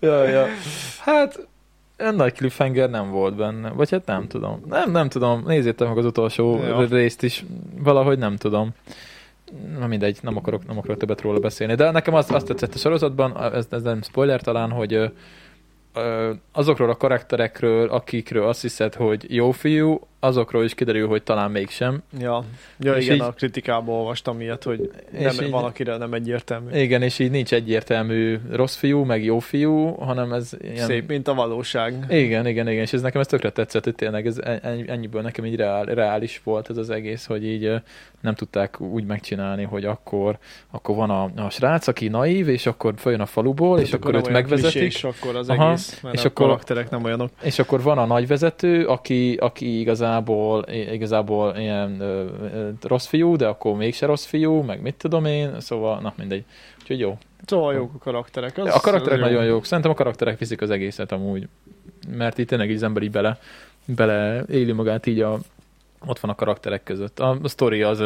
[0.00, 0.46] ja, ja.
[1.00, 1.46] Hát
[1.98, 3.68] olyan nagy cliffhanger nem volt benne.
[3.70, 4.60] Vagy hát nem tudom.
[4.68, 5.42] Nem, nem tudom.
[5.46, 6.86] Nézzétek meg az utolsó Ja.
[6.86, 7.44] részt is.
[7.78, 8.70] Valahogy nem tudom.
[9.78, 11.74] Na mindegy, nem akarok, nem akarok többet róla beszélni.
[11.74, 15.12] De nekem az, azt tetszett a sorozatban, ez, ez nem spoiler talán, hogy
[16.52, 22.02] azokról a karakterekről, akikről azt hiszed, hogy jó fiú, azokról is kiderül, hogy talán mégsem.
[22.18, 22.44] ja,
[22.78, 26.78] ja És igen, így- a kritikában olvastam ilyet, hogy És nem, így- valakire nem egyértelmű.
[26.78, 30.86] Igen, és így nincs egyértelmű rossz fiú, meg jó fiú, hanem ez ilyen...
[30.86, 31.94] Szép, mint a valóság.
[32.08, 35.44] Igen, igen, igen, és ez nekem ez tökre tetszett, hogy tényleg ez ennyi- ennyiből nekem
[35.44, 37.72] így reál, reális volt ez az egész, hogy így
[38.20, 40.38] nem tudták úgy megcsinálni, hogy akkor,
[40.70, 44.12] akkor van a, a srác, aki naív, és akkor följön a faluból, és Tehát akkor
[44.12, 47.30] nem őt megvezetik, klisés akkor az Aha, egész, mert és a akkor- karakterek nem olyanok.
[47.42, 49.78] és akkor van a nagyvezető, aki, aki
[50.10, 55.24] igazából, igazából ilyen ö, ö, rossz fiú, de akkor mégse rossz fiú, meg mit tudom
[55.24, 56.44] én, szóval, na mindegy.
[56.80, 57.18] Úgyhogy jó.
[57.46, 58.58] Szóval jók a karakterek.
[58.58, 59.32] Az, A karakterek az jó.
[59.32, 59.64] nagyon jók.
[59.64, 61.48] Szerintem a karakterek viszik az egészet amúgy.
[62.08, 63.38] Mert itt tényleg így az ember így bele,
[63.84, 65.38] bele éli magát így a,
[66.06, 67.20] ott van a karakterek között.
[67.20, 68.02] A, a sztori az,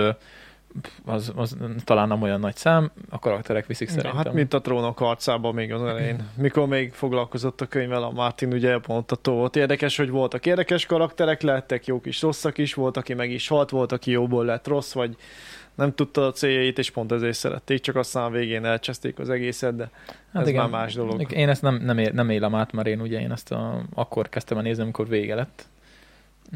[1.05, 4.25] az, az, talán nem olyan nagy szám, a karakterek viszik Ja, szerintem.
[4.25, 6.29] hát mint a trónok harcában még az elején.
[6.37, 9.57] Mikor még foglalkozott a könyvvel, a Martin ugye mondható volt.
[9.57, 13.71] Érdekes, hogy voltak érdekes karakterek, lettek jók is, rosszak is, volt, aki meg is halt,
[13.71, 15.17] volt, aki jóból lett rossz, vagy
[15.75, 19.77] nem tudta a céljait, és pont ezért szerették, csak aztán a végén elcseszték az egészet,
[19.77, 19.91] de
[20.33, 21.33] ez már más dolog.
[21.33, 24.29] Én ezt nem, nem, ér, nem élem át, mert én ugye én ezt a, akkor
[24.29, 25.67] kezdtem el nézni, amikor vége lett.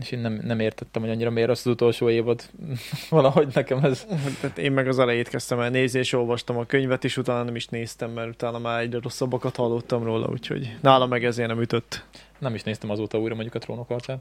[0.00, 2.42] És én nem, nem értettem, hogy annyira miért az utolsó évad.
[3.10, 4.06] Valahogy nekem ez...
[4.40, 7.56] Tehát én meg az elejét kezdtem el nézni, és olvastam a könyvet, és utána nem
[7.56, 12.04] is néztem, mert utána már egyre rosszabbakat hallottam róla, úgyhogy nálam meg ezért nem ütött.
[12.38, 14.18] Nem is néztem azóta újra mondjuk a trónok harcát.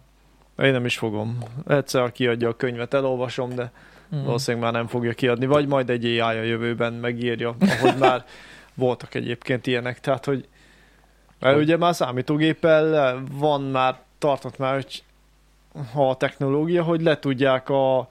[0.57, 1.37] Én nem is fogom.
[1.67, 3.71] Egyszer, kiadja a könyvet, elolvasom, de
[4.15, 4.23] Mm.
[4.23, 8.25] valószínűleg már nem fogja kiadni, vagy majd egy AI a jövőben megírja, ahogy már
[8.73, 10.47] voltak egyébként ilyenek, tehát hogy
[11.39, 15.03] mert ugye már számítógéppel van már, tartott már, hogy
[15.93, 18.07] ha a technológia, hogy le tudják a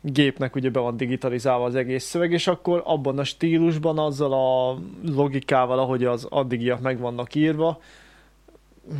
[0.00, 4.78] gépnek ugye be van digitalizálva az egész szöveg, és akkor abban a stílusban, azzal a
[5.02, 7.80] logikával, ahogy az addigiak meg vannak írva,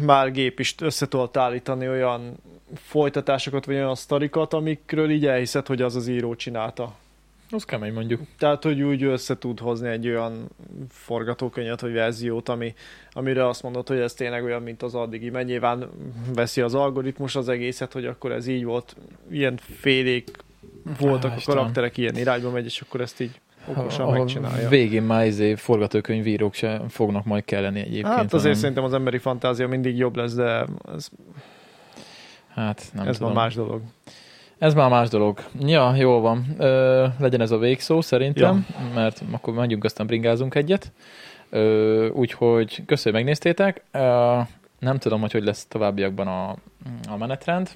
[0.00, 2.36] már gép is össze tudott állítani olyan
[2.74, 6.94] folytatásokat, vagy olyan sztorikat, amikről így elhiszed, hogy az az író csinálta.
[7.50, 8.20] Az kemény mondjuk.
[8.38, 10.48] Tehát, hogy úgy össze tud hozni egy olyan
[10.90, 12.74] forgatókönyvet, vagy verziót, ami,
[13.12, 15.30] amire azt mondod, hogy ez tényleg olyan, mint az addigi.
[15.30, 15.88] Mert nyilván
[16.34, 18.96] veszi az algoritmus az egészet, hogy akkor ez így volt,
[19.30, 20.30] ilyen félék
[20.98, 24.68] voltak Á, a karakterek, ilyen irányba megy, és akkor ezt így okosan A- a megcsinálja.
[24.68, 28.06] Végén már izé forgatókönyvírók se fognak majd kelleni egyébként.
[28.06, 30.64] Hát azért hanem- szerintem az emberi fantázia mindig jobb lesz, de
[30.94, 31.08] ez,
[32.48, 33.32] Hát nem ez tudom.
[33.32, 33.80] már más dolog.
[34.59, 35.39] Ez már más dolog.
[35.60, 36.55] Ja, jó van.
[36.59, 38.94] Ö, legyen ez a végszó szerintem, ja.
[38.94, 40.93] mert akkor megyünk, aztán bringázunk egyet.
[41.51, 43.82] Ö, úgyhogy köszönöm, hogy megnéztétek.
[43.93, 44.39] Ö,
[44.78, 46.51] nem tudom, hogy hogy lesz továbbiakban a,
[47.09, 47.70] a menetrend.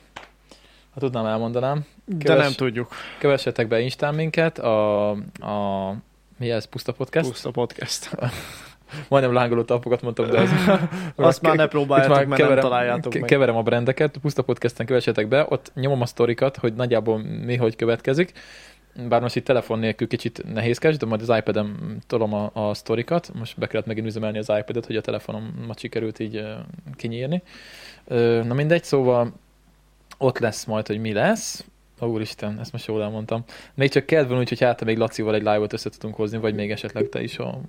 [0.94, 1.84] Ha tudnám, elmondanám.
[2.04, 2.88] De Keves- nem tudjuk.
[3.18, 5.94] Kövessetek be Instán minket, a, a
[6.38, 7.28] mi ez, Puszta Podcast?
[7.28, 8.10] Puszta podcast.
[9.08, 10.50] Majdnem lángoló tapokat mondtam, de az...
[11.16, 13.30] Azt már ne próbáljátok, mert nem keverem, találjátok ke- meg.
[13.30, 17.76] Keverem a brendeket, Puszta Podcasten kövessetek be, ott nyomom a sztorikat, hogy nagyjából mi hogy
[17.76, 18.32] következik.
[19.08, 23.30] Bár most itt telefon nélkül kicsit nehézkes, de majd az iPad-em tolom a, a sztorikat.
[23.34, 26.44] Most be kellett megint üzemelni az iPad-et, hogy a telefonomat sikerült így
[26.96, 27.42] kinyírni.
[28.44, 29.32] Na mindegy, szóval
[30.18, 31.64] ott lesz majd, hogy mi lesz.
[32.00, 33.44] Ó, úristen, ezt most jól elmondtam.
[33.74, 36.70] Még csak kedv van, úgyhogy hát még Lacival egy live-ot össze tudunk hozni, vagy még
[36.70, 37.60] esetleg te is a,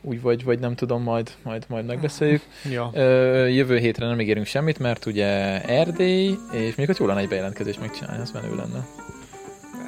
[0.00, 2.42] úgy vagy, vagy nem tudom, majd, majd, majd megbeszéljük.
[2.70, 2.90] Ja.
[2.94, 7.28] Ö, jövő hétre nem ígérünk semmit, mert ugye Erdély, és mondjuk ott jó lenne egy
[7.28, 8.86] bejelentkezés megcsinálni, az menő lenne.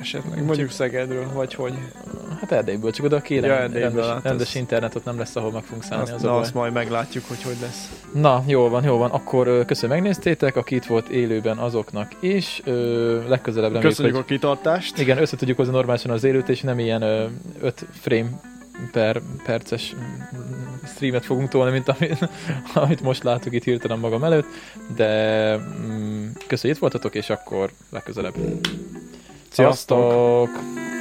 [0.01, 1.73] Esetleg mondjuk Szegedről, vagy hogy.
[2.41, 4.57] Hát Erdélyből, csak oda kérem, Ja, Erdélyből, rendes, hát rendes
[4.95, 6.03] az- nem lesz, ahol meg fogunk szállni.
[6.03, 7.91] Azt, Az na, azt majd meglátjuk, hogy hogy lesz.
[8.15, 9.11] Na, jó van, jó van.
[9.11, 12.61] Akkor köszönöm, megnéztétek, aki itt volt élőben azoknak is.
[12.65, 14.25] Ö, legközelebb reméljük, Köszönjük hogy...
[14.25, 14.99] a kitartást.
[14.99, 17.03] Igen, össze tudjuk hozni normálisan az élőt, és nem ilyen
[17.61, 18.29] 5 frame
[18.93, 19.95] per perces
[20.95, 22.29] streamet fogunk tolni, mint amit,
[22.75, 24.47] amit most látok itt hirtelen magam előtt,
[24.97, 28.35] de mm, köszönjük, itt voltatok, és akkor legközelebb.
[29.51, 30.11] Sziasztok!
[30.11, 31.00] Sziasztok!